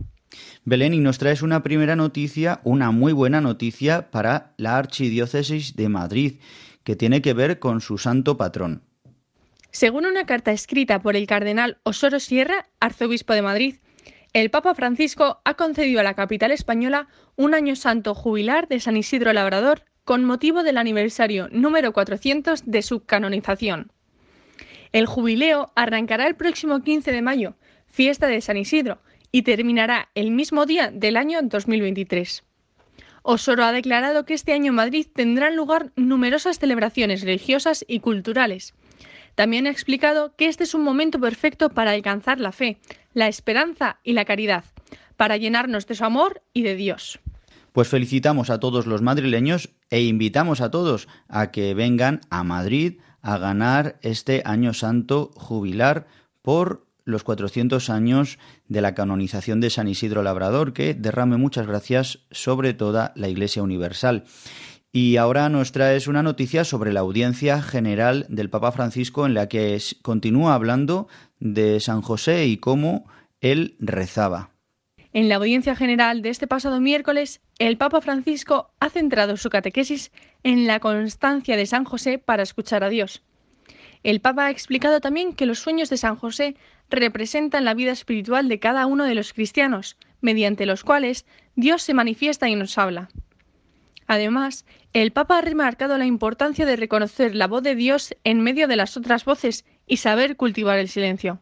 Belén, 0.68 0.92
y 0.92 0.98
nos 0.98 1.16
traes 1.16 1.40
una 1.40 1.62
primera 1.62 1.96
noticia, 1.96 2.60
una 2.62 2.90
muy 2.90 3.14
buena 3.14 3.40
noticia 3.40 4.10
para 4.10 4.52
la 4.58 4.76
Archidiócesis 4.76 5.76
de 5.76 5.88
Madrid, 5.88 6.40
que 6.84 6.94
tiene 6.94 7.22
que 7.22 7.32
ver 7.32 7.58
con 7.58 7.80
su 7.80 7.96
santo 7.96 8.36
patrón. 8.36 8.82
Según 9.70 10.04
una 10.04 10.26
carta 10.26 10.52
escrita 10.52 11.00
por 11.00 11.16
el 11.16 11.26
cardenal 11.26 11.78
Osoro 11.84 12.20
Sierra, 12.20 12.68
arzobispo 12.80 13.32
de 13.32 13.40
Madrid, 13.40 13.76
el 14.34 14.50
Papa 14.50 14.74
Francisco 14.74 15.40
ha 15.42 15.54
concedido 15.54 16.00
a 16.00 16.02
la 16.02 16.12
capital 16.12 16.50
española 16.50 17.08
un 17.36 17.54
año 17.54 17.74
santo 17.74 18.14
jubilar 18.14 18.68
de 18.68 18.78
San 18.78 18.98
Isidro 18.98 19.32
Labrador 19.32 19.84
con 20.04 20.22
motivo 20.24 20.64
del 20.64 20.76
aniversario 20.76 21.48
número 21.50 21.94
400 21.94 22.64
de 22.66 22.82
su 22.82 23.06
canonización. 23.06 23.90
El 24.92 25.06
jubileo 25.06 25.72
arrancará 25.76 26.26
el 26.26 26.36
próximo 26.36 26.82
15 26.82 27.10
de 27.10 27.22
mayo, 27.22 27.54
fiesta 27.86 28.26
de 28.26 28.42
San 28.42 28.58
Isidro, 28.58 29.00
y 29.32 29.42
terminará 29.42 30.08
el 30.14 30.30
mismo 30.30 30.66
día 30.66 30.90
del 30.90 31.16
año 31.16 31.40
2023. 31.42 32.44
Osoro 33.22 33.64
ha 33.64 33.72
declarado 33.72 34.24
que 34.24 34.34
este 34.34 34.52
año 34.52 34.70
en 34.70 34.76
Madrid 34.76 35.06
tendrán 35.12 35.56
lugar 35.56 35.92
numerosas 35.96 36.58
celebraciones 36.58 37.22
religiosas 37.22 37.84
y 37.86 38.00
culturales. 38.00 38.74
También 39.34 39.66
ha 39.66 39.70
explicado 39.70 40.34
que 40.36 40.46
este 40.46 40.64
es 40.64 40.74
un 40.74 40.82
momento 40.82 41.20
perfecto 41.20 41.68
para 41.68 41.92
alcanzar 41.92 42.40
la 42.40 42.52
fe, 42.52 42.78
la 43.12 43.28
esperanza 43.28 43.98
y 44.02 44.14
la 44.14 44.24
caridad, 44.24 44.64
para 45.16 45.36
llenarnos 45.36 45.86
de 45.86 45.94
su 45.94 46.04
amor 46.04 46.42
y 46.52 46.62
de 46.62 46.74
Dios. 46.74 47.20
Pues 47.72 47.88
felicitamos 47.88 48.50
a 48.50 48.58
todos 48.58 48.86
los 48.86 49.02
madrileños 49.02 49.70
e 49.90 50.02
invitamos 50.02 50.60
a 50.60 50.70
todos 50.70 51.06
a 51.28 51.50
que 51.52 51.74
vengan 51.74 52.20
a 52.30 52.42
Madrid 52.42 52.98
a 53.22 53.38
ganar 53.38 53.98
este 54.02 54.42
año 54.44 54.72
santo 54.72 55.30
jubilar 55.34 56.06
por 56.42 56.87
los 57.08 57.24
400 57.24 57.88
años 57.88 58.38
de 58.68 58.82
la 58.82 58.94
canonización 58.94 59.60
de 59.60 59.70
San 59.70 59.88
Isidro 59.88 60.22
Labrador, 60.22 60.74
que 60.74 60.92
derrame 60.92 61.38
muchas 61.38 61.66
gracias 61.66 62.20
sobre 62.30 62.74
toda 62.74 63.12
la 63.16 63.28
Iglesia 63.28 63.62
Universal. 63.62 64.24
Y 64.92 65.16
ahora 65.16 65.48
nos 65.48 65.72
traes 65.72 66.06
una 66.06 66.22
noticia 66.22 66.64
sobre 66.64 66.92
la 66.92 67.00
audiencia 67.00 67.62
general 67.62 68.26
del 68.28 68.50
Papa 68.50 68.72
Francisco 68.72 69.24
en 69.24 69.32
la 69.32 69.48
que 69.48 69.80
continúa 70.02 70.54
hablando 70.54 71.08
de 71.40 71.80
San 71.80 72.02
José 72.02 72.46
y 72.46 72.58
cómo 72.58 73.06
él 73.40 73.76
rezaba. 73.78 74.50
En 75.14 75.30
la 75.30 75.36
audiencia 75.36 75.74
general 75.74 76.20
de 76.20 76.28
este 76.28 76.46
pasado 76.46 76.78
miércoles, 76.78 77.40
el 77.58 77.78
Papa 77.78 78.02
Francisco 78.02 78.70
ha 78.80 78.90
centrado 78.90 79.38
su 79.38 79.48
catequesis 79.48 80.12
en 80.42 80.66
la 80.66 80.78
constancia 80.80 81.56
de 81.56 81.64
San 81.64 81.84
José 81.84 82.18
para 82.18 82.42
escuchar 82.42 82.84
a 82.84 82.90
Dios. 82.90 83.22
El 84.02 84.20
Papa 84.20 84.46
ha 84.46 84.50
explicado 84.50 85.00
también 85.00 85.34
que 85.34 85.46
los 85.46 85.58
sueños 85.58 85.90
de 85.90 85.96
San 85.96 86.16
José 86.16 86.56
representan 86.90 87.64
la 87.64 87.74
vida 87.74 87.92
espiritual 87.92 88.48
de 88.48 88.58
cada 88.58 88.86
uno 88.86 89.04
de 89.04 89.14
los 89.14 89.32
cristianos, 89.32 89.96
mediante 90.20 90.66
los 90.66 90.84
cuales 90.84 91.26
Dios 91.56 91.82
se 91.82 91.94
manifiesta 91.94 92.48
y 92.48 92.54
nos 92.54 92.78
habla. 92.78 93.08
Además, 94.06 94.64
el 94.94 95.12
Papa 95.12 95.38
ha 95.38 95.42
remarcado 95.42 95.98
la 95.98 96.06
importancia 96.06 96.64
de 96.64 96.76
reconocer 96.76 97.34
la 97.34 97.46
voz 97.46 97.62
de 97.62 97.74
Dios 97.74 98.14
en 98.24 98.40
medio 98.40 98.66
de 98.66 98.76
las 98.76 98.96
otras 98.96 99.24
voces 99.24 99.66
y 99.86 99.98
saber 99.98 100.36
cultivar 100.36 100.78
el 100.78 100.88
silencio. 100.88 101.40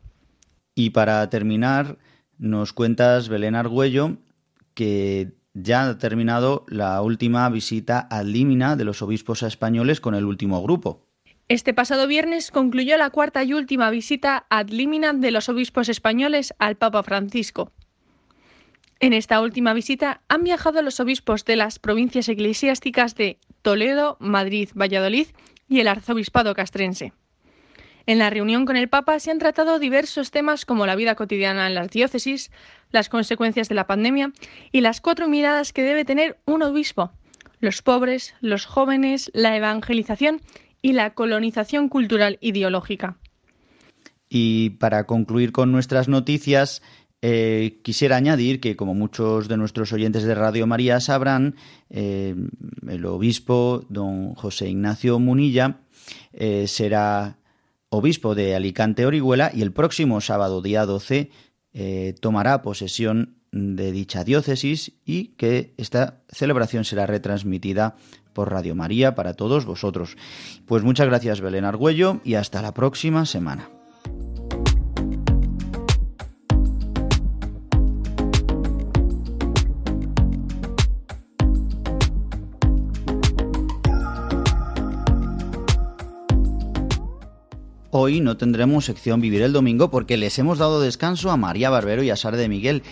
Y 0.74 0.90
para 0.90 1.28
terminar, 1.30 1.98
nos 2.38 2.72
cuentas, 2.72 3.28
Belén 3.28 3.54
Argüello, 3.54 4.18
que 4.74 5.32
ya 5.54 5.88
ha 5.88 5.98
terminado 5.98 6.66
la 6.68 7.00
última 7.02 7.48
visita 7.48 8.00
al 8.00 8.32
Límina 8.32 8.76
de 8.76 8.84
los 8.84 9.00
obispos 9.00 9.42
españoles 9.42 10.00
con 10.00 10.14
el 10.14 10.24
último 10.24 10.60
grupo. 10.62 11.05
Este 11.48 11.72
pasado 11.72 12.08
viernes 12.08 12.50
concluyó 12.50 12.96
la 12.96 13.10
cuarta 13.10 13.44
y 13.44 13.52
última 13.52 13.88
visita 13.90 14.46
ad 14.50 14.68
limina 14.70 15.12
de 15.12 15.30
los 15.30 15.48
obispos 15.48 15.88
españoles 15.88 16.52
al 16.58 16.74
Papa 16.74 17.04
Francisco. 17.04 17.70
En 18.98 19.12
esta 19.12 19.40
última 19.40 19.72
visita 19.72 20.22
han 20.28 20.42
viajado 20.42 20.82
los 20.82 20.98
obispos 20.98 21.44
de 21.44 21.54
las 21.54 21.78
provincias 21.78 22.28
eclesiásticas 22.28 23.14
de 23.14 23.38
Toledo, 23.62 24.16
Madrid, 24.18 24.70
Valladolid 24.74 25.28
y 25.68 25.78
el 25.78 25.86
arzobispado 25.86 26.52
castrense. 26.52 27.12
En 28.06 28.18
la 28.18 28.30
reunión 28.30 28.64
con 28.64 28.76
el 28.76 28.88
Papa 28.88 29.20
se 29.20 29.30
han 29.30 29.38
tratado 29.38 29.78
diversos 29.78 30.32
temas 30.32 30.64
como 30.64 30.84
la 30.84 30.96
vida 30.96 31.14
cotidiana 31.14 31.68
en 31.68 31.76
las 31.76 31.90
diócesis, 31.90 32.50
las 32.90 33.08
consecuencias 33.08 33.68
de 33.68 33.76
la 33.76 33.86
pandemia 33.86 34.32
y 34.72 34.80
las 34.80 35.00
cuatro 35.00 35.28
miradas 35.28 35.72
que 35.72 35.82
debe 35.82 36.04
tener 36.04 36.40
un 36.44 36.64
obispo, 36.64 37.12
los 37.60 37.82
pobres, 37.82 38.34
los 38.40 38.66
jóvenes, 38.66 39.30
la 39.32 39.56
evangelización 39.56 40.40
y 40.86 40.92
la 40.92 41.14
colonización 41.14 41.88
cultural 41.88 42.38
ideológica. 42.40 43.16
Y 44.28 44.70
para 44.78 45.04
concluir 45.04 45.50
con 45.50 45.72
nuestras 45.72 46.06
noticias, 46.06 46.80
eh, 47.22 47.80
quisiera 47.82 48.14
añadir 48.14 48.60
que, 48.60 48.76
como 48.76 48.94
muchos 48.94 49.48
de 49.48 49.56
nuestros 49.56 49.92
oyentes 49.92 50.22
de 50.22 50.36
Radio 50.36 50.64
María 50.68 51.00
sabrán, 51.00 51.56
eh, 51.90 52.36
el 52.86 53.04
obispo 53.04 53.84
don 53.88 54.36
José 54.36 54.68
Ignacio 54.68 55.18
Munilla 55.18 55.80
eh, 56.32 56.68
será 56.68 57.38
obispo 57.88 58.36
de 58.36 58.54
Alicante 58.54 59.06
Orihuela 59.06 59.50
y 59.52 59.62
el 59.62 59.72
próximo 59.72 60.20
sábado, 60.20 60.62
día 60.62 60.86
12, 60.86 61.30
tomará 62.20 62.62
posesión 62.62 63.36
de 63.52 63.92
dicha 63.92 64.24
diócesis 64.24 64.92
y 65.04 65.34
que 65.36 65.74
esta 65.76 66.22
celebración 66.30 66.84
será 66.84 67.06
retransmitida 67.06 67.96
por 68.36 68.52
Radio 68.52 68.74
María 68.74 69.14
para 69.14 69.32
todos 69.32 69.64
vosotros. 69.64 70.16
Pues 70.66 70.82
muchas 70.82 71.06
gracias 71.06 71.40
Belén 71.40 71.64
Argüello 71.64 72.20
y 72.22 72.34
hasta 72.34 72.60
la 72.60 72.74
próxima 72.74 73.24
semana. 73.24 73.70
Hoy 87.90 88.20
no 88.20 88.36
tendremos 88.36 88.84
sección 88.84 89.22
Vivir 89.22 89.40
el 89.40 89.54
Domingo 89.54 89.90
porque 89.90 90.18
les 90.18 90.38
hemos 90.38 90.58
dado 90.58 90.82
descanso 90.82 91.30
a 91.30 91.38
María 91.38 91.70
Barbero 91.70 92.02
y 92.02 92.10
a 92.10 92.16
Sara 92.16 92.36
de 92.36 92.50
Miguel. 92.50 92.82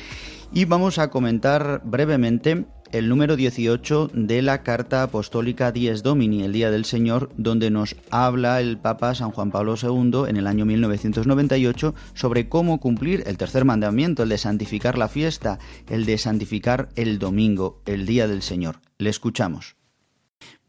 Y 0.55 0.64
vamos 0.64 0.99
a 0.99 1.11
comentar 1.11 1.82
brevemente 1.84 2.64
el 2.95 3.09
número 3.09 3.34
18 3.34 4.12
de 4.14 4.40
la 4.40 4.62
Carta 4.62 5.03
Apostólica 5.03 5.72
Dies 5.72 6.05
Domini, 6.05 6.45
el 6.45 6.53
Día 6.53 6.70
del 6.70 6.84
Señor, 6.84 7.28
donde 7.36 7.68
nos 7.68 7.97
habla 8.09 8.61
el 8.61 8.78
Papa 8.78 9.16
San 9.16 9.32
Juan 9.32 9.51
Pablo 9.51 9.74
II 9.74 10.28
en 10.28 10.36
el 10.36 10.47
año 10.47 10.64
1998 10.64 11.92
sobre 12.14 12.49
cómo 12.49 12.78
cumplir 12.78 13.24
el 13.26 13.36
tercer 13.36 13.64
mandamiento, 13.64 14.22
el 14.22 14.28
de 14.28 14.38
santificar 14.38 14.97
la 14.97 15.09
fiesta, 15.09 15.59
el 15.88 16.07
de 16.07 16.18
santificar 16.18 16.88
el 16.95 17.18
domingo, 17.18 17.82
el 17.84 18.07
Día 18.07 18.28
del 18.28 18.42
Señor. 18.42 18.76
Le 18.99 19.11
escuchamos. 19.11 19.74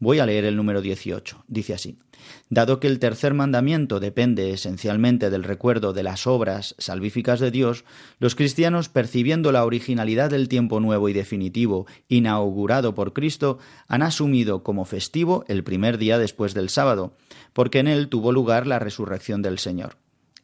Voy 0.00 0.18
a 0.18 0.26
leer 0.26 0.46
el 0.46 0.56
número 0.56 0.82
18. 0.82 1.44
Dice 1.46 1.74
así. 1.74 1.96
Dado 2.48 2.80
que 2.80 2.86
el 2.86 2.98
tercer 2.98 3.34
mandamiento 3.34 4.00
depende 4.00 4.52
esencialmente 4.52 5.30
del 5.30 5.44
recuerdo 5.44 5.92
de 5.92 6.02
las 6.02 6.26
obras 6.26 6.74
salvíficas 6.78 7.40
de 7.40 7.50
Dios, 7.50 7.84
los 8.18 8.34
cristianos, 8.34 8.88
percibiendo 8.88 9.52
la 9.52 9.64
originalidad 9.64 10.30
del 10.30 10.48
tiempo 10.48 10.80
nuevo 10.80 11.08
y 11.08 11.12
definitivo 11.12 11.86
inaugurado 12.08 12.94
por 12.94 13.12
Cristo, 13.12 13.58
han 13.88 14.02
asumido 14.02 14.62
como 14.62 14.84
festivo 14.84 15.44
el 15.48 15.64
primer 15.64 15.98
día 15.98 16.18
después 16.18 16.54
del 16.54 16.68
sábado, 16.68 17.12
porque 17.52 17.80
en 17.80 17.88
él 17.88 18.08
tuvo 18.08 18.32
lugar 18.32 18.66
la 18.66 18.78
resurrección 18.78 19.42
del 19.42 19.58
Señor. 19.58 19.96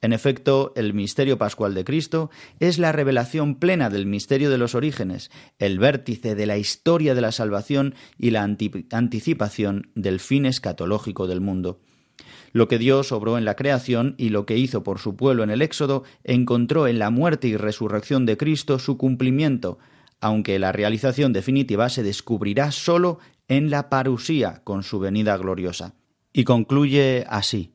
En 0.02 0.12
efecto, 0.12 0.72
el 0.74 0.94
misterio 0.94 1.38
pascual 1.38 1.74
de 1.74 1.84
Cristo 1.84 2.28
es 2.58 2.78
la 2.78 2.90
revelación 2.90 3.54
plena 3.54 3.88
del 3.88 4.04
misterio 4.04 4.50
de 4.50 4.58
los 4.58 4.74
orígenes, 4.74 5.30
el 5.60 5.78
vértice 5.78 6.34
de 6.34 6.44
la 6.44 6.58
historia 6.58 7.14
de 7.14 7.20
la 7.20 7.30
salvación 7.30 7.94
y 8.18 8.30
la 8.30 8.42
anticipación 8.42 9.90
del 9.94 10.18
fin 10.18 10.44
escatológico 10.44 11.28
del 11.28 11.40
mundo. 11.40 11.80
Lo 12.52 12.66
que 12.66 12.78
Dios 12.78 13.12
obró 13.12 13.38
en 13.38 13.44
la 13.44 13.54
creación 13.54 14.16
y 14.18 14.30
lo 14.30 14.44
que 14.44 14.58
hizo 14.58 14.82
por 14.82 14.98
su 14.98 15.14
pueblo 15.14 15.44
en 15.44 15.50
el 15.50 15.62
Éxodo 15.62 16.02
encontró 16.24 16.88
en 16.88 16.98
la 16.98 17.10
muerte 17.10 17.46
y 17.46 17.56
resurrección 17.56 18.26
de 18.26 18.36
Cristo 18.36 18.80
su 18.80 18.98
cumplimiento, 18.98 19.78
aunque 20.20 20.58
la 20.58 20.72
realización 20.72 21.32
definitiva 21.32 21.88
se 21.88 22.02
descubrirá 22.02 22.72
sólo 22.72 23.20
en 23.46 23.70
la 23.70 23.88
parusía 23.88 24.62
con 24.64 24.82
su 24.82 24.98
venida 24.98 25.36
gloriosa. 25.36 25.94
Y 26.32 26.42
concluye 26.42 27.24
así. 27.28 27.71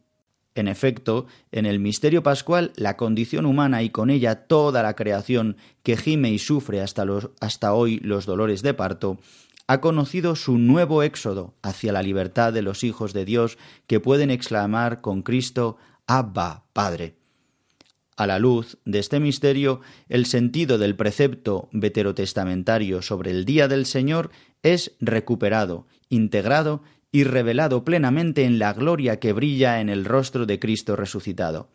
En 0.57 0.67
efecto, 0.67 1.27
en 1.51 1.67
el 1.67 1.79
misterio 1.79 2.23
pascual, 2.23 2.73
la 2.77 2.97
condición 2.97 3.45
humana 3.45 3.83
y 3.83 3.91
con 3.91 4.09
ella 4.09 4.47
toda 4.47 4.81
la 4.81 4.95
creación 4.95 5.55
que 5.83 5.97
gime 5.97 6.31
y 6.31 6.39
sufre 6.39 6.81
hasta, 6.81 7.05
hasta 7.39 7.73
hoy 7.75 7.99
los 7.99 8.25
dolores 8.25 8.63
de 8.63 8.73
parto, 8.73 9.19
ha 9.67 9.81
conocido 9.81 10.35
su 10.35 10.57
nuevo 10.57 11.03
éxodo 11.03 11.53
hacia 11.61 11.93
la 11.93 12.01
libertad 12.01 12.53
de 12.53 12.63
los 12.63 12.83
hijos 12.83 13.13
de 13.13 13.23
Dios 13.23 13.59
que 13.85 13.99
pueden 13.99 14.31
exclamar 14.31 15.01
con 15.01 15.21
Cristo, 15.21 15.77
Abba, 16.07 16.65
Padre. 16.73 17.17
A 18.15 18.25
la 18.25 18.39
luz 18.39 18.79
de 18.83 18.97
este 18.97 19.19
misterio, 19.19 19.81
el 20.09 20.25
sentido 20.25 20.79
del 20.79 20.95
precepto 20.95 21.69
veterotestamentario 21.71 23.03
sobre 23.03 23.29
el 23.29 23.45
día 23.45 23.67
del 23.67 23.85
Señor 23.85 24.31
es 24.63 24.93
recuperado, 24.99 25.85
integrado 26.09 26.81
y 27.17 27.23
revelado 27.23 27.83
plenamente 27.83 28.43
en 28.43 28.59
la 28.59 28.73
gloria 28.73 29.19
que 29.19 29.33
brilla 29.33 29.81
en 29.81 29.89
el 29.89 30.05
rostro 30.05 30.45
de 30.45 30.59
Cristo 30.59 30.95
resucitado. 30.95 31.67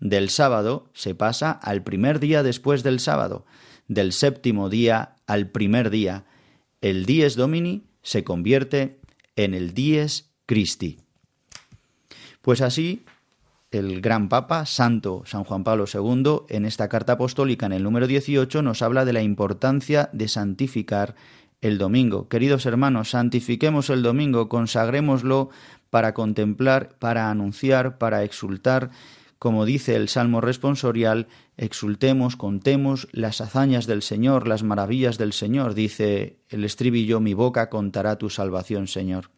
Del 0.00 0.30
sábado 0.30 0.88
se 0.94 1.14
pasa 1.14 1.50
al 1.50 1.82
primer 1.82 2.18
día 2.18 2.42
después 2.42 2.82
del 2.82 2.98
sábado, 2.98 3.44
del 3.88 4.14
séptimo 4.14 4.70
día 4.70 5.16
al 5.26 5.50
primer 5.50 5.90
día. 5.90 6.24
El 6.80 7.04
dies 7.04 7.36
domini 7.36 7.84
se 8.00 8.24
convierte 8.24 9.00
en 9.36 9.52
el 9.52 9.74
dies 9.74 10.30
Christi. 10.46 11.00
Pues 12.40 12.62
así, 12.62 13.04
el 13.70 14.00
gran 14.00 14.30
Papa, 14.30 14.64
Santo 14.64 15.24
San 15.26 15.44
Juan 15.44 15.62
Pablo 15.62 15.84
II, 15.92 16.46
en 16.48 16.64
esta 16.64 16.88
carta 16.88 17.12
apostólica 17.12 17.66
en 17.66 17.72
el 17.72 17.82
número 17.82 18.06
18, 18.06 18.62
nos 18.62 18.80
habla 18.80 19.04
de 19.04 19.12
la 19.12 19.20
importancia 19.20 20.08
de 20.14 20.26
santificar 20.26 21.16
el 21.60 21.78
domingo. 21.78 22.28
Queridos 22.28 22.66
hermanos, 22.66 23.10
santifiquemos 23.10 23.90
el 23.90 24.02
domingo, 24.02 24.48
consagrémoslo 24.48 25.50
para 25.90 26.14
contemplar, 26.14 26.96
para 26.98 27.30
anunciar, 27.30 27.98
para 27.98 28.24
exultar, 28.24 28.90
como 29.40 29.64
dice 29.64 29.96
el 29.96 30.10
Salmo 30.10 30.42
responsorial, 30.42 31.26
exultemos, 31.56 32.36
contemos 32.36 33.08
las 33.12 33.40
hazañas 33.40 33.86
del 33.86 34.02
Señor, 34.02 34.46
las 34.46 34.62
maravillas 34.62 35.16
del 35.16 35.32
Señor, 35.32 35.72
dice 35.72 36.40
el 36.50 36.62
estribillo, 36.62 37.20
mi 37.20 37.32
boca 37.32 37.70
contará 37.70 38.16
tu 38.16 38.28
salvación, 38.28 38.86
Señor. 38.86 39.30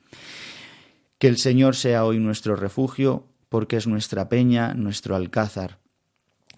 Que 1.18 1.28
el 1.28 1.38
Señor 1.38 1.76
sea 1.76 2.04
hoy 2.04 2.18
nuestro 2.18 2.56
refugio, 2.56 3.28
porque 3.48 3.76
es 3.76 3.86
nuestra 3.86 4.28
peña, 4.28 4.74
nuestro 4.74 5.14
alcázar. 5.14 5.78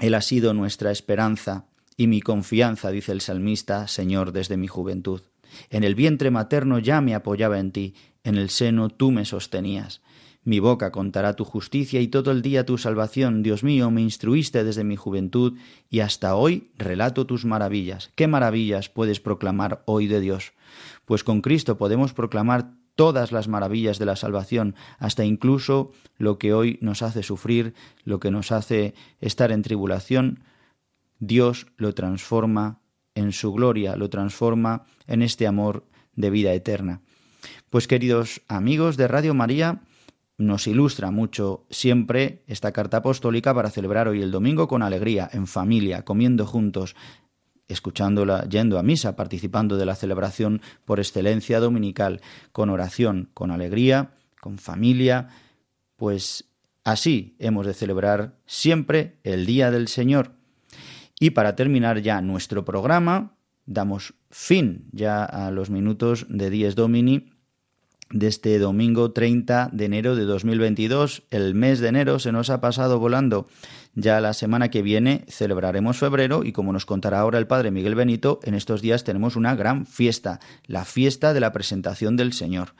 Él 0.00 0.14
ha 0.14 0.22
sido 0.22 0.54
nuestra 0.54 0.90
esperanza 0.90 1.66
y 1.98 2.06
mi 2.06 2.22
confianza, 2.22 2.90
dice 2.90 3.12
el 3.12 3.20
salmista, 3.20 3.88
Señor, 3.88 4.32
desde 4.32 4.56
mi 4.56 4.68
juventud. 4.68 5.20
En 5.70 5.84
el 5.84 5.94
vientre 5.94 6.30
materno 6.30 6.78
ya 6.78 7.00
me 7.00 7.14
apoyaba 7.14 7.58
en 7.58 7.72
ti, 7.72 7.94
en 8.22 8.36
el 8.36 8.50
seno 8.50 8.88
tú 8.88 9.10
me 9.10 9.24
sostenías. 9.24 10.02
Mi 10.44 10.60
boca 10.60 10.92
contará 10.92 11.34
tu 11.36 11.44
justicia 11.44 12.02
y 12.02 12.08
todo 12.08 12.30
el 12.30 12.42
día 12.42 12.66
tu 12.66 12.76
salvación. 12.76 13.42
Dios 13.42 13.64
mío, 13.64 13.90
me 13.90 14.02
instruiste 14.02 14.62
desde 14.62 14.84
mi 14.84 14.94
juventud 14.94 15.54
y 15.88 16.00
hasta 16.00 16.36
hoy 16.36 16.70
relato 16.76 17.26
tus 17.26 17.46
maravillas. 17.46 18.10
¿Qué 18.14 18.26
maravillas 18.26 18.90
puedes 18.90 19.20
proclamar 19.20 19.82
hoy 19.86 20.06
de 20.06 20.20
Dios? 20.20 20.52
Pues 21.06 21.24
con 21.24 21.40
Cristo 21.40 21.78
podemos 21.78 22.12
proclamar 22.12 22.72
todas 22.94 23.32
las 23.32 23.48
maravillas 23.48 23.98
de 23.98 24.04
la 24.04 24.16
salvación, 24.16 24.74
hasta 24.98 25.24
incluso 25.24 25.92
lo 26.18 26.38
que 26.38 26.52
hoy 26.52 26.78
nos 26.80 27.02
hace 27.02 27.22
sufrir, 27.22 27.74
lo 28.04 28.20
que 28.20 28.30
nos 28.30 28.52
hace 28.52 28.94
estar 29.20 29.50
en 29.50 29.62
tribulación, 29.62 30.44
Dios 31.18 31.66
lo 31.76 31.94
transforma 31.94 32.80
en 33.14 33.32
su 33.32 33.52
gloria, 33.52 33.96
lo 33.96 34.10
transforma 34.10 34.84
en 35.06 35.22
este 35.22 35.46
amor 35.46 35.84
de 36.14 36.30
vida 36.30 36.52
eterna. 36.52 37.00
Pues 37.70 37.88
queridos 37.88 38.42
amigos 38.48 38.96
de 38.96 39.08
Radio 39.08 39.34
María, 39.34 39.82
nos 40.36 40.66
ilustra 40.66 41.10
mucho 41.10 41.64
siempre 41.70 42.42
esta 42.46 42.72
carta 42.72 42.98
apostólica 42.98 43.54
para 43.54 43.70
celebrar 43.70 44.08
hoy 44.08 44.20
el 44.22 44.30
domingo 44.30 44.66
con 44.66 44.82
alegría, 44.82 45.28
en 45.32 45.46
familia, 45.46 46.04
comiendo 46.04 46.46
juntos, 46.46 46.96
escuchándola, 47.68 48.46
yendo 48.48 48.78
a 48.78 48.82
misa, 48.82 49.16
participando 49.16 49.76
de 49.76 49.86
la 49.86 49.94
celebración 49.94 50.60
por 50.84 50.98
excelencia 50.98 51.60
dominical, 51.60 52.20
con 52.52 52.68
oración, 52.68 53.30
con 53.32 53.50
alegría, 53.50 54.10
con 54.40 54.58
familia, 54.58 55.28
pues 55.96 56.44
así 56.82 57.36
hemos 57.38 57.66
de 57.66 57.74
celebrar 57.74 58.36
siempre 58.46 59.18
el 59.22 59.46
Día 59.46 59.70
del 59.70 59.88
Señor. 59.88 60.32
Y 61.18 61.30
para 61.30 61.56
terminar 61.56 62.00
ya 62.00 62.20
nuestro 62.20 62.64
programa, 62.64 63.36
damos 63.66 64.14
fin 64.30 64.88
ya 64.92 65.24
a 65.24 65.50
los 65.50 65.70
minutos 65.70 66.26
de 66.28 66.50
Dies 66.50 66.74
Domini 66.74 67.30
de 68.10 68.28
este 68.28 68.58
domingo 68.58 69.12
30 69.12 69.70
de 69.72 69.84
enero 69.84 70.14
de 70.16 70.24
2022. 70.24 71.24
El 71.30 71.54
mes 71.54 71.80
de 71.80 71.88
enero 71.88 72.18
se 72.18 72.32
nos 72.32 72.50
ha 72.50 72.60
pasado 72.60 72.98
volando. 72.98 73.48
Ya 73.94 74.20
la 74.20 74.34
semana 74.34 74.70
que 74.70 74.82
viene 74.82 75.24
celebraremos 75.28 75.98
febrero 75.98 76.44
y 76.44 76.52
como 76.52 76.72
nos 76.72 76.86
contará 76.86 77.20
ahora 77.20 77.38
el 77.38 77.46
Padre 77.46 77.70
Miguel 77.70 77.94
Benito, 77.94 78.40
en 78.42 78.54
estos 78.54 78.82
días 78.82 79.04
tenemos 79.04 79.36
una 79.36 79.54
gran 79.54 79.86
fiesta, 79.86 80.40
la 80.66 80.84
fiesta 80.84 81.32
de 81.32 81.40
la 81.40 81.52
presentación 81.52 82.16
del 82.16 82.32
Señor. 82.32 82.74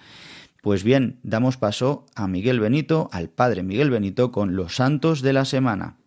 Pues 0.60 0.82
bien, 0.82 1.20
damos 1.22 1.56
paso 1.56 2.06
a 2.14 2.26
Miguel 2.26 2.58
Benito, 2.58 3.08
al 3.12 3.28
Padre 3.28 3.62
Miguel 3.62 3.90
Benito, 3.90 4.32
con 4.32 4.56
los 4.56 4.76
santos 4.76 5.20
de 5.20 5.32
la 5.32 5.44
semana. 5.44 5.98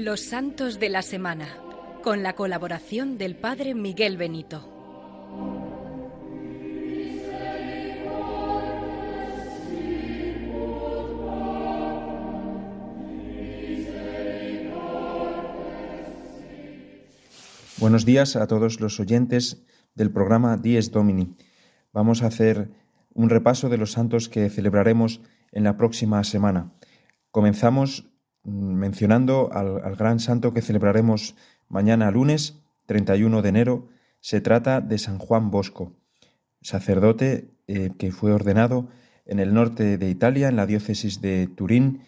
Los 0.00 0.20
Santos 0.20 0.80
de 0.80 0.88
la 0.88 1.02
Semana, 1.02 1.46
con 2.02 2.22
la 2.22 2.34
colaboración 2.34 3.18
del 3.18 3.36
Padre 3.36 3.74
Miguel 3.74 4.16
Benito. 4.16 4.66
Buenos 17.76 18.06
días 18.06 18.36
a 18.36 18.46
todos 18.46 18.80
los 18.80 18.98
oyentes 19.00 19.62
del 19.94 20.10
programa 20.10 20.56
Dies 20.56 20.92
Domini. 20.92 21.36
Vamos 21.92 22.22
a 22.22 22.28
hacer 22.28 22.70
un 23.12 23.28
repaso 23.28 23.68
de 23.68 23.76
los 23.76 23.92
santos 23.92 24.30
que 24.30 24.48
celebraremos 24.48 25.20
en 25.52 25.64
la 25.64 25.76
próxima 25.76 26.24
semana. 26.24 26.72
Comenzamos 27.30 28.09
mencionando 28.44 29.50
al, 29.52 29.96
gran 29.96 30.20
santo 30.20 30.52
que 30.52 30.62
celebraremos 30.62 31.34
mañana 31.68 32.10
lunes 32.10 32.60
31 32.86 33.42
de 33.42 33.48
enero, 33.48 33.88
se 34.20 34.40
trata 34.40 34.80
de 34.80 34.98
San 34.98 35.18
Juan 35.18 35.50
Bosco, 35.50 35.92
sacerdote 36.60 37.48
eh, 37.68 37.90
que 37.98 38.12
fue 38.12 38.32
ordenado 38.32 38.88
en 39.26 39.38
el 39.38 39.54
norte 39.54 39.96
de 39.96 40.10
Italia, 40.10 40.48
en 40.48 40.56
la 40.56 40.66
diócesis 40.66 41.20
de 41.20 41.46
Turín, 41.46 42.02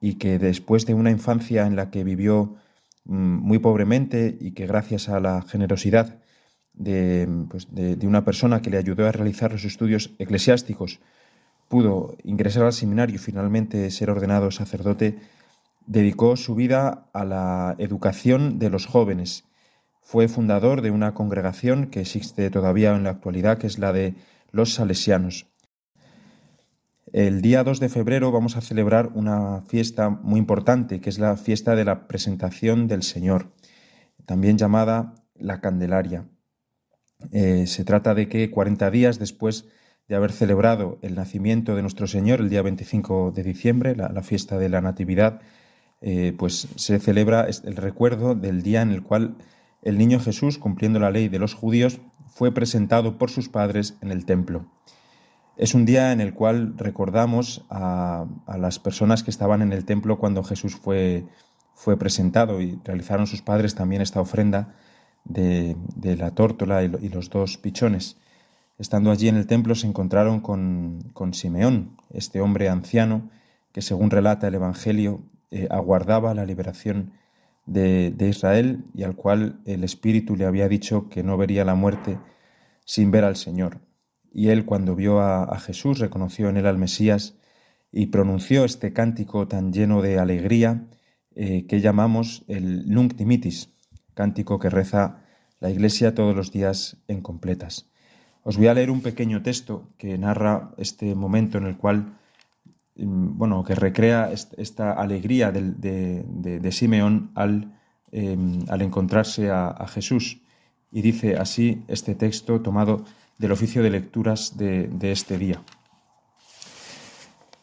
y 0.00 0.14
que 0.14 0.38
después 0.38 0.86
de 0.86 0.94
una 0.94 1.10
infancia 1.10 1.66
en 1.66 1.76
la 1.76 1.90
que 1.90 2.04
vivió 2.04 2.56
mm, 3.04 3.14
muy 3.16 3.58
pobremente 3.58 4.36
y 4.40 4.52
que 4.52 4.66
gracias 4.66 5.08
a 5.08 5.20
la 5.20 5.42
generosidad 5.42 6.18
pues, 6.74 7.74
de, 7.74 7.96
de, 7.96 8.06
una 8.06 8.24
persona 8.24 8.62
que 8.62 8.70
le 8.70 8.78
ayudó 8.78 9.06
a 9.08 9.12
realizar 9.12 9.50
los 9.50 9.64
estudios 9.64 10.14
eclesiásticos, 10.18 11.00
pudo 11.68 12.16
ingresar 12.22 12.64
al 12.64 12.72
seminario 12.72 13.16
y 13.16 13.18
finalmente 13.18 13.90
ser 13.90 14.10
ordenado 14.10 14.50
sacerdote, 14.50 15.18
dedicó 15.88 16.36
su 16.36 16.54
vida 16.54 17.08
a 17.14 17.24
la 17.24 17.74
educación 17.78 18.58
de 18.58 18.68
los 18.70 18.86
jóvenes. 18.86 19.44
Fue 20.02 20.28
fundador 20.28 20.82
de 20.82 20.90
una 20.90 21.14
congregación 21.14 21.86
que 21.86 22.02
existe 22.02 22.50
todavía 22.50 22.94
en 22.94 23.04
la 23.04 23.10
actualidad, 23.10 23.58
que 23.58 23.66
es 23.66 23.78
la 23.78 23.92
de 23.92 24.14
los 24.52 24.74
salesianos. 24.74 25.46
El 27.12 27.40
día 27.40 27.64
2 27.64 27.80
de 27.80 27.88
febrero 27.88 28.30
vamos 28.30 28.56
a 28.56 28.60
celebrar 28.60 29.10
una 29.14 29.62
fiesta 29.62 30.10
muy 30.10 30.38
importante, 30.38 31.00
que 31.00 31.08
es 31.08 31.18
la 31.18 31.36
fiesta 31.36 31.74
de 31.74 31.86
la 31.86 32.06
presentación 32.06 32.86
del 32.86 33.02
Señor, 33.02 33.50
también 34.26 34.58
llamada 34.58 35.14
la 35.34 35.62
Candelaria. 35.62 36.26
Eh, 37.32 37.66
se 37.66 37.84
trata 37.84 38.14
de 38.14 38.28
que 38.28 38.50
40 38.50 38.90
días 38.90 39.18
después 39.18 39.64
de 40.06 40.16
haber 40.16 40.32
celebrado 40.32 40.98
el 41.00 41.14
nacimiento 41.14 41.74
de 41.74 41.82
nuestro 41.82 42.06
Señor, 42.06 42.40
el 42.40 42.50
día 42.50 42.60
25 42.60 43.32
de 43.34 43.42
diciembre, 43.42 43.96
la 43.96 44.22
fiesta 44.22 44.58
de 44.58 44.68
la 44.68 44.82
Natividad, 44.82 45.40
eh, 46.00 46.34
pues 46.38 46.68
se 46.76 46.98
celebra 47.00 47.46
el 47.64 47.76
recuerdo 47.76 48.34
del 48.34 48.62
día 48.62 48.82
en 48.82 48.90
el 48.90 49.02
cual 49.02 49.36
el 49.82 49.98
niño 49.98 50.20
Jesús, 50.20 50.58
cumpliendo 50.58 50.98
la 50.98 51.10
ley 51.10 51.28
de 51.28 51.38
los 51.38 51.54
judíos, 51.54 52.00
fue 52.28 52.52
presentado 52.52 53.18
por 53.18 53.30
sus 53.30 53.48
padres 53.48 53.96
en 54.00 54.10
el 54.12 54.24
templo. 54.24 54.66
Es 55.56 55.74
un 55.74 55.84
día 55.84 56.12
en 56.12 56.20
el 56.20 56.34
cual 56.34 56.74
recordamos 56.76 57.64
a, 57.68 58.26
las 58.46 58.78
personas 58.78 59.24
que 59.24 59.30
estaban 59.30 59.60
en 59.60 59.72
el 59.72 59.84
templo 59.84 60.18
cuando 60.18 60.44
Jesús 60.44 60.76
fue, 60.76 61.26
fue 61.74 61.98
presentado 61.98 62.60
y 62.60 62.78
realizaron 62.84 63.26
sus 63.26 63.42
padres 63.42 63.74
también 63.74 64.00
esta 64.00 64.20
ofrenda 64.20 64.76
de, 65.24 65.76
la 66.16 66.30
tórtola 66.30 66.84
y, 66.84 67.08
los 67.08 67.28
dos 67.28 67.58
pichones. 67.58 68.18
Estando 68.78 69.10
allí 69.10 69.26
en 69.26 69.36
el 69.36 69.48
templo 69.48 69.74
se 69.74 69.88
encontraron 69.88 70.40
con, 70.40 71.10
con 71.12 71.34
Simeón, 71.34 71.96
este 72.10 72.40
hombre 72.40 72.68
anciano 72.68 73.28
que 73.72 73.82
según 73.82 74.10
relata 74.10 74.46
el 74.46 74.54
Evangelio 74.54 75.22
eh, 75.50 75.66
aguardaba 75.70 76.34
la 76.34 76.44
liberación 76.44 77.12
de, 77.68 78.28
Israel 78.28 78.84
y 78.94 79.02
al 79.02 79.14
cual 79.14 79.60
el 79.66 79.84
Espíritu 79.84 80.36
le 80.36 80.46
había 80.46 80.68
dicho 80.68 81.08
que 81.08 81.22
no 81.22 81.36
vería 81.36 81.64
la 81.64 81.74
muerte 81.74 82.18
sin 82.84 83.10
ver 83.10 83.24
al 83.24 83.36
Señor. 83.36 83.80
Y 84.32 84.48
él 84.48 84.64
cuando 84.64 84.94
vio 84.94 85.20
a, 85.20 85.58
Jesús 85.58 85.98
reconoció 85.98 86.48
en 86.48 86.56
él 86.56 86.66
al 86.66 86.78
Mesías 86.78 87.36
y 87.92 88.06
pronunció 88.06 88.64
este 88.64 88.92
cántico 88.92 89.48
tan 89.48 89.72
lleno 89.72 90.02
de 90.02 90.18
alegría 90.18 90.86
eh, 91.34 91.66
que 91.66 91.80
llamamos 91.80 92.44
el 92.48 92.88
Nunc 92.88 93.14
Dimitis, 93.14 93.74
cántico 94.14 94.58
que 94.58 94.70
reza 94.70 95.24
la 95.60 95.70
Iglesia 95.70 96.14
todos 96.14 96.34
los 96.34 96.52
días 96.52 96.98
en 97.08 97.20
completas. 97.20 97.90
Os 98.42 98.56
voy 98.56 98.68
a 98.68 98.74
leer 98.74 98.90
un 98.90 99.02
pequeño 99.02 99.42
texto 99.42 99.90
que 99.98 100.16
narra 100.16 100.72
este 100.78 101.14
momento 101.14 101.58
en 101.58 101.66
el 101.66 101.76
cual 101.76 102.18
bueno, 102.98 103.64
que 103.64 103.74
recrea 103.74 104.30
esta 104.32 104.92
alegría 104.92 105.52
de, 105.52 106.68
Simeón 106.72 107.30
em, 108.12 108.64
al, 108.68 108.82
encontrarse 108.82 109.50
a, 109.50 109.86
Jesús. 109.88 110.42
Y 110.90 111.02
dice 111.02 111.36
así 111.36 111.84
este 111.88 112.14
texto 112.14 112.60
tomado 112.60 113.04
del 113.38 113.52
oficio 113.52 113.82
de 113.82 113.90
lecturas 113.90 114.56
de 114.56 115.12
este 115.12 115.38
día. 115.38 115.62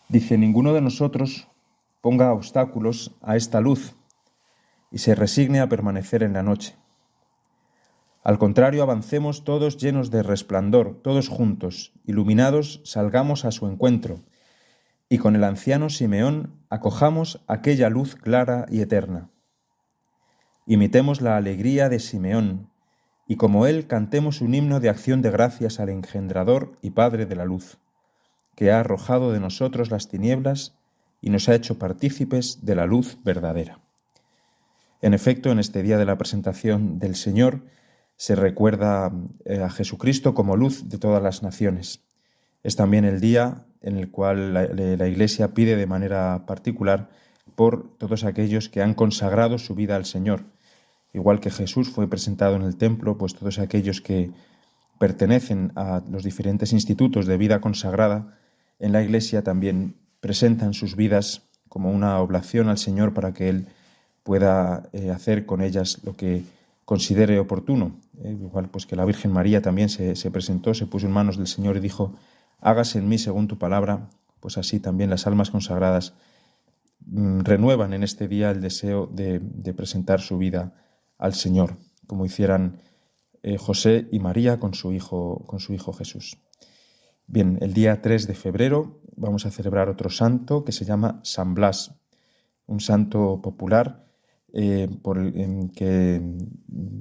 Dice, 0.07 0.37
ninguno 0.37 0.73
de 0.73 0.81
nosotros 0.81 1.47
ponga 2.01 2.31
obstáculos 2.31 3.11
a 3.21 3.35
esta 3.35 3.59
luz 3.59 3.95
y 4.91 4.99
se 4.99 5.15
resigne 5.15 5.59
a 5.59 5.67
permanecer 5.67 6.23
en 6.23 6.33
la 6.33 6.43
noche. 6.43 6.75
Al 8.23 8.37
contrario, 8.37 8.83
avancemos 8.83 9.43
todos 9.43 9.77
llenos 9.77 10.11
de 10.11 10.23
resplandor, 10.23 10.99
todos 11.01 11.27
juntos, 11.27 11.93
iluminados, 12.05 12.81
salgamos 12.83 13.45
a 13.45 13.51
su 13.51 13.67
encuentro 13.67 14.21
y 15.09 15.17
con 15.17 15.35
el 15.35 15.43
anciano 15.43 15.89
Simeón 15.89 16.61
acojamos 16.69 17.43
aquella 17.47 17.89
luz 17.89 18.15
clara 18.15 18.65
y 18.69 18.81
eterna. 18.81 19.29
Imitemos 20.65 21.21
la 21.21 21.37
alegría 21.37 21.89
de 21.89 21.99
Simeón, 21.99 22.69
y 23.27 23.37
como 23.37 23.67
él 23.67 23.87
cantemos 23.87 24.41
un 24.41 24.53
himno 24.53 24.79
de 24.79 24.89
acción 24.89 25.21
de 25.21 25.31
gracias 25.31 25.79
al 25.79 25.89
engendrador 25.89 26.73
y 26.81 26.91
Padre 26.91 27.25
de 27.25 27.35
la 27.35 27.45
luz, 27.45 27.77
que 28.55 28.71
ha 28.71 28.79
arrojado 28.79 29.31
de 29.31 29.39
nosotros 29.39 29.91
las 29.91 30.07
tinieblas 30.07 30.75
y 31.21 31.29
nos 31.29 31.49
ha 31.49 31.55
hecho 31.55 31.79
partícipes 31.79 32.65
de 32.65 32.75
la 32.75 32.85
luz 32.85 33.17
verdadera. 33.23 33.79
En 35.01 35.13
efecto, 35.13 35.51
en 35.51 35.59
este 35.59 35.83
día 35.83 35.97
de 35.97 36.05
la 36.05 36.17
presentación 36.17 36.99
del 36.99 37.15
Señor 37.15 37.61
se 38.15 38.35
recuerda 38.35 39.11
eh, 39.45 39.61
a 39.61 39.69
Jesucristo 39.69 40.33
como 40.33 40.55
luz 40.55 40.87
de 40.89 40.97
todas 40.97 41.21
las 41.21 41.43
naciones. 41.43 42.01
Es 42.63 42.75
también 42.75 43.05
el 43.05 43.19
día 43.19 43.65
en 43.85 43.97
el 43.97 44.09
cual 44.09 44.53
la, 44.53 45.07
Iglesia 45.07 45.53
pide 45.53 45.75
de 45.75 45.85
manera 45.85 46.45
particular 46.47 47.07
por 47.55 47.95
todos 47.99 48.23
aquellos 48.23 48.67
que 48.67 48.81
han 48.81 48.95
consagrado 48.95 49.59
su 49.59 49.75
vida 49.75 49.95
al 49.95 50.05
Señor. 50.05 50.43
Igual 51.13 51.39
que 51.39 51.51
Jesús 51.51 51.89
fue 51.89 52.09
presentado 52.09 52.55
en 52.55 52.63
el 52.63 52.77
templo, 52.77 53.17
pues 53.17 53.35
todos 53.35 53.59
aquellos 53.59 54.01
que 54.01 54.31
pertenecen 54.99 55.71
a 55.75 56.01
los 56.09 56.23
diferentes 56.23 56.73
institutos 56.73 57.27
de 57.27 57.37
vida 57.37 57.61
consagrada 57.61 58.35
en 58.79 58.91
la 58.91 59.03
Iglesia 59.03 59.43
también 59.43 59.95
presentan 60.19 60.73
sus 60.73 60.95
vidas 60.95 61.43
como 61.69 61.91
una 61.91 62.19
oblación 62.19 62.69
al 62.69 62.79
Señor 62.79 63.13
para 63.13 63.33
que 63.33 63.49
Él 63.49 63.67
pueda 64.23 64.89
eh, 64.93 65.11
hacer 65.11 65.45
con 65.45 65.61
ellas 65.61 66.01
lo 66.03 66.15
que 66.15 66.43
considere 66.85 67.37
oportuno. 67.37 67.95
Eh, 68.23 68.31
igual 68.31 68.67
pues 68.69 68.87
que 68.87 68.95
la 68.95 69.05
Virgen 69.05 69.31
María 69.31 69.61
también 69.61 69.89
se, 69.89 70.15
se 70.15 70.31
presentó, 70.31 70.73
se 70.73 70.87
puso 70.87 71.05
en 71.05 71.13
manos 71.13 71.37
del 71.37 71.47
Señor 71.47 71.77
y 71.77 71.81
dijo, 71.81 72.15
hágase 72.59 72.99
en 72.99 73.07
mí 73.07 73.17
según 73.17 73.47
tu 73.47 73.57
palabra, 73.57 74.09
pues 74.39 74.57
así 74.57 74.79
también 74.79 75.09
las 75.09 75.27
almas 75.27 75.49
consagradas 75.49 76.13
mm, 77.05 77.39
renuevan 77.39 77.93
en 77.93 78.03
este 78.03 78.27
día 78.27 78.51
el 78.51 78.61
deseo 78.61 79.07
de, 79.07 79.39
presentar 79.75 80.21
su 80.21 80.37
vida 80.37 80.75
al 81.17 81.33
Señor, 81.33 81.77
como 82.07 82.25
hicieran 82.25 82.81
eh, 83.41 83.57
José 83.57 84.07
y 84.11 84.19
María 84.19 84.59
con 84.59 84.73
su 84.73 84.93
hijo, 84.93 85.93
Jesús. 85.97 86.37
Bien, 87.27 87.57
el 87.61 87.73
día 87.73 88.01
3 88.01 88.27
de 88.27 88.35
febrero 88.35 89.01
vamos 89.15 89.45
a 89.45 89.51
celebrar 89.51 89.89
otro 89.89 90.09
santo 90.09 90.63
que 90.63 90.71
se 90.71 90.85
llama 90.85 91.21
San 91.23 91.55
Blas, 91.55 91.95
un 92.67 92.79
santo 92.79 93.41
popular 93.41 94.05
eh, 94.53 94.87
por 95.01 95.17
el, 95.17 95.71
que 95.75 96.21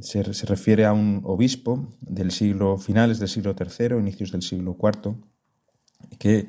se, 0.00 0.32
se, 0.32 0.46
refiere 0.46 0.86
a 0.86 0.92
un 0.92 1.20
obispo 1.24 1.94
del 2.00 2.30
siglo 2.30 2.78
finales 2.78 3.18
del 3.18 3.28
siglo 3.28 3.54
III, 3.54 3.98
inicios 3.98 4.32
del 4.32 4.42
siglo 4.42 4.76
IV, 4.82 5.14
que 6.18 6.48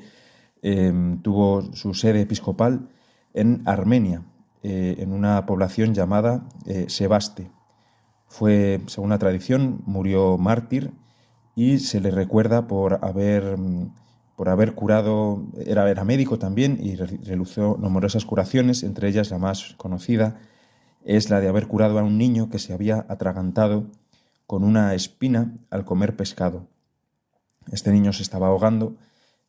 em, 0.62 1.20
tuvo 1.22 1.72
su 1.74 1.94
sede 1.94 2.22
episcopal 2.22 2.88
en 3.34 3.62
Armenia. 3.66 4.22
eh, 4.62 4.96
en 4.98 5.12
una 5.12 5.46
población 5.46 5.94
llamada 5.94 6.48
eh, 6.66 6.86
Sebaste. 6.88 7.52
Fue, 8.26 8.80
según 8.86 9.10
la 9.10 9.18
tradición, 9.18 9.82
murió 9.86 10.38
mártir 10.38 10.90
y 11.54 11.78
se 11.78 12.00
le 12.00 12.10
recuerda 12.10 12.66
por 12.66 12.98
haber, 13.04 13.56
mm, 13.58 13.92
por 14.34 14.48
haber 14.48 14.74
curado, 14.74 15.44
era, 15.64 15.88
era 15.88 16.02
médico 16.02 16.38
también 16.40 16.78
y 16.82 16.96
realizó 16.96 17.76
numerosas 17.78 18.24
curaciones, 18.24 18.82
entre 18.82 19.08
ellas 19.08 19.30
la 19.30 19.38
más 19.38 19.74
conocida 19.76 20.36
es 21.04 21.30
la 21.30 21.40
de 21.40 21.48
haber 21.48 21.68
curado 21.68 22.00
a 22.00 22.02
un 22.02 22.18
niño 22.18 22.50
que 22.50 22.58
se 22.58 22.72
había 22.72 23.06
atragantado 23.08 23.86
con 24.48 24.64
una 24.64 24.94
espina 24.94 25.54
al 25.70 25.84
comer 25.84 26.16
pescado. 26.16 26.66
Este 27.70 27.92
niño 27.92 28.12
se 28.12 28.22
estaba 28.22 28.48
ahogando 28.48 28.96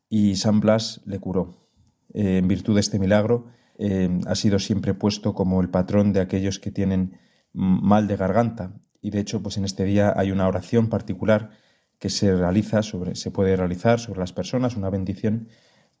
y 0.08 0.36
San 0.36 0.60
Blas 0.60 1.00
le 1.04 1.18
curó. 1.18 1.68
Eh, 2.14 2.38
en 2.38 2.48
virtud 2.48 2.74
de 2.74 2.80
este 2.80 2.98
milagro, 2.98 3.46
eh, 3.78 4.08
ha 4.26 4.34
sido 4.34 4.58
siempre 4.58 4.94
puesto 4.94 5.34
como 5.34 5.60
el 5.60 5.70
patrón 5.70 6.12
de 6.12 6.20
aquellos 6.20 6.58
que 6.58 6.70
tienen 6.70 7.18
mal 7.52 8.08
de 8.08 8.16
garganta. 8.16 8.80
Y 9.00 9.10
de 9.10 9.20
hecho, 9.20 9.42
pues 9.42 9.56
en 9.56 9.64
este 9.64 9.84
día 9.84 10.12
hay 10.16 10.32
una 10.32 10.48
oración 10.48 10.88
particular 10.88 11.50
que 11.98 12.10
se 12.10 12.34
realiza 12.34 12.82
sobre, 12.82 13.14
se 13.14 13.30
puede 13.30 13.56
realizar 13.56 14.00
sobre 14.00 14.20
las 14.20 14.32
personas, 14.32 14.76
una 14.76 14.90
bendición 14.90 15.48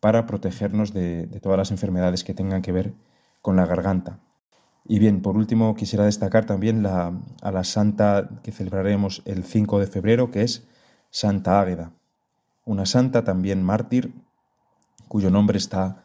para 0.00 0.26
protegernos 0.26 0.92
de, 0.92 1.26
todas 1.42 1.58
las 1.58 1.70
enfermedades 1.70 2.24
que 2.24 2.34
tengan 2.34 2.62
que 2.62 2.72
ver 2.72 2.94
con 3.42 3.56
la 3.56 3.66
garganta. 3.66 4.20
Y 4.84 4.98
bien, 5.00 5.22
por 5.22 5.36
último 5.36 5.74
quisiera 5.74 6.04
destacar 6.04 6.46
también 6.46 6.86
a 6.86 7.20
la 7.42 7.64
santa 7.64 8.40
que 8.42 8.52
celebraremos 8.52 9.22
el 9.26 9.44
5 9.44 9.80
de 9.80 9.86
febrero, 9.86 10.30
que 10.30 10.42
es 10.42 10.66
Santa 11.10 11.60
Águeda, 11.60 11.97
una 12.68 12.84
santa 12.84 13.24
también 13.24 13.62
mártir, 13.62 14.12
cuyo 15.08 15.30
nombre 15.30 15.56
está 15.56 16.04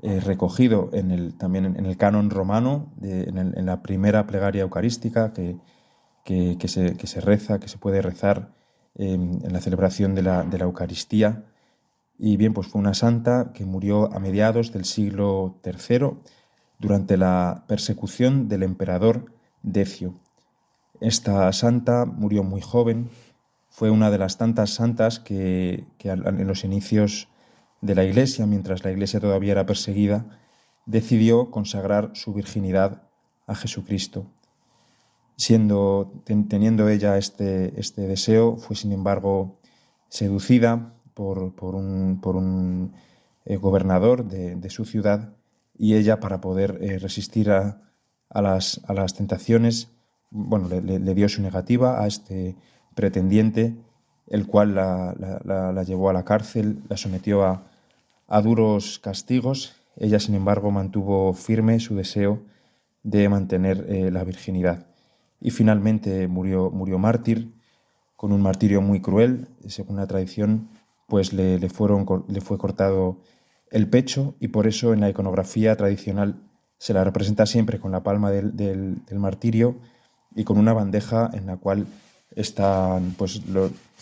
eh, 0.00 0.20
recogido 0.20 0.90
también 1.38 1.66
en 1.76 1.86
el 1.86 1.96
canon 1.96 2.30
romano, 2.30 2.92
en, 3.02 3.66
la 3.66 3.82
primera 3.82 4.24
plegaria 4.24 4.62
eucarística 4.62 5.32
que, 5.32 5.56
que, 6.24 6.68
se, 6.68 7.20
reza, 7.20 7.58
que 7.58 7.66
se 7.66 7.78
puede 7.78 8.00
rezar 8.00 8.52
em, 8.94 9.40
en 9.42 9.52
la 9.52 9.60
celebración 9.60 10.14
de 10.14 10.22
la, 10.22 10.44
de 10.44 10.58
la, 10.58 10.64
Eucaristía. 10.64 11.46
Y 12.16 12.36
bien, 12.36 12.54
pues 12.54 12.68
fue 12.68 12.80
una 12.80 12.94
santa 12.94 13.50
que 13.52 13.64
murió 13.64 14.14
a 14.14 14.20
mediados 14.20 14.72
del 14.72 14.84
siglo 14.84 15.58
III 15.64 16.10
durante 16.78 17.16
la 17.16 17.64
persecución 17.66 18.48
del 18.48 18.62
emperador 18.62 19.32
Decio. 19.64 20.14
Esta 21.00 21.52
santa 21.52 22.04
murió 22.04 22.44
muy 22.44 22.60
joven, 22.60 23.10
fue 23.74 23.90
una 23.90 24.12
de 24.12 24.18
las 24.18 24.38
tantas 24.38 24.70
santas 24.70 25.18
que, 25.18 25.84
en 26.04 26.46
los 26.46 26.62
inicios 26.62 27.26
de 27.80 27.96
la 27.96 28.04
Iglesia, 28.04 28.46
mientras 28.46 28.84
la 28.84 28.92
Iglesia 28.92 29.18
todavía 29.18 29.50
era 29.50 29.66
perseguida, 29.66 30.26
decidió 30.86 31.50
consagrar 31.50 32.12
su 32.14 32.32
virginidad 32.32 33.02
a 33.48 33.56
Jesucristo. 33.56 34.26
Siendo, 35.34 36.12
teniendo 36.24 36.88
ella 36.88 37.18
este, 37.18 37.80
este 37.80 38.02
deseo, 38.02 38.58
fue 38.58 38.76
sin 38.76 38.92
embargo 38.92 39.58
seducida 40.08 40.94
por, 41.12 41.52
un, 41.74 42.92
eh, 43.44 43.56
gobernador 43.56 44.24
de, 44.24 44.70
su 44.70 44.84
ciudad 44.84 45.34
y 45.76 45.96
ella 45.96 46.20
para 46.20 46.40
poder 46.40 46.78
eh, 46.80 47.00
resistir 47.00 47.50
a, 47.50 47.82
las, 48.32 48.80
a, 48.86 48.94
las, 48.94 49.14
tentaciones, 49.14 49.90
bueno, 50.30 50.68
le, 50.68 51.14
dio 51.14 51.28
su 51.28 51.42
negativa 51.42 52.00
a 52.00 52.06
este 52.06 52.54
pretendiente, 52.94 53.76
el 54.26 54.46
cual 54.46 54.74
la 54.74 55.84
llevó 55.86 56.10
a 56.10 56.12
la 56.12 56.24
cárcel, 56.24 56.82
la 56.88 56.96
sometió 56.96 57.44
a, 57.44 57.70
duros 58.42 58.98
castigos, 58.98 59.76
ella 59.96 60.18
sin 60.18 60.34
embargo 60.34 60.70
mantuvo 60.70 61.34
firme 61.34 61.78
su 61.78 61.94
deseo 61.94 62.42
de 63.02 63.28
mantener 63.28 63.86
eh, 63.88 64.10
la 64.10 64.24
virginidad. 64.24 64.86
Y 65.40 65.50
finalmente 65.50 66.26
murió, 66.26 66.70
mártir 66.98 67.52
con 68.16 68.32
un 68.32 68.42
martirio 68.42 68.80
muy 68.80 69.00
cruel, 69.00 69.48
según 69.68 69.96
la 69.96 70.06
tradición, 70.06 70.68
pues 71.06 71.32
le 71.32 71.68
fue 71.68 72.58
cortado 72.58 73.20
el 73.74 73.88
pecho 73.88 74.36
y 74.38 74.48
por 74.48 74.68
eso 74.68 74.92
en 74.92 75.00
la 75.00 75.10
iconografía 75.10 75.76
tradicional 75.76 76.36
se 76.78 76.94
la 76.94 77.02
representa 77.02 77.44
siempre 77.44 77.80
con 77.80 77.90
la 77.90 78.04
palma 78.04 78.30
del, 78.30 79.02
martirio 79.14 79.80
y 80.34 80.44
con 80.44 80.58
una 80.58 80.72
bandeja 80.72 81.28
en 81.32 81.46
la 81.46 81.56
cual 81.56 81.86
están 82.36 83.14
pues, 83.16 83.40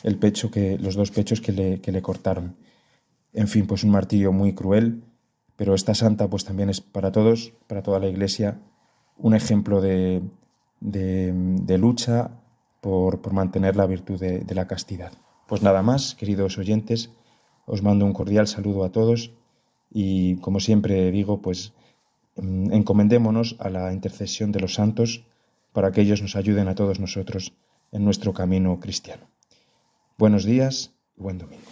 el 0.02 0.18
pecho 0.18 0.50
que, 0.50 0.78
los 0.78 0.94
dos 0.94 1.10
pechos 1.10 1.40
que 1.40 1.52
le, 1.52 1.80
que 1.80 1.92
le 1.92 2.02
cortaron. 2.02 2.56
En 3.32 3.48
fin, 3.48 3.66
pues 3.66 3.84
un 3.84 3.90
martirio 3.90 4.32
muy 4.32 4.54
cruel, 4.54 5.02
pero 5.56 5.74
esta 5.74 5.94
santa 5.94 6.28
pues 6.28 6.44
también 6.44 6.70
es 6.70 6.80
para 6.80 7.12
todos, 7.12 7.52
para 7.66 7.82
toda 7.82 7.98
la 7.98 8.08
Iglesia, 8.08 8.60
un 9.16 9.34
ejemplo 9.34 9.80
de, 9.80 10.22
de, 10.80 11.78
lucha 11.78 12.30
por, 12.80 13.20
por, 13.20 13.32
mantener 13.32 13.76
la 13.76 13.86
virtud 13.86 14.18
de, 14.18 14.40
de 14.40 14.54
la 14.54 14.66
castidad. 14.66 15.12
Pues 15.46 15.62
nada 15.62 15.82
más, 15.82 16.14
queridos 16.14 16.58
oyentes, 16.58 17.10
os 17.66 17.82
mando 17.82 18.04
un 18.04 18.12
cordial 18.12 18.48
saludo 18.48 18.84
a 18.84 18.90
todos 18.92 19.32
y 19.90 20.36
como 20.36 20.60
siempre 20.60 21.10
digo, 21.10 21.40
pues 21.40 21.72
mm, 22.36 22.72
encomendémonos 22.72 23.56
a 23.60 23.70
la 23.70 23.92
intercesión 23.92 24.52
de 24.52 24.60
los 24.60 24.74
santos 24.74 25.24
para 25.72 25.92
que 25.92 26.00
ellos 26.00 26.22
nos 26.22 26.36
ayuden 26.36 26.68
a 26.68 26.74
todos 26.74 27.00
nosotros 27.00 27.54
en 27.92 28.04
nuestro 28.04 28.32
camino 28.32 28.80
cristiano. 28.80 29.28
Buenos 30.18 30.44
días 30.44 30.92
y 31.16 31.22
buen 31.22 31.38
domingo. 31.38 31.62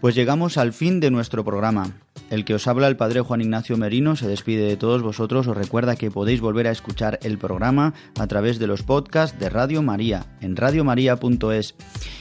Pues 0.00 0.14
llegamos 0.14 0.56
al 0.56 0.72
fin 0.72 1.00
de 1.00 1.10
nuestro 1.10 1.44
programa. 1.44 1.92
El 2.30 2.44
que 2.44 2.54
os 2.54 2.66
habla 2.66 2.88
el 2.88 2.96
Padre 2.96 3.20
Juan 3.20 3.42
Ignacio 3.42 3.76
Merino 3.76 4.16
se 4.16 4.26
despide 4.26 4.66
de 4.66 4.76
todos 4.76 5.02
vosotros. 5.02 5.46
Os 5.46 5.56
recuerda 5.56 5.96
que 5.96 6.10
podéis 6.10 6.40
volver 6.40 6.66
a 6.66 6.70
escuchar 6.70 7.18
el 7.22 7.36
programa 7.36 7.92
a 8.18 8.26
través 8.26 8.58
de 8.58 8.66
los 8.66 8.82
podcasts 8.82 9.38
de 9.38 9.50
Radio 9.50 9.82
María 9.82 10.24
en 10.40 10.56
radiomaria.es. 10.56 11.74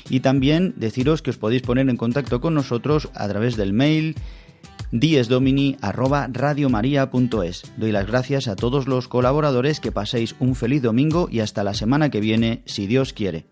Y 0.09 0.19
también 0.19 0.73
deciros 0.75 1.21
que 1.21 1.29
os 1.29 1.37
podéis 1.37 1.61
poner 1.61 1.89
en 1.89 1.97
contacto 1.97 2.41
con 2.41 2.53
nosotros 2.53 3.09
a 3.15 3.27
través 3.29 3.55
del 3.55 3.73
mail 3.73 4.15
diesdomini@radiomaria.es. 4.91 7.63
Doy 7.77 7.91
las 7.91 8.07
gracias 8.07 8.47
a 8.47 8.55
todos 8.55 8.87
los 8.87 9.07
colaboradores 9.07 9.79
que 9.79 9.91
paséis 9.91 10.35
un 10.39 10.55
feliz 10.55 10.81
domingo 10.81 11.27
y 11.31 11.41
hasta 11.41 11.63
la 11.63 11.73
semana 11.73 12.09
que 12.09 12.19
viene, 12.19 12.63
si 12.65 12.87
Dios 12.87 13.13
quiere. 13.13 13.51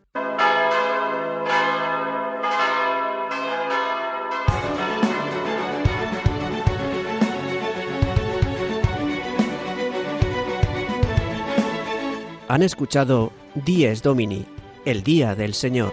Han 12.49 12.63
escuchado 12.63 13.31
Dies 13.53 14.01
Domini, 14.01 14.43
el 14.83 15.03
Día 15.03 15.35
del 15.35 15.53
Señor, 15.53 15.91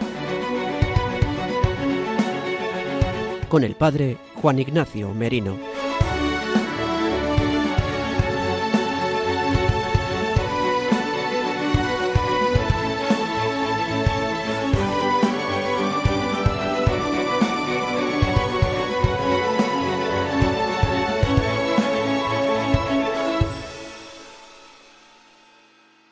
con 3.51 3.63
el 3.63 3.75
Padre 3.75 4.17
Juan 4.41 4.59
Ignacio 4.59 5.13
Merino. 5.15 5.86